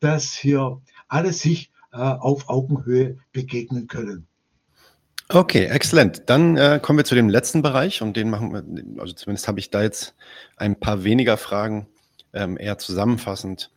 dass 0.00 0.32
hier 0.32 0.80
alle 1.08 1.32
sich 1.32 1.70
äh, 1.92 1.96
auf 1.96 2.48
Augenhöhe 2.48 3.18
begegnen 3.32 3.88
können. 3.88 4.26
Okay, 5.28 5.66
exzellent. 5.66 6.24
Dann 6.26 6.82
kommen 6.82 6.98
wir 6.98 7.04
zu 7.04 7.14
dem 7.14 7.28
letzten 7.28 7.62
Bereich 7.62 8.02
und 8.02 8.16
den 8.16 8.30
machen 8.30 8.52
wir, 8.52 9.00
also 9.00 9.14
zumindest 9.14 9.46
habe 9.46 9.60
ich 9.60 9.70
da 9.70 9.80
jetzt 9.80 10.16
ein 10.56 10.80
paar 10.80 11.04
weniger 11.04 11.36
Fragen, 11.36 11.86
ähm, 12.32 12.58
eher 12.58 12.78
zusammenfassend. 12.78 13.70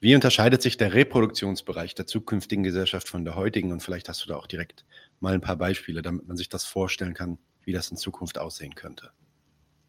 Wie 0.00 0.14
unterscheidet 0.14 0.62
sich 0.62 0.78
der 0.78 0.94
Reproduktionsbereich 0.94 1.94
der 1.94 2.06
zukünftigen 2.06 2.64
Gesellschaft 2.64 3.08
von 3.08 3.24
der 3.24 3.36
heutigen? 3.36 3.70
Und 3.70 3.82
vielleicht 3.82 4.08
hast 4.08 4.24
du 4.24 4.28
da 4.28 4.36
auch 4.36 4.46
direkt 4.46 4.86
mal 5.20 5.34
ein 5.34 5.42
paar 5.42 5.56
Beispiele, 5.56 6.00
damit 6.00 6.26
man 6.26 6.38
sich 6.38 6.48
das 6.48 6.64
vorstellen 6.64 7.12
kann, 7.12 7.38
wie 7.64 7.72
das 7.72 7.90
in 7.90 7.98
Zukunft 7.98 8.38
aussehen 8.38 8.74
könnte. 8.74 9.10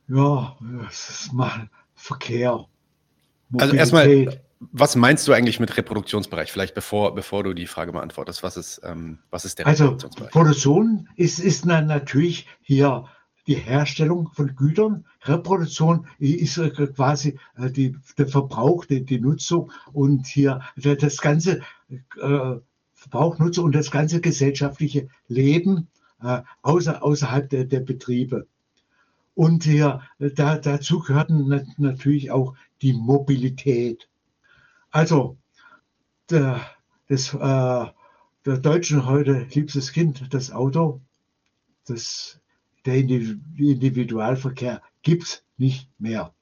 Ja, 0.10 0.58
es 0.90 1.10
ist 1.10 1.34
mal 1.34 1.70
Verkehr. 1.96 2.66
Mobilität. 3.50 3.62
Also 3.62 3.76
erstmal, 3.76 4.42
was 4.60 4.98
meinst 4.98 5.26
du 5.28 5.34
eigentlich 5.34 5.62
mit 5.62 5.78
Reproduktionsbereich? 5.78 6.52
Vielleicht 6.52 6.76
bevor, 6.76 7.16
bevor 7.16 7.44
du 7.44 7.54
die 7.54 7.68
Frage 7.68 7.94
beantwortest, 7.94 8.44
was 8.44 8.58
ist, 8.58 8.82
ähm, 8.84 9.20
was 9.30 9.46
ist 9.46 9.60
der 9.60 9.68
also, 9.68 9.86
Reproduktionsbereich? 9.86 10.32
Produktion 10.32 11.08
ist, 11.16 11.40
ist 11.40 11.66
natürlich 11.66 12.48
hier 12.62 13.06
die 13.48 13.56
Herstellung 13.56 14.30
von 14.34 14.56
Gütern. 14.56 15.06
Reproduktion 15.24 16.08
ist 16.20 16.58
äh, 16.58 16.70
quasi 16.70 17.40
äh, 17.58 17.70
die, 17.70 17.96
der 18.18 18.28
Verbrauch, 18.28 18.86
die, 18.86 19.04
die 19.04 19.20
Nutzung 19.20 19.72
und 19.94 20.28
hier 20.28 20.62
das 20.76 21.18
ganze 21.18 21.62
äh, 21.90 22.56
Verbrauch, 22.94 23.40
Nutzung 23.40 23.66
und 23.66 23.76
das 23.76 23.92
ganze 23.92 24.22
gesellschaftliche 24.22 25.08
Leben 25.28 25.88
außer, 26.62 27.02
außerhalb 27.02 27.50
der, 27.50 27.66
der 27.66 27.80
Betriebe. 27.80 28.46
Und 29.34 29.64
hier, 29.64 30.02
da, 30.20 30.60
dazu 30.60 31.00
gehörten 31.00 31.48
natürlich 31.78 32.30
auch 32.30 32.54
die 32.84 32.94
Mobilität. 32.94 34.08
Also, 34.92 35.38
der, 36.30 36.62
das, 37.08 37.34
äh, 37.34 37.86
der 38.46 38.58
Deutschen 38.58 39.06
heute 39.06 39.48
liebstes 39.54 39.94
Kind, 39.94 40.34
das 40.34 40.52
Auto, 40.52 41.02
das, 41.86 42.41
der 42.86 42.96
Individualverkehr 42.96 44.82
gibt's 45.02 45.44
nicht 45.58 45.90
mehr. 46.00 46.34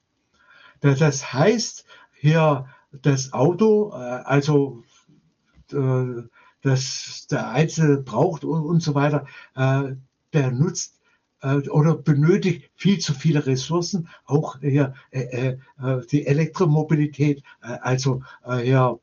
Das 0.81 1.33
heißt, 1.33 1.85
hier 2.13 2.65
das 2.91 3.33
Auto, 3.33 3.91
äh, 3.91 3.95
also 3.95 4.83
äh, 5.71 6.23
das 6.61 7.27
der 7.29 7.49
Einzelne 7.51 7.97
braucht 7.97 8.43
und, 8.43 8.81
so 8.81 8.95
weiter, 8.95 9.25
äh, 9.55 9.95
der 10.33 10.51
nutzt 10.51 10.95
oder 11.69 11.95
benötigt 11.95 12.69
viel 12.75 12.99
zu 12.99 13.13
viele 13.13 13.45
Ressourcen, 13.45 14.09
auch 14.25 14.61
äh, 14.61 14.89
die 16.11 16.27
Elektromobilität, 16.27 17.43
also 17.61 18.23
ja, 18.61 18.99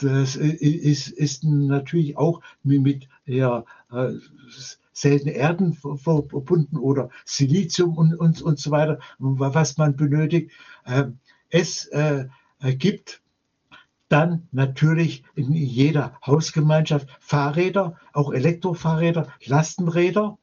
das 0.00 0.34
ist, 0.36 1.08
ist 1.08 1.44
natürlich 1.44 2.16
auch 2.16 2.40
mit 2.62 3.06
ja, 3.26 3.66
seltene 5.00 5.32
Erden 5.32 5.74
verbunden 5.74 6.76
oder 6.76 7.10
Silizium 7.24 7.96
und, 7.96 8.14
und, 8.14 8.42
und 8.42 8.58
so 8.58 8.70
weiter, 8.70 8.98
was 9.18 9.76
man 9.76 9.96
benötigt. 9.96 10.50
Ähm, 10.86 11.18
es 11.50 11.86
äh, 11.86 12.26
gibt 12.60 13.22
dann 14.08 14.48
natürlich 14.52 15.22
in 15.34 15.52
jeder 15.52 16.18
Hausgemeinschaft 16.24 17.08
Fahrräder, 17.20 17.96
auch 18.12 18.32
Elektrofahrräder, 18.32 19.28
Lastenräder 19.44 20.38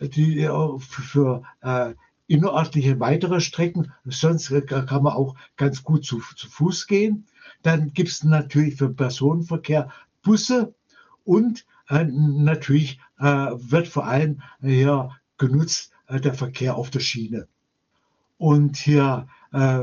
die 0.00 0.48
für 0.80 1.42
äh, 1.60 1.94
innerörtliche 2.26 2.98
weitere 2.98 3.40
Strecken, 3.40 3.92
sonst 4.04 4.52
kann 4.66 5.02
man 5.02 5.12
auch 5.12 5.36
ganz 5.56 5.82
gut 5.82 6.04
zu, 6.04 6.22
zu 6.36 6.48
Fuß 6.48 6.86
gehen. 6.86 7.26
Dann 7.62 7.92
gibt 7.92 8.08
es 8.08 8.24
natürlich 8.24 8.76
für 8.76 8.88
Personenverkehr 8.88 9.90
Busse 10.22 10.74
und 11.24 11.60
äh, 11.60 11.64
natürlich 12.00 13.00
äh, 13.18 13.24
wird 13.24 13.88
vor 13.88 14.06
allem 14.06 14.42
hier 14.60 15.10
genutzt 15.38 15.92
äh, 16.06 16.20
der 16.20 16.34
Verkehr 16.34 16.76
auf 16.76 16.90
der 16.90 17.00
Schiene. 17.00 17.46
Und 18.38 18.76
hier 18.76 19.28
äh, 19.52 19.82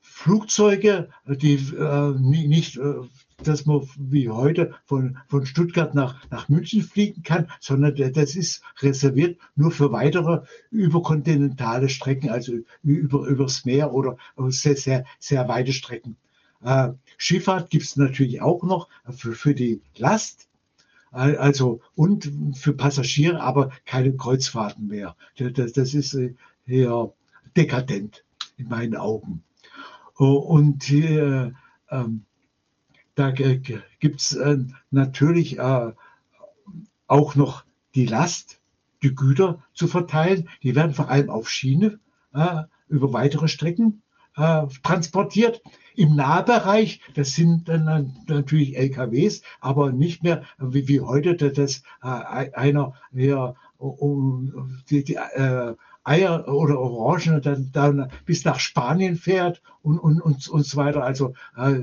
Flugzeuge, 0.00 1.10
die 1.26 1.54
äh, 1.54 2.10
nicht 2.18 2.76
äh, 2.76 2.94
dass 3.42 3.66
man 3.66 3.86
wie 3.96 4.28
heute 4.28 4.74
von, 4.84 5.18
von 5.28 5.46
Stuttgart 5.46 5.94
nach, 5.94 6.28
nach 6.30 6.48
München 6.48 6.82
fliegen 6.82 7.22
kann, 7.22 7.48
sondern 7.60 7.94
das 8.12 8.36
ist 8.36 8.62
reserviert 8.80 9.38
nur 9.56 9.70
für 9.70 9.92
weitere 9.92 10.42
überkontinentale 10.70 11.88
Strecken, 11.88 12.30
also 12.30 12.54
über, 12.82 13.26
übers 13.26 13.64
Meer 13.64 13.92
oder 13.92 14.16
sehr, 14.48 14.76
sehr, 14.76 15.04
sehr 15.18 15.48
weite 15.48 15.72
Strecken. 15.72 16.16
Äh, 16.62 16.90
Schifffahrt 17.16 17.70
gibt 17.70 17.84
es 17.84 17.96
natürlich 17.96 18.40
auch 18.40 18.62
noch 18.62 18.88
für, 19.10 19.32
für 19.32 19.54
die 19.54 19.82
Last, 19.96 20.48
also 21.14 21.80
und 21.94 22.30
für 22.54 22.72
Passagiere, 22.72 23.40
aber 23.40 23.70
keine 23.84 24.16
Kreuzfahrten 24.16 24.88
mehr. 24.88 25.16
Das, 25.38 25.72
das 25.72 25.94
ist 25.94 26.18
hier 26.66 27.12
dekadent 27.56 28.24
in 28.56 28.68
meinen 28.68 28.96
Augen. 28.96 29.42
Und 30.16 30.84
hier, 30.84 31.54
ähm, 31.90 32.24
da 33.14 33.30
gibt 33.30 34.20
es 34.20 34.32
äh, 34.34 34.58
natürlich 34.90 35.58
äh, 35.58 35.92
auch 37.06 37.34
noch 37.34 37.64
die 37.94 38.06
Last, 38.06 38.60
die 39.02 39.14
Güter 39.14 39.62
zu 39.72 39.86
verteilen. 39.86 40.48
Die 40.62 40.74
werden 40.74 40.94
vor 40.94 41.08
allem 41.08 41.30
auf 41.30 41.48
Schiene 41.48 42.00
äh, 42.32 42.62
über 42.88 43.12
weitere 43.12 43.48
Strecken 43.48 44.02
äh, 44.36 44.66
transportiert. 44.82 45.62
Im 45.96 46.16
Nahbereich, 46.16 47.00
das 47.14 47.34
sind 47.34 47.68
dann 47.68 48.16
natürlich 48.26 48.76
LKWs, 48.76 49.42
aber 49.60 49.92
nicht 49.92 50.24
mehr 50.24 50.42
wie, 50.58 50.88
wie 50.88 51.00
heute, 51.00 51.36
dass 51.36 51.82
äh, 52.02 52.08
einer 52.52 52.94
hier 53.12 53.54
um 53.78 54.82
die, 54.90 55.04
die 55.04 55.14
äh, 55.14 55.74
Eier 56.04 56.48
oder 56.48 56.78
Orangen 56.78 57.40
dann, 57.40 57.70
dann 57.72 58.10
bis 58.26 58.44
nach 58.44 58.58
Spanien 58.58 59.16
fährt 59.16 59.62
und, 59.82 59.98
und, 59.98 60.20
und, 60.20 60.48
und 60.48 60.66
so 60.66 60.76
weiter. 60.76 61.02
Also 61.02 61.34
äh, 61.56 61.80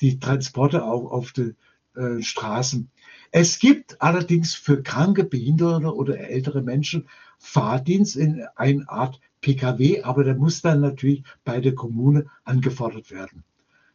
die 0.00 0.18
Transporte 0.18 0.84
auch 0.84 1.10
auf 1.10 1.32
den 1.32 1.56
äh, 1.94 2.22
Straßen. 2.22 2.90
Es 3.30 3.58
gibt 3.58 4.00
allerdings 4.00 4.54
für 4.54 4.82
kranke, 4.82 5.24
behinderte 5.24 5.94
oder 5.94 6.18
ältere 6.18 6.62
Menschen 6.62 7.08
Fahrdienst 7.38 8.16
in 8.16 8.44
einer 8.56 8.88
Art 8.90 9.20
Pkw, 9.40 10.02
aber 10.02 10.24
der 10.24 10.34
muss 10.34 10.62
dann 10.62 10.80
natürlich 10.80 11.22
bei 11.44 11.60
der 11.60 11.74
Kommune 11.74 12.26
angefordert 12.44 13.10
werden. 13.10 13.44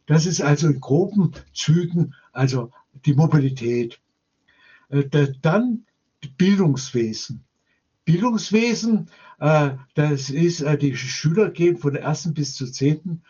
Das 0.06 0.26
ist 0.26 0.42
also 0.42 0.68
in 0.68 0.80
groben 0.80 1.32
Zügen, 1.52 2.14
also 2.32 2.70
die 3.06 3.14
Mobilität. 3.14 4.00
Äh, 4.88 5.32
dann 5.40 5.86
Bildungswesen. 6.36 7.44
Bildungswesen, 8.04 9.08
äh, 9.40 9.70
das 9.94 10.30
ist, 10.30 10.60
äh, 10.60 10.76
die 10.76 10.96
Schüler 10.96 11.50
gehen 11.50 11.78
von 11.78 11.94
der 11.94 12.02
ersten 12.02 12.34
bis 12.34 12.54
zur 12.54 12.72
zehnten 12.72 13.22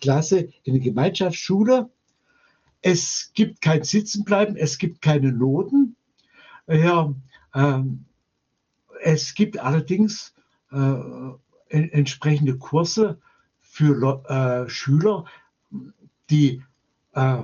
Klasse 0.00 0.48
in 0.62 0.72
die 0.72 0.80
Gemeinschaftsschule 0.80 1.90
es 2.86 3.30
gibt 3.32 3.62
kein 3.62 3.82
Sitzenbleiben, 3.82 4.56
es 4.56 4.76
gibt 4.76 5.00
keine 5.00 5.32
Noten. 5.32 5.96
Ja, 6.66 7.14
ähm, 7.54 8.04
es 9.02 9.34
gibt 9.34 9.58
allerdings 9.58 10.34
äh, 10.74 11.78
entsprechende 11.88 12.56
Kurse 12.58 13.18
für 13.60 14.24
äh, 14.28 14.68
Schüler, 14.68 15.24
die 16.30 16.62
äh, 17.12 17.42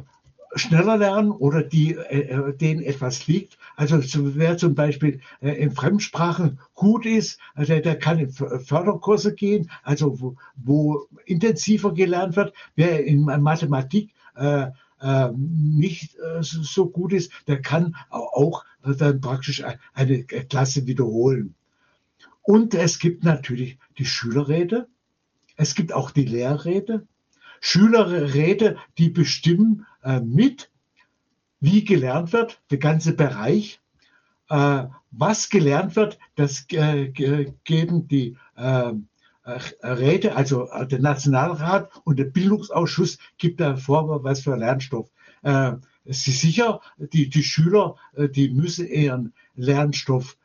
schneller 0.55 0.97
lernen 0.97 1.31
oder 1.31 1.63
die, 1.63 1.95
äh, 1.95 2.57
denen 2.57 2.83
etwas 2.83 3.27
liegt. 3.27 3.59
Also 3.77 4.01
wer 4.37 4.57
zum 4.57 4.75
Beispiel 4.75 5.21
äh, 5.41 5.53
in 5.53 5.71
Fremdsprachen 5.71 6.59
gut 6.75 7.07
ist, 7.07 7.39
also 7.55 7.79
der 7.79 7.99
kann 7.99 8.19
in 8.19 8.31
Förderkurse 8.31 9.35
gehen, 9.35 9.71
also 9.83 10.21
wo, 10.21 10.37
wo 10.57 11.07
intensiver 11.25 11.95
gelernt 11.95 12.37
wird. 12.37 12.53
Wer 12.75 13.05
in 13.05 13.25
Mathematik 13.25 14.13
äh, 14.37 14.67
äh, 15.01 15.29
nicht 15.37 16.17
äh, 16.17 16.43
so 16.43 16.89
gut 16.89 17.13
ist, 17.13 17.33
der 17.47 17.63
kann 17.63 17.97
auch 18.11 18.65
dann 18.83 19.21
praktisch 19.21 19.63
eine 19.95 20.25
Klasse 20.25 20.87
wiederholen. 20.87 21.55
Und 22.43 22.75
es 22.75 22.99
gibt 22.99 23.25
natürlich 23.25 23.79
die 23.99 24.07
Schülerräte, 24.07 24.89
es 25.57 25.75
gibt 25.75 25.93
auch 25.93 26.11
die 26.11 26.25
Lehrräte, 26.25 27.07
Schülerräte, 27.61 28.79
die 28.97 29.11
bestimmen 29.11 29.87
äh, 30.03 30.21
mit, 30.21 30.71
wie 31.61 31.85
gelernt 31.85 32.33
wird, 32.33 32.63
der 32.71 32.79
ganze 32.79 33.13
Bereich. 33.13 33.81
Äh, 34.49 34.87
was 35.11 35.51
gelernt 35.51 35.97
wird, 35.97 36.19
das 36.37 36.67
äh, 36.71 37.09
geben 37.09 38.09
die 38.09 38.37
äh, 38.57 38.93
Räte, 39.83 40.37
also 40.37 40.69
der 40.91 41.01
Nationalrat 41.01 41.91
und 42.05 42.19
der 42.19 42.25
Bildungsausschuss 42.25 43.19
gibt 43.37 43.61
da 43.61 43.77
vor, 43.77 44.23
was 44.23 44.43
für 44.43 44.55
Lernstoff. 44.55 45.11
Es 45.43 46.29
ist 46.29 46.41
sicher, 46.41 46.81
die, 46.99 47.29
die 47.31 47.43
Schüler, 47.43 47.97
die 48.17 48.51
müssen 48.51 48.87
ihren 48.87 49.33
Lernstoff 49.57 50.37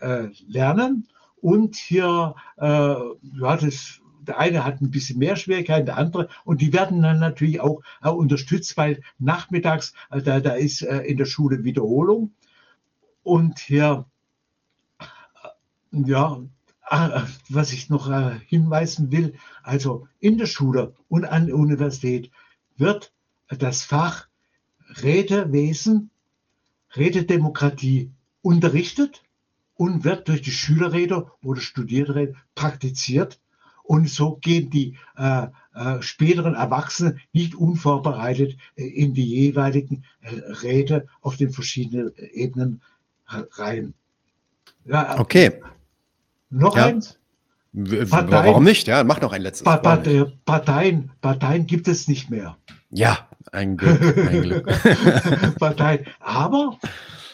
lernen 0.00 1.06
und 1.40 1.76
hier, 1.76 2.34
äh, 2.56 2.66
ja, 2.66 3.56
das 3.56 4.00
der 4.28 4.38
eine 4.38 4.64
hat 4.64 4.80
ein 4.80 4.90
bisschen 4.90 5.18
mehr 5.18 5.36
Schwierigkeiten, 5.36 5.86
der 5.86 5.96
andere. 5.96 6.28
Und 6.44 6.60
die 6.60 6.72
werden 6.72 7.02
dann 7.02 7.18
natürlich 7.18 7.60
auch 7.60 7.80
äh, 8.02 8.10
unterstützt, 8.10 8.76
weil 8.76 9.00
nachmittags, 9.18 9.94
äh, 10.10 10.22
da, 10.22 10.38
da 10.40 10.52
ist 10.52 10.82
äh, 10.82 10.98
in 11.00 11.16
der 11.16 11.24
Schule 11.24 11.64
Wiederholung. 11.64 12.32
Und 13.22 13.58
hier, 13.58 14.06
ja, 15.90 16.40
was 17.50 17.72
ich 17.72 17.90
noch 17.90 18.10
hinweisen 18.46 19.12
will, 19.12 19.34
also 19.62 20.08
in 20.20 20.38
der 20.38 20.46
Schule 20.46 20.94
und 21.08 21.26
an 21.26 21.46
der 21.46 21.56
Universität 21.56 22.30
wird 22.78 23.12
das 23.48 23.82
Fach 23.82 24.28
Rätewesen, 25.02 26.10
Rätedemokratie 26.96 28.10
unterrichtet 28.40 29.22
und 29.78 30.04
wird 30.04 30.26
durch 30.28 30.42
die 30.42 30.50
Schülerräte 30.50 31.30
oder 31.42 31.60
Studierräte 31.60 32.34
praktiziert. 32.54 33.40
Und 33.84 34.10
so 34.10 34.36
gehen 34.36 34.68
die 34.68 34.98
äh, 35.16 35.46
äh, 35.74 36.02
späteren 36.02 36.54
Erwachsenen 36.54 37.20
nicht 37.32 37.54
unvorbereitet 37.54 38.58
äh, 38.74 38.84
in 38.84 39.14
die 39.14 39.24
jeweiligen 39.24 40.04
äh, 40.20 40.34
Räte 40.62 41.06
auf 41.22 41.36
den 41.36 41.50
verschiedenen 41.50 42.12
Ebenen 42.32 42.82
rein. 43.26 43.94
Ja, 44.84 45.18
okay. 45.20 45.62
Noch 46.50 46.76
ja. 46.76 46.86
eins? 46.86 47.18
Parteien, 47.74 48.30
Warum 48.30 48.64
nicht? 48.64 48.88
Ja, 48.88 49.04
mach 49.04 49.20
noch 49.20 49.32
ein 49.32 49.42
letztes. 49.42 49.62
Parteien, 49.64 50.32
Parteien, 50.44 51.10
Parteien 51.20 51.66
gibt 51.66 51.86
es 51.86 52.08
nicht 52.08 52.30
mehr. 52.30 52.56
Ja, 52.90 53.27
ein 53.52 53.76
Glück. 53.76 54.16
Ein 54.30 54.42
Glück. 54.42 54.66
Parteien. 55.58 56.06
Aber 56.20 56.78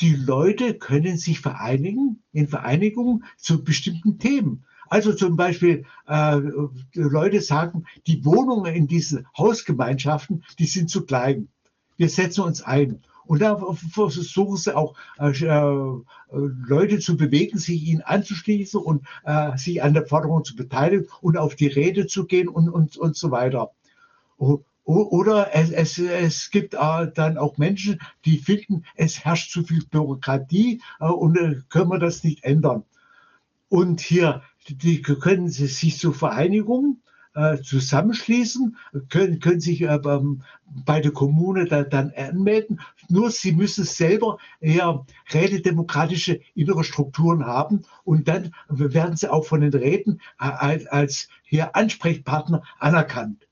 die 0.01 0.15
Leute 0.15 0.75
können 0.75 1.17
sich 1.17 1.41
vereinigen 1.41 2.23
in 2.33 2.49
Vereinigungen 2.49 3.25
zu 3.37 3.65
bestimmten 3.65 4.19
Themen. 4.19 4.65
Also 4.89 5.13
zum 5.13 5.37
Beispiel 5.37 5.85
äh, 6.07 6.41
Leute 6.95 7.41
sagen, 7.41 7.85
die 8.07 8.25
Wohnungen 8.25 8.75
in 8.75 8.87
diesen 8.87 9.27
Hausgemeinschaften, 9.37 10.45
die 10.59 10.67
sind 10.67 10.91
zu 10.91 11.07
klein. 11.07 11.49
Wir 11.97 12.09
setzen 12.09 12.43
uns 12.43 12.63
ein. 12.63 13.01
Und 13.27 13.41
da 13.41 13.57
versuchen 13.57 14.57
sie 14.57 14.77
auch 14.77 14.95
äh, 15.19 15.31
äh, 15.31 16.03
Leute 16.31 16.99
zu 16.99 17.17
bewegen, 17.17 17.59
sich 17.59 17.83
ihnen 17.83 18.03
anzuschließen 18.03 18.81
und 18.81 19.07
äh, 19.25 19.57
sich 19.57 19.83
an 19.83 19.95
der 19.95 20.07
Forderung 20.07 20.45
zu 20.45 20.55
beteiligen 20.55 21.09
und 21.23 21.39
auf 21.39 21.55
die 21.55 21.69
Rede 21.69 22.07
zu 22.07 22.27
gehen 22.27 22.49
und, 22.49 22.69
und, 22.69 22.97
und 22.99 23.17
so 23.17 23.31
weiter. 23.31 23.71
Oder 24.85 25.55
es, 25.55 25.71
es, 25.71 25.99
es 25.99 26.51
gibt 26.51 26.75
dann 26.75 27.39
auch 27.39 27.57
Menschen, 27.57 28.01
die 28.27 28.39
finden, 28.39 28.85
es 28.97 29.25
herrscht 29.25 29.51
zu 29.51 29.65
viel 29.65 29.85
Bürokratie 29.87 30.83
äh, 31.01 31.07
und 31.07 31.39
äh, 31.39 31.63
können 31.71 31.91
wir 31.91 31.99
das 31.99 32.23
nicht 32.23 32.45
ändern. 32.45 32.85
Und 33.71 34.01
hier 34.01 34.43
die 34.69 35.03
können 35.03 35.49
sich 35.49 35.99
zur 35.99 36.15
Vereinigung 36.15 37.03
äh, 37.35 37.59
zusammenschließen, 37.59 38.77
können, 39.11 39.41
können 39.41 39.61
sich 39.61 39.87
bei 40.87 41.01
der 41.01 41.13
Kommune 41.13 41.67
da, 41.67 41.83
dann 41.83 42.13
anmelden. 42.17 42.81
Nur 43.09 43.31
sie 43.31 43.53
müssen 43.53 43.85
selber 43.85 44.39
eher 44.61 45.05
rätedemokratische 45.33 46.41
innere 46.55 46.85
Strukturen 46.85 47.45
haben 47.45 47.83
und 48.05 48.29
dann 48.29 48.55
werden 48.69 49.17
sie 49.17 49.31
auch 49.31 49.45
von 49.45 49.61
den 49.61 49.75
Räten 49.75 50.21
als, 50.39 50.87
als 50.87 51.29
hier 51.43 51.75
Ansprechpartner 51.77 52.63
anerkannt. 52.79 53.47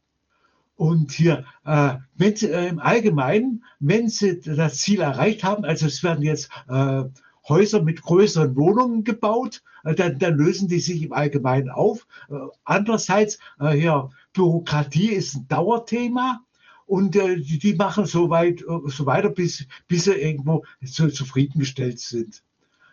Und 0.82 1.12
hier, 1.12 1.44
äh, 1.64 1.94
wenn 2.16 2.34
Sie 2.34 2.50
äh, 2.50 2.66
im 2.66 2.80
Allgemeinen, 2.80 3.62
wenn 3.78 4.08
Sie 4.08 4.40
das 4.40 4.78
Ziel 4.78 5.00
erreicht 5.00 5.44
haben, 5.44 5.64
also 5.64 5.86
es 5.86 6.02
werden 6.02 6.24
jetzt 6.24 6.50
äh, 6.68 7.04
Häuser 7.48 7.84
mit 7.84 8.02
größeren 8.02 8.56
Wohnungen 8.56 9.04
gebaut, 9.04 9.62
äh, 9.84 9.94
dann, 9.94 10.18
dann 10.18 10.34
lösen 10.36 10.66
die 10.66 10.80
sich 10.80 11.04
im 11.04 11.12
Allgemeinen 11.12 11.70
auf. 11.70 12.08
Äh, 12.28 12.34
andererseits, 12.64 13.38
äh, 13.60 13.80
ja, 13.80 14.10
Bürokratie 14.32 15.10
ist 15.10 15.36
ein 15.36 15.46
Dauerthema 15.46 16.40
und 16.86 17.14
die, 17.14 17.60
die 17.60 17.74
machen 17.74 18.06
so 18.06 18.28
weit, 18.28 18.64
so 18.86 19.06
weiter, 19.06 19.30
bis, 19.30 19.64
bis 19.86 20.06
sie 20.06 20.14
irgendwo 20.14 20.64
so 20.82 21.08
zufriedengestellt 21.08 22.00
sind. 22.00 22.42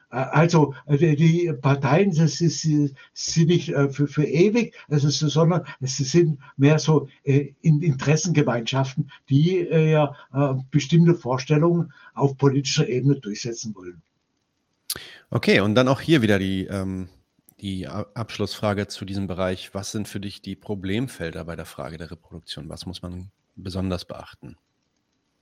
Also 0.10 0.74
die 0.88 1.54
Parteien 1.62 2.16
das 2.16 2.42
ist, 2.42 2.62
sind 2.62 3.48
nicht 3.48 3.74
für, 3.92 4.08
für 4.08 4.24
ewig, 4.24 4.74
also, 4.90 5.10
sondern 5.10 5.66
es 5.82 5.98
sind 5.98 6.40
mehr 6.58 6.80
so 6.80 7.08
Interessengemeinschaften, 7.24 9.12
die 9.30 9.60
ja 9.70 10.16
bestimmte 10.72 11.14
Vorstellungen 11.14 11.94
auf 12.16 12.38
politischer 12.38 12.90
Ebene 12.90 13.20
durchsetzen 13.20 13.76
wollen. 13.76 14.02
Okay, 15.32 15.60
und 15.60 15.76
dann 15.76 15.88
auch 15.88 16.02
hier 16.02 16.22
wieder 16.24 16.40
die, 16.40 16.66
ähm, 16.66 17.08
die 17.62 17.88
Abschlussfrage 17.88 18.88
zu 18.88 19.06
diesem 19.06 19.28
Bereich. 19.28 19.74
Was 19.74 19.92
sind 19.92 20.08
für 20.08 20.20
dich 20.20 20.42
die 20.42 20.56
Problemfelder 20.56 21.46
bei 21.46 21.56
der 21.56 21.66
Frage 21.66 21.98
der 21.98 22.10
Reproduktion? 22.10 22.70
Was 22.70 22.86
muss 22.86 23.02
man 23.02 23.30
besonders 23.56 24.06
beachten? 24.06 24.58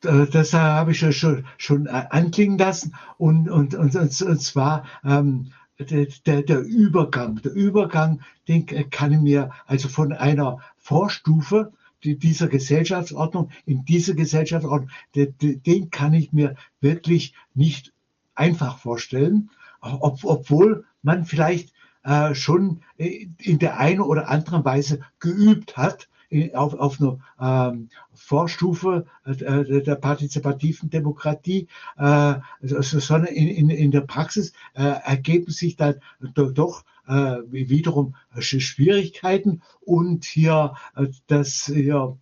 Äh, 0.08 0.28
das 0.28 0.53
habe 0.53 0.91
ich 0.91 1.01
ja 1.01 1.12
schon, 1.12 1.45
schon 1.58 1.86
äh, 1.88 2.05
anklingen 2.10 2.58
lassen. 2.58 2.95
Und, 3.18 3.49
und, 3.49 3.76
und, 3.76 3.95
und 3.95 4.41
zwar 4.41 4.86
ähm, 5.03 5.51
der, 5.80 6.41
der 6.41 6.60
Übergang. 6.62 7.41
Der 7.43 7.51
Übergang, 7.51 8.22
den 8.47 8.66
kann 8.66 9.12
ich 9.12 9.20
mir 9.20 9.51
also 9.66 9.89
von 9.89 10.14
einer 10.14 10.60
Vorstufe 10.78 11.74
dieser 12.03 12.47
Gesellschaftsordnung 12.47 13.49
in 13.66 13.84
diese 13.86 14.16
Gesellschaftsordnung, 14.16 14.89
den, 15.16 15.89
kann 15.91 16.14
ich 16.14 16.32
mir 16.32 16.55
wirklich 16.80 17.34
nicht 17.53 17.91
einfach 18.34 18.78
vorstellen, 18.80 19.49
ob, 19.82 20.24
obwohl 20.24 20.86
man 21.01 21.26
vielleicht 21.26 21.74
äh, 22.03 22.34
schon 22.34 22.82
in 22.97 23.60
der 23.60 23.78
einen 23.78 24.01
oder 24.01 24.30
anderen 24.30 24.64
Weise 24.64 25.01
geübt 25.20 25.76
hat, 25.76 26.08
auf, 26.54 26.74
auf 26.74 27.00
einer 27.00 27.20
ähm, 27.40 27.90
Vorstufe 28.14 29.06
äh, 29.26 29.82
der 29.82 29.96
partizipativen 29.96 30.90
Demokratie, 30.90 31.68
äh, 31.98 32.36
sondern 32.62 33.34
in, 33.34 33.48
in, 33.48 33.70
in 33.70 33.92
der 33.92 34.02
Praxis 34.02 34.54
äh, 34.74 34.84
ergeben 34.84 35.52
sich 35.52 35.76
dann 35.76 35.96
doch 36.20 36.84
äh, 37.08 37.38
wiederum 37.50 38.16
Schwierigkeiten. 38.38 39.62
Und 39.82 40.26
hier, 40.26 40.74
äh, 40.96 41.08
dass 41.28 41.66
hier 41.66 42.18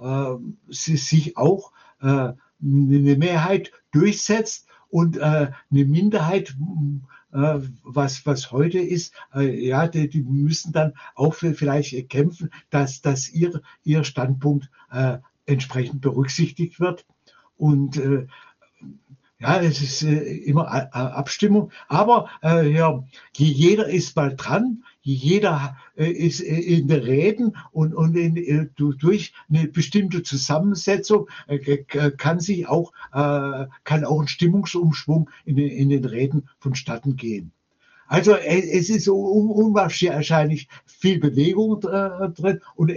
äh, 0.00 0.34
sich 0.68 1.36
auch 1.36 1.72
äh, 2.00 2.06
eine 2.06 3.16
Mehrheit 3.16 3.72
durchsetzt, 3.92 4.66
und 4.90 5.16
äh, 5.16 5.20
eine 5.70 5.84
Minderheit, 5.84 6.50
äh, 6.50 6.54
was, 7.30 8.26
was 8.26 8.50
heute 8.50 8.78
ist, 8.78 9.14
äh, 9.34 9.66
ja, 9.66 9.86
die, 9.86 10.08
die 10.08 10.22
müssen 10.22 10.72
dann 10.72 10.94
auch 11.14 11.34
vielleicht 11.34 12.08
kämpfen, 12.10 12.50
dass, 12.70 13.00
dass 13.00 13.28
ihr, 13.28 13.62
ihr 13.84 14.04
Standpunkt 14.04 14.70
äh, 14.90 15.18
entsprechend 15.46 16.00
berücksichtigt 16.00 16.80
wird. 16.80 17.06
Und 17.56 17.96
äh, 17.96 18.26
ja, 19.38 19.60
es 19.60 19.80
ist 19.80 20.02
äh, 20.02 20.18
immer 20.18 20.94
Abstimmung, 20.94 21.70
aber 21.88 22.28
äh, 22.42 22.70
ja, 22.70 23.04
jeder 23.34 23.88
ist 23.88 24.14
bald 24.14 24.34
dran 24.36 24.84
jeder 25.02 25.76
äh, 25.96 26.10
ist 26.10 26.40
äh, 26.40 26.60
in 26.60 26.88
den 26.88 27.00
Reden 27.00 27.56
und, 27.72 27.94
und 27.94 28.16
in, 28.16 28.36
äh, 28.36 28.66
durch 28.74 29.32
eine 29.48 29.68
bestimmte 29.68 30.22
Zusammensetzung 30.22 31.28
kann 32.16 32.40
sich 32.40 32.68
auch, 32.68 32.92
kann 33.12 34.04
auch 34.04 34.20
ein 34.20 34.28
Stimmungsumschwung 34.28 35.30
in 35.44 35.56
den, 35.56 35.68
in 35.70 35.88
den 35.88 36.04
Reden 36.04 36.48
vonstatten 36.58 37.16
gehen. 37.16 37.52
Also 38.06 38.34
es 38.34 38.90
ist 38.90 39.08
unwahrscheinlich 39.08 40.68
viel 40.86 41.20
Bewegung 41.20 41.80
drin 41.80 42.60
und 42.74 42.92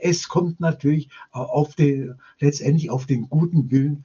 es 0.00 0.28
kommt 0.28 0.60
natürlich 0.60 1.08
auf 1.30 1.74
den, 1.74 2.14
letztendlich 2.38 2.90
auf 2.90 3.06
den 3.06 3.28
guten 3.28 3.70
Willen 3.70 4.04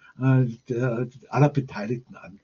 aller 1.30 1.49
Beteiligten 1.49 2.16
an. 2.16 2.39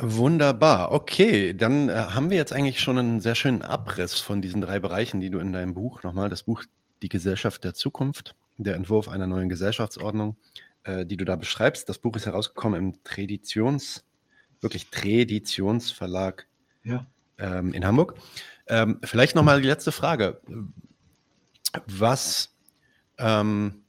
Wunderbar. 0.00 0.92
Okay, 0.92 1.54
dann 1.54 1.88
äh, 1.88 1.94
haben 1.94 2.30
wir 2.30 2.36
jetzt 2.36 2.52
eigentlich 2.52 2.80
schon 2.80 2.98
einen 2.98 3.20
sehr 3.20 3.34
schönen 3.34 3.62
Abriss 3.62 4.14
von 4.14 4.40
diesen 4.40 4.60
drei 4.60 4.78
Bereichen, 4.78 5.20
die 5.20 5.30
du 5.30 5.38
in 5.38 5.52
deinem 5.52 5.74
Buch, 5.74 6.02
nochmal 6.02 6.28
das 6.28 6.44
Buch 6.44 6.64
Die 7.02 7.08
Gesellschaft 7.08 7.64
der 7.64 7.74
Zukunft, 7.74 8.34
der 8.56 8.74
Entwurf 8.76 9.08
einer 9.08 9.26
neuen 9.26 9.48
Gesellschaftsordnung, 9.48 10.36
äh, 10.84 11.04
die 11.04 11.16
du 11.16 11.24
da 11.24 11.36
beschreibst. 11.36 11.88
Das 11.88 11.98
Buch 11.98 12.16
ist 12.16 12.26
herausgekommen 12.26 12.78
im 12.78 13.04
Traditions, 13.04 14.04
wirklich 14.60 14.90
Traditionsverlag 14.90 16.46
ja. 16.84 17.06
ähm, 17.38 17.72
in 17.72 17.84
Hamburg. 17.84 18.14
Ähm, 18.68 19.00
vielleicht 19.02 19.34
nochmal 19.34 19.60
die 19.60 19.68
letzte 19.68 19.92
Frage. 19.92 20.40
Was, 21.86 22.54
ähm, 23.18 23.82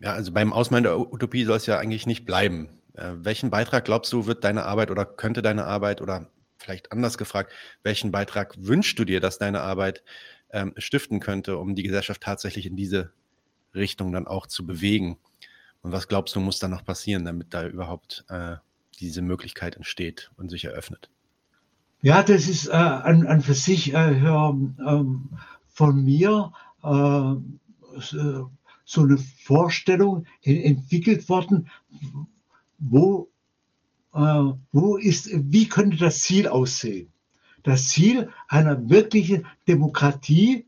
ja, 0.00 0.12
also 0.12 0.32
beim 0.32 0.52
Ausmalen 0.52 0.84
der 0.84 0.98
Utopie 0.98 1.44
soll 1.44 1.56
es 1.56 1.66
ja 1.66 1.78
eigentlich 1.78 2.06
nicht 2.06 2.24
bleiben. 2.26 2.68
Äh, 2.94 3.12
welchen 3.16 3.50
Beitrag 3.50 3.84
glaubst 3.84 4.12
du, 4.12 4.26
wird 4.26 4.44
deine 4.44 4.64
Arbeit 4.64 4.90
oder 4.90 5.04
könnte 5.04 5.42
deine 5.42 5.64
Arbeit 5.64 6.00
oder 6.00 6.30
vielleicht 6.58 6.92
anders 6.92 7.18
gefragt, 7.18 7.52
welchen 7.82 8.10
Beitrag 8.10 8.54
wünschst 8.58 8.98
du 8.98 9.04
dir, 9.04 9.20
dass 9.20 9.38
deine 9.38 9.60
Arbeit 9.60 10.02
ähm, 10.50 10.72
stiften 10.78 11.20
könnte, 11.20 11.58
um 11.58 11.74
die 11.74 11.82
Gesellschaft 11.82 12.22
tatsächlich 12.22 12.66
in 12.66 12.76
diese 12.76 13.12
Richtung 13.74 14.12
dann 14.12 14.26
auch 14.26 14.46
zu 14.46 14.66
bewegen? 14.66 15.18
Und 15.82 15.92
was 15.92 16.08
glaubst 16.08 16.34
du, 16.34 16.40
muss 16.40 16.58
da 16.58 16.68
noch 16.68 16.84
passieren, 16.84 17.24
damit 17.24 17.52
da 17.52 17.66
überhaupt 17.66 18.24
äh, 18.28 18.56
diese 19.00 19.22
Möglichkeit 19.22 19.76
entsteht 19.76 20.30
und 20.36 20.48
sich 20.48 20.64
eröffnet? 20.64 21.10
Ja, 22.00 22.22
das 22.22 22.48
ist 22.48 22.68
äh, 22.68 22.72
an, 22.72 23.26
an 23.26 23.40
für 23.40 23.54
sich 23.54 23.92
äh, 23.92 24.12
ähm, 24.12 25.38
von 25.68 26.04
mir 26.04 26.52
äh, 26.82 27.34
so 28.86 29.00
eine 29.00 29.18
Vorstellung 29.18 30.26
entwickelt 30.42 31.28
worden, 31.28 31.70
wo, 32.78 33.28
äh, 34.14 34.52
wo 34.72 34.96
ist, 34.96 35.30
wie 35.32 35.68
könnte 35.68 35.96
das 35.96 36.22
Ziel 36.22 36.48
aussehen? 36.48 37.12
Das 37.62 37.88
Ziel 37.88 38.30
einer 38.48 38.90
wirklichen 38.90 39.46
Demokratie 39.66 40.66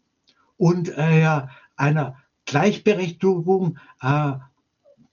und 0.57 0.89
äh, 0.97 1.43
einer 1.77 2.17
Gleichberechtigung 2.47 3.79
äh, 4.01 4.33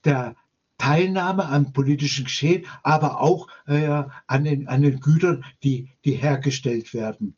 der 0.04 0.36
Teilnahme 0.78 1.46
am 1.46 1.72
politischen 1.72 2.24
Geschehen, 2.24 2.66
aber 2.82 3.20
auch 3.20 3.48
äh, 3.66 4.04
an, 4.26 4.44
den, 4.44 4.68
an 4.68 4.82
den 4.82 5.00
Gütern, 5.00 5.44
die, 5.62 5.88
die 6.04 6.12
hergestellt 6.12 6.94
werden. 6.94 7.36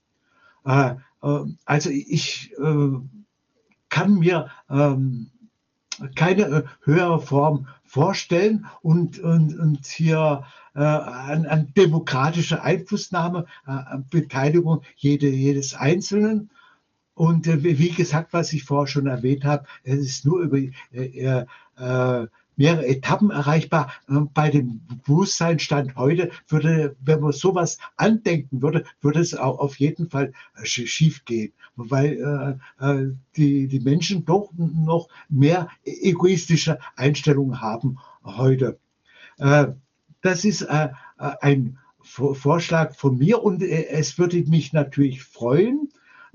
Äh, 0.64 0.94
äh, 1.22 1.44
also 1.64 1.90
ich 1.90 2.52
äh, 2.59 2.98
kann 3.88 4.18
mir 4.18 4.50
ähm, 4.68 5.30
keine 6.14 6.42
äh, 6.42 6.62
höhere 6.82 7.20
Form 7.20 7.68
vorstellen 7.84 8.66
und, 8.82 9.18
und, 9.18 9.59
und 9.59 9.86
hier 9.86 10.44
äh, 10.74 10.80
an, 10.80 11.47
an 11.47 11.72
demokratische 11.76 12.62
Einflussnahme, 12.62 13.47
äh, 13.66 13.99
Beteiligung 14.11 14.82
jede, 14.97 15.28
jedes 15.28 15.74
Einzelnen. 15.74 16.51
Und 17.14 17.47
äh, 17.47 17.62
wie 17.62 17.90
gesagt, 17.90 18.32
was 18.32 18.53
ich 18.53 18.64
vorher 18.64 18.86
schon 18.86 19.07
erwähnt 19.07 19.44
habe, 19.44 19.66
es 19.84 20.01
ist 20.01 20.26
nur 20.26 20.40
über 20.40 20.59
äh, 20.59 21.47
äh, 21.78 22.26
mehrere 22.57 22.86
Etappen 22.86 23.30
erreichbar. 23.30 23.92
Ähm, 24.09 24.30
bei 24.34 24.50
dem 24.50 24.80
Bewusstseinsstand 25.04 25.96
heute 25.96 26.30
würde, 26.48 26.96
wenn 27.04 27.20
man 27.20 27.32
sowas 27.32 27.78
andenken 27.96 28.62
würde, 28.62 28.84
würde 29.00 29.20
es 29.20 29.34
auch 29.34 29.59
auf 29.59 29.78
jeden 29.78 30.11
Fall 30.11 30.32
äh, 30.57 30.64
schief 30.66 31.24
gehen, 31.24 31.52
weil 31.76 32.59
äh, 32.80 32.84
äh, 32.84 33.12
die, 33.36 33.68
die 33.68 33.80
Menschen 33.80 34.24
doch 34.24 34.50
noch 34.57 35.09
mehr 35.28 35.68
egoistische 35.84 36.78
Einstellungen 36.96 37.61
haben 37.61 37.98
heute. 38.24 38.78
Äh, 39.38 39.68
das 40.22 40.44
ist 40.44 40.62
äh, 40.62 40.88
äh 41.18 41.32
ein 41.40 41.78
Vorschlag 42.02 42.94
von 42.94 43.18
mir 43.18 43.42
und 43.42 43.62
es 43.62 44.16
würde 44.16 44.36
mich 44.44 44.72
natürlich 44.72 45.24
freuen, 45.24 45.86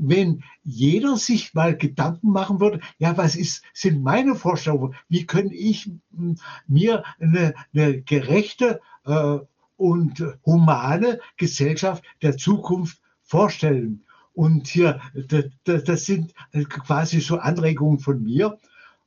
wenn 0.01 0.43
jeder 0.63 1.15
sich 1.17 1.53
mal 1.53 1.77
Gedanken 1.77 2.31
machen 2.31 2.59
würde, 2.59 2.79
ja, 2.97 3.15
was 3.17 3.35
ist, 3.35 3.63
sind 3.73 4.03
meine 4.03 4.35
Vorstellungen? 4.35 4.95
Wie 5.09 5.25
kann 5.25 5.51
ich 5.51 5.91
hm, 6.15 6.37
mir 6.67 7.03
eine, 7.19 7.53
eine 7.73 8.01
gerechte 8.01 8.81
äh, 9.05 9.37
und 9.77 10.23
humane 10.45 11.19
Gesellschaft 11.37 12.03
der 12.21 12.35
Zukunft 12.37 12.99
vorstellen? 13.21 14.03
Und 14.33 14.67
hier, 14.67 15.01
das, 15.13 15.83
das 15.83 16.05
sind 16.05 16.33
quasi 16.69 17.19
so 17.19 17.37
Anregungen 17.37 17.99
von 17.99 18.23
mir. 18.23 18.57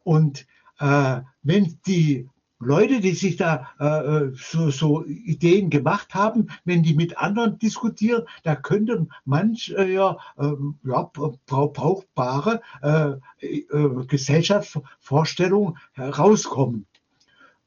Und 0.05 0.47
äh, 0.79 1.21
wenn 1.43 1.79
die 1.87 2.29
Leute, 2.65 3.01
die 3.01 3.15
sich 3.15 3.37
da 3.37 3.69
äh, 3.79 4.33
so, 4.35 4.71
so, 4.71 5.05
Ideen 5.05 5.71
gemacht 5.71 6.15
haben, 6.15 6.49
wenn 6.65 6.83
die 6.83 6.95
mit 6.95 7.19
anderen 7.19 7.59
diskutieren, 7.59 8.25
da 8.43 8.57
könnten 8.57 9.11
manch 9.25 9.75
äh, 9.77 9.93
ja, 9.93 10.17
äh, 10.39 10.53
ja, 10.85 11.11
brauchbare 11.47 12.61
äh, 12.83 13.47
äh, 13.47 14.07
Gesellschaftsvorstellungen 14.07 15.79
herauskommen. 15.93 16.87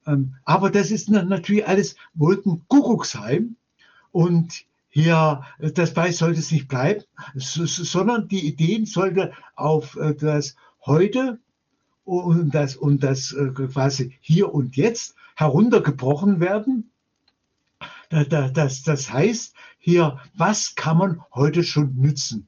Ähm, 0.05 0.35
aber 0.45 0.69
das 0.69 0.91
ist 0.91 1.09
natürlich 1.09 1.67
alles 1.67 1.95
Wolkenkuckucksheim 2.15 3.55
und 4.11 4.65
hier, 4.89 5.43
das 5.59 5.93
bei 5.93 6.11
sollte 6.11 6.39
es 6.39 6.51
nicht 6.51 6.67
bleiben, 6.67 7.03
sondern 7.35 8.27
die 8.29 8.47
Ideen 8.47 8.85
sollten 8.87 9.31
auf 9.55 9.95
äh, 9.97 10.15
das 10.15 10.55
heute 10.85 11.39
und 12.08 12.55
das, 12.55 12.76
und 12.76 13.03
das 13.03 13.34
äh, 13.34 13.49
quasi 13.49 14.18
hier 14.22 14.53
und 14.53 14.76
jetzt 14.76 15.16
heruntergebrochen 15.36 16.39
werden. 16.39 16.91
Das, 18.10 18.84
das 18.84 19.12
heißt 19.12 19.53
hier, 19.78 20.20
was 20.36 20.76
kann 20.76 20.97
man 20.97 21.22
heute 21.34 21.64
schon 21.64 21.95
nützen? 21.95 22.47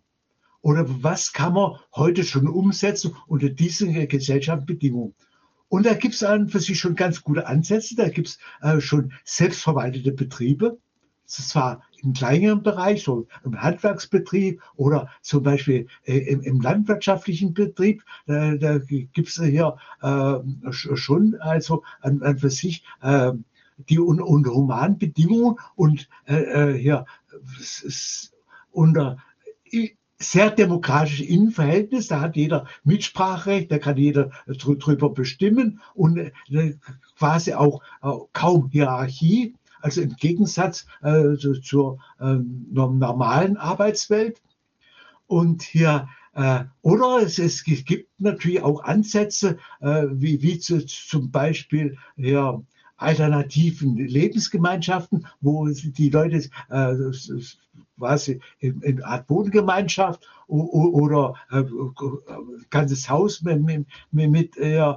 Oder 0.61 0.85
was 1.03 1.33
kann 1.33 1.53
man 1.53 1.73
heute 1.93 2.23
schon 2.23 2.47
umsetzen 2.47 3.15
unter 3.27 3.49
diesen 3.49 4.07
Gesellschaftsbedingungen? 4.07 5.13
Und 5.67 5.85
da 5.85 5.93
gibt 5.93 6.15
es 6.15 6.25
für 6.51 6.59
sich 6.59 6.79
schon 6.79 6.95
ganz 6.95 7.21
gute 7.21 7.45
Ansätze. 7.45 7.95
Da 7.95 8.09
gibt 8.09 8.29
es 8.29 8.39
äh, 8.61 8.79
schon 8.79 9.13
selbstverwaltete 9.23 10.13
Betriebe 10.13 10.79
zwar 11.29 11.83
im 12.01 12.13
kleineren 12.13 12.63
Bereich, 12.63 13.03
so 13.03 13.27
im 13.43 13.61
Handwerksbetrieb 13.61 14.61
oder 14.75 15.09
zum 15.21 15.43
Beispiel 15.43 15.87
äh, 16.05 16.17
im, 16.17 16.41
im, 16.41 16.61
landwirtschaftlichen 16.61 17.53
Betrieb, 17.53 18.03
äh, 18.27 18.57
da 18.57 18.79
gibt 18.79 19.27
es 19.27 19.41
hier 19.41 19.77
äh, 20.01 20.71
schon 20.71 21.35
also 21.39 21.83
an, 22.01 22.21
an 22.23 22.39
für 22.39 22.49
sich 22.49 22.83
äh, 23.01 23.33
die 23.89 23.99
un, 23.99 24.21
unter 24.21 24.53
humanen 24.53 24.97
Bedingungen 24.97 25.57
und 25.75 26.09
äh, 26.25 26.73
äh 26.73 26.77
hier 26.77 27.05
unter 28.71 29.17
sehr 30.21 30.51
demokratische 30.51 31.23
Innenverhältnis, 31.23 32.07
da 32.07 32.19
hat 32.19 32.35
jeder 32.35 32.65
Mitspracherecht, 32.83 33.71
da 33.71 33.77
kann 33.79 33.95
jeder 33.95 34.31
drüber 34.47 35.11
bestimmen 35.11 35.79
und 35.93 36.17
äh, 36.17 36.31
quasi 37.17 37.53
auch 37.53 37.81
kaum 38.33 38.69
Hierarchie 38.69 39.55
also 39.81 40.01
im 40.01 40.15
Gegensatz 40.15 40.85
äh, 41.01 41.35
zur 41.61 41.99
äh, 42.19 42.35
normalen 42.71 43.57
Arbeitswelt. 43.57 44.41
Und 45.27 45.61
hier 45.61 46.07
äh, 46.33 46.63
oder 46.81 47.21
es, 47.21 47.39
es 47.39 47.63
gibt 47.63 48.09
natürlich 48.19 48.61
auch 48.61 48.83
Ansätze, 48.83 49.57
äh, 49.81 50.05
wie, 50.11 50.41
wie 50.41 50.59
zu, 50.59 50.85
zum 50.85 51.31
Beispiel 51.31 51.97
ja, 52.15 52.61
alternativen 52.97 53.97
Lebensgemeinschaften, 53.97 55.25
wo 55.41 55.67
die 55.67 56.09
Leute 56.09 56.49
äh, 56.69 56.95
quasi 57.97 58.39
in, 58.59 58.81
in 58.81 59.03
Art 59.03 59.27
Bodengemeinschaft 59.27 60.27
oder 60.47 61.33
äh, 61.51 61.63
ganzes 62.69 63.09
Haus 63.09 63.41
mit, 63.41 63.61
mit, 63.61 63.87
mit 64.11 64.57
äh, 64.57 64.93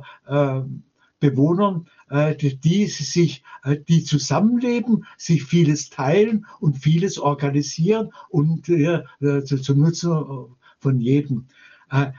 Bewohnern 1.22 1.86
äh, 2.10 2.34
die 2.36 2.86
sich, 2.88 3.42
äh, 3.64 3.78
die 3.78 4.04
zusammenleben, 4.04 5.06
sich 5.16 5.44
vieles 5.44 5.88
teilen 5.88 6.44
und 6.60 6.76
vieles 6.76 7.18
organisieren 7.18 8.10
und 8.28 8.68
äh, 8.68 9.02
zum 9.44 9.78
Nutzen 9.78 10.12
von 10.78 11.00
jedem. 11.00 11.46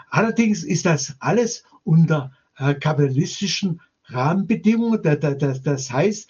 Allerdings 0.10 0.64
ist 0.64 0.86
das 0.86 1.16
alles 1.20 1.64
unter 1.84 2.32
kapitalistischen 2.56 3.82
Rahmenbedingungen. 4.06 5.02
Das 5.02 5.92
heißt, 5.92 6.30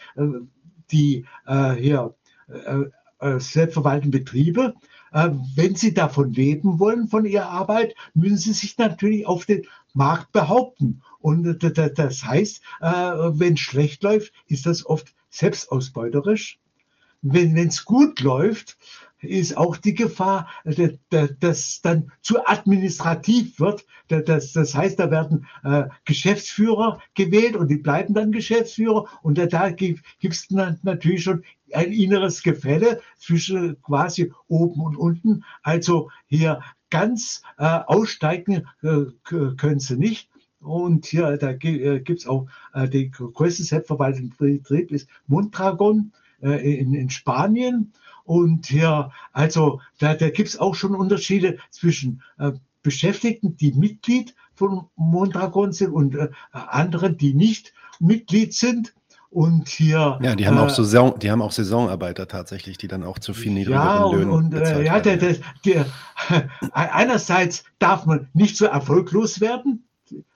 die 0.91 1.25
hier 1.77 2.15
selbstverwalteten 3.37 4.11
Betriebe, 4.11 4.73
wenn 5.13 5.75
sie 5.75 5.93
davon 5.93 6.33
leben 6.33 6.79
wollen, 6.79 7.07
von 7.07 7.25
ihrer 7.25 7.49
Arbeit, 7.49 7.95
müssen 8.13 8.37
sie 8.37 8.53
sich 8.53 8.77
natürlich 8.77 9.27
auf 9.27 9.45
den 9.45 9.65
Markt 9.93 10.31
behaupten. 10.31 11.01
Und 11.19 11.63
das 11.63 12.25
heißt, 12.25 12.61
äh, 12.81 12.91
wenn 12.91 13.55
schlecht 13.55 14.03
läuft, 14.03 14.33
ist 14.47 14.65
das 14.65 14.85
oft 14.85 15.13
selbstausbeuterisch. 15.29 16.59
Wenn 17.21 17.55
es 17.57 17.85
gut 17.85 18.19
läuft, 18.19 18.77
ist 19.23 19.57
auch 19.57 19.77
die 19.77 19.93
Gefahr, 19.93 20.47
dass 20.65 21.81
dann 21.81 22.11
zu 22.21 22.45
administrativ 22.45 23.59
wird. 23.59 23.85
Das, 24.07 24.53
heißt, 24.75 24.99
da 24.99 25.09
werden 25.09 25.47
äh, 25.63 25.85
Geschäftsführer 26.05 27.01
gewählt 27.15 27.55
und 27.55 27.69
die 27.69 27.77
bleiben 27.77 28.13
dann 28.13 28.31
Geschäftsführer. 28.31 29.07
Und 29.21 29.37
da, 29.37 29.45
da 29.45 29.69
gibt 29.71 30.03
es 30.21 30.49
natürlich 30.49 31.23
schon 31.23 31.43
ein 31.71 31.91
inneres 31.91 32.43
Gefälle 32.43 33.01
zwischen 33.17 33.81
quasi 33.81 34.31
oben 34.47 34.81
und 34.81 34.95
unten. 34.95 35.43
Also 35.63 36.11
hier 36.27 36.61
ganz 36.89 37.41
äh, 37.57 37.65
aussteigen 37.65 38.67
äh, 38.83 39.05
können 39.23 39.79
sie 39.79 39.97
nicht. 39.97 40.29
Und 40.59 41.05
hier, 41.05 41.37
da 41.37 41.51
äh, 41.51 41.99
gibt 41.99 42.21
es 42.21 42.27
auch 42.27 42.47
äh, 42.73 42.87
den 42.87 43.11
größten 43.11 43.65
selbstverwalteten 43.65 44.33
Betrieb 44.37 44.91
ist 44.91 45.09
Mondragon 45.27 46.13
äh, 46.41 46.79
in, 46.79 46.93
in 46.93 47.09
Spanien. 47.09 47.93
Und 48.23 48.67
hier, 48.67 49.11
also 49.31 49.81
da, 49.99 50.15
da 50.15 50.29
gibt 50.29 50.49
es 50.49 50.59
auch 50.59 50.75
schon 50.75 50.95
Unterschiede 50.95 51.57
zwischen 51.69 52.21
äh, 52.37 52.51
Beschäftigten, 52.81 53.57
die 53.57 53.73
Mitglied 53.73 54.35
von 54.55 54.85
Mondragon 54.95 55.71
sind 55.71 55.91
und 55.93 56.15
äh, 56.15 56.29
anderen, 56.51 57.17
die 57.17 57.33
nicht 57.33 57.73
Mitglied 57.99 58.53
sind. 58.53 58.93
Und 59.29 59.67
hier. 59.67 60.19
Ja, 60.21 60.35
die 60.35 60.45
haben 60.45 60.57
äh, 60.57 60.61
auch 60.61 60.69
Saison, 60.69 61.17
die 61.17 61.31
haben 61.31 61.41
auch 61.41 61.51
Saisonarbeiter 61.51 62.27
tatsächlich, 62.27 62.77
die 62.77 62.87
dann 62.87 63.03
auch 63.03 63.17
zu 63.17 63.33
viel 63.33 63.51
niedrigeren 63.51 63.87
ja, 63.87 64.11
Löhnen 64.11 64.29
und 64.29 64.53
äh, 64.53 64.83
ja, 64.83 64.99
der, 64.99 65.17
der, 65.17 65.37
der, 65.65 65.87
einerseits 66.71 67.63
darf 67.79 68.05
man 68.05 68.27
nicht 68.33 68.57
so 68.57 68.65
erfolglos 68.65 69.41
werden, 69.41 69.87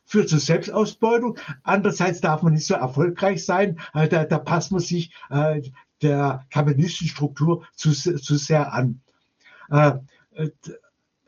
führt 0.04 0.30
zur 0.30 0.40
Selbstausbeutung. 0.40 1.38
Andererseits 1.62 2.22
darf 2.22 2.42
man 2.42 2.54
nicht 2.54 2.66
so 2.66 2.74
erfolgreich 2.74 3.46
sein. 3.46 3.78
Äh, 3.94 4.08
da, 4.08 4.24
da 4.24 4.40
passt 4.40 4.72
man 4.72 4.82
sich 4.82 5.12
äh, 5.30 5.62
der 6.02 6.45
kapitalistischen 6.50 7.08
Struktur 7.08 7.66
zu, 7.76 7.91
zu 7.91 8.36
sehr 8.36 8.74
an. 8.74 9.02
Äh, 9.70 9.93
äh 10.34 10.50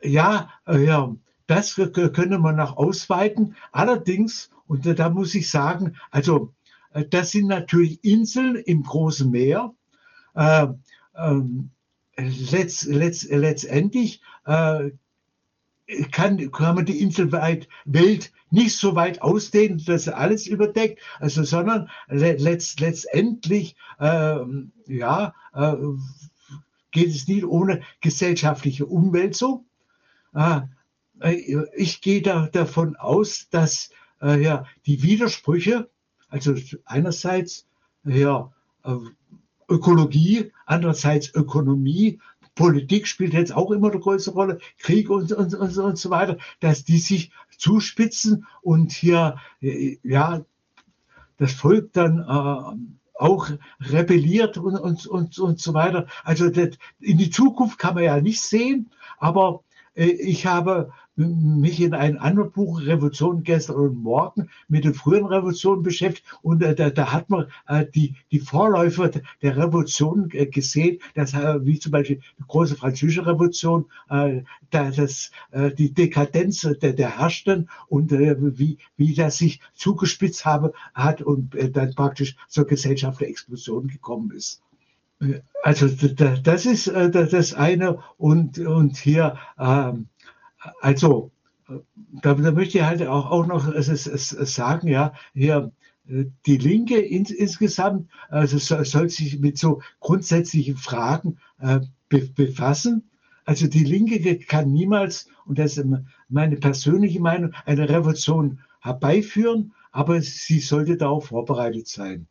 ja, 0.02 0.48
äh, 0.66 0.84
ja, 0.84 1.14
das 1.46 1.74
könnte 1.74 2.38
man 2.38 2.56
noch 2.56 2.76
ausweiten. 2.76 3.56
Allerdings, 3.72 4.50
und 4.66 4.86
da 4.86 5.10
muss 5.10 5.34
ich 5.34 5.50
sagen, 5.50 5.96
also 6.10 6.54
äh, 6.92 7.04
das 7.04 7.32
sind 7.32 7.48
natürlich 7.48 8.02
Inseln 8.04 8.56
im 8.56 8.82
großen 8.82 9.30
Meer. 9.30 9.74
Äh, 10.34 10.68
ähm, 11.16 11.70
letzt, 12.16 12.84
letzt, 12.84 13.30
letztendlich 13.30 14.22
äh, 14.46 14.90
kann, 16.12 16.50
kann 16.50 16.74
man 16.74 16.86
die 16.86 17.00
Inselwelt 17.00 17.68
nicht 18.50 18.76
so 18.76 18.94
weit 18.94 19.22
ausdehnen, 19.22 19.82
dass 19.84 20.08
alles 20.08 20.46
überdeckt, 20.46 21.00
also, 21.18 21.44
sondern 21.44 21.88
letzt, 22.08 22.80
letztendlich, 22.80 23.76
äh, 23.98 24.38
ja, 24.86 25.34
äh, 25.54 25.76
geht 26.90 27.08
es 27.08 27.28
nicht 27.28 27.44
ohne 27.44 27.82
gesellschaftliche 28.00 28.86
Umwälzung. 28.86 29.66
Äh, 30.34 30.62
ich 31.76 32.00
gehe 32.00 32.22
da, 32.22 32.48
davon 32.48 32.96
aus, 32.96 33.48
dass 33.50 33.90
äh, 34.22 34.42
ja, 34.42 34.64
die 34.86 35.02
Widersprüche, 35.02 35.88
also 36.28 36.54
einerseits 36.84 37.66
ja, 38.04 38.52
äh, 38.84 38.96
Ökologie, 39.68 40.52
andererseits 40.66 41.32
Ökonomie, 41.34 42.18
Politik 42.54 43.06
spielt 43.06 43.32
jetzt 43.32 43.54
auch 43.54 43.70
immer 43.70 43.90
eine 43.90 44.00
größere 44.00 44.34
Rolle, 44.34 44.58
Krieg 44.78 45.10
und, 45.10 45.32
und, 45.32 45.54
und, 45.54 45.78
und 45.78 45.98
so 45.98 46.10
weiter, 46.10 46.36
dass 46.60 46.84
die 46.84 46.98
sich 46.98 47.32
zuspitzen 47.56 48.46
und 48.62 48.92
hier, 48.92 49.36
ja, 49.60 50.44
das 51.36 51.52
Volk 51.52 51.92
dann 51.92 52.18
äh, 52.18 53.20
auch 53.20 53.50
rebelliert 53.80 54.58
und, 54.58 54.76
und, 54.76 55.06
und, 55.06 55.38
und 55.38 55.60
so 55.60 55.74
weiter. 55.74 56.06
Also 56.24 56.50
das, 56.50 56.70
in 57.00 57.18
die 57.18 57.30
Zukunft 57.30 57.78
kann 57.78 57.94
man 57.94 58.04
ja 58.04 58.20
nicht 58.20 58.40
sehen, 58.40 58.90
aber 59.18 59.62
äh, 59.64 59.69
ich 60.00 60.46
habe 60.46 60.90
mich 61.16 61.80
in 61.80 61.92
einem 61.92 62.18
anderen 62.18 62.50
Buch, 62.52 62.80
Revolution 62.80 63.42
gestern 63.42 63.76
und 63.76 64.02
morgen, 64.02 64.48
mit 64.68 64.84
den 64.84 64.94
frühen 64.94 65.26
Revolutionen 65.26 65.82
beschäftigt. 65.82 66.26
Und 66.40 66.62
äh, 66.62 66.74
da, 66.74 66.88
da, 66.88 67.12
hat 67.12 67.28
man 67.28 67.46
äh, 67.66 67.84
die, 67.94 68.14
die 68.30 68.38
Vorläufer 68.38 69.10
der 69.42 69.56
Revolution 69.56 70.30
äh, 70.32 70.46
gesehen, 70.46 70.98
dass, 71.14 71.34
äh, 71.34 71.64
wie 71.66 71.78
zum 71.78 71.92
Beispiel 71.92 72.20
die 72.38 72.44
große 72.48 72.76
französische 72.76 73.26
Revolution, 73.26 73.84
äh, 74.08 74.42
da, 74.70 74.90
das, 74.90 75.30
äh, 75.50 75.70
die 75.70 75.92
Dekadenz 75.92 76.66
der, 76.80 76.94
der 76.94 77.18
Herrschten 77.18 77.68
und 77.88 78.10
wie, 78.10 78.78
wie 78.96 79.14
das 79.14 79.38
sich 79.38 79.60
zugespitzt 79.74 80.46
habe, 80.46 80.72
hat 80.94 81.20
und 81.20 81.54
dann 81.74 81.94
praktisch 81.94 82.36
zur 82.48 82.66
gesellschaftlichen 82.66 83.30
Explosion 83.30 83.88
gekommen 83.88 84.30
ist. 84.30 84.62
Also 85.62 85.88
das 85.88 86.66
ist 86.66 86.86
das 86.88 87.54
eine 87.54 87.98
und, 88.16 88.58
und 88.58 88.96
hier 88.96 89.36
ähm, 89.58 90.08
also, 90.80 91.30
da, 92.22 92.34
da 92.34 92.52
möchte 92.52 92.78
ich 92.78 92.84
halt 92.84 93.02
auch, 93.06 93.30
auch 93.30 93.46
noch 93.46 93.72
sagen, 93.80 94.88
ja, 94.88 95.12
hier, 95.34 95.72
äh, 96.08 96.24
die 96.46 96.58
Linke 96.58 96.98
ins, 96.98 97.30
insgesamt 97.30 98.10
also 98.28 98.58
soll, 98.58 99.08
sich 99.08 99.38
mit 99.40 99.58
so 99.58 99.80
grundsätzlichen 100.00 100.76
Fragen 100.76 101.38
äh, 101.60 101.80
be, 102.08 102.20
befassen. 102.34 103.10
Also 103.44 103.66
die 103.66 103.84
Linke 103.84 104.38
kann 104.40 104.72
niemals, 104.72 105.28
und 105.46 105.58
das 105.58 105.76
ist 105.76 105.86
meine 106.28 106.56
persönliche 106.56 107.20
Meinung, 107.20 107.52
eine 107.64 107.88
Revolution 107.88 108.60
herbeiführen, 108.80 109.72
aber 109.92 110.20
sie 110.20 110.60
sollte 110.60 110.96
darauf 110.96 111.26
vorbereitet 111.26 111.88
sein. 111.88 112.26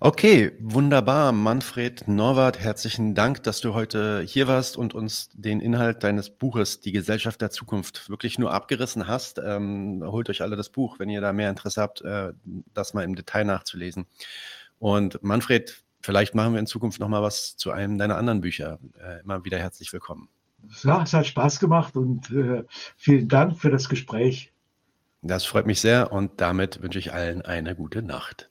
Okay, 0.00 0.52
wunderbar. 0.58 1.32
Manfred 1.32 2.08
Norwart, 2.08 2.58
herzlichen 2.58 3.14
Dank, 3.14 3.42
dass 3.44 3.60
du 3.60 3.74
heute 3.74 4.22
hier 4.26 4.48
warst 4.48 4.76
und 4.76 4.92
uns 4.92 5.30
den 5.34 5.60
Inhalt 5.60 6.02
deines 6.02 6.30
Buches 6.30 6.80
Die 6.80 6.92
Gesellschaft 6.92 7.40
der 7.40 7.50
Zukunft 7.50 8.10
wirklich 8.10 8.38
nur 8.38 8.52
abgerissen 8.52 9.06
hast. 9.06 9.40
Ähm, 9.44 10.02
holt 10.04 10.28
euch 10.30 10.42
alle 10.42 10.56
das 10.56 10.68
Buch, 10.68 10.98
wenn 10.98 11.08
ihr 11.08 11.20
da 11.20 11.32
mehr 11.32 11.48
Interesse 11.48 11.80
habt, 11.80 12.02
äh, 12.02 12.32
das 12.74 12.92
mal 12.92 13.04
im 13.04 13.14
Detail 13.14 13.44
nachzulesen. 13.44 14.06
Und 14.78 15.22
Manfred, 15.22 15.84
vielleicht 16.02 16.34
machen 16.34 16.54
wir 16.54 16.60
in 16.60 16.66
Zukunft 16.66 16.98
noch 16.98 17.08
mal 17.08 17.22
was 17.22 17.56
zu 17.56 17.70
einem 17.70 17.96
deiner 17.96 18.16
anderen 18.16 18.40
Bücher. 18.40 18.78
Äh, 19.00 19.20
immer 19.20 19.44
wieder 19.44 19.58
herzlich 19.58 19.92
willkommen. 19.92 20.28
Ja, 20.82 21.02
es 21.02 21.12
hat 21.12 21.26
Spaß 21.26 21.60
gemacht 21.60 21.96
und 21.96 22.30
äh, 22.30 22.64
vielen 22.96 23.28
Dank 23.28 23.58
für 23.58 23.70
das 23.70 23.88
Gespräch. 23.88 24.52
Das 25.22 25.44
freut 25.44 25.66
mich 25.66 25.80
sehr 25.80 26.12
und 26.12 26.40
damit 26.40 26.82
wünsche 26.82 26.98
ich 26.98 27.12
allen 27.12 27.42
eine 27.42 27.74
gute 27.74 28.02
Nacht. 28.02 28.50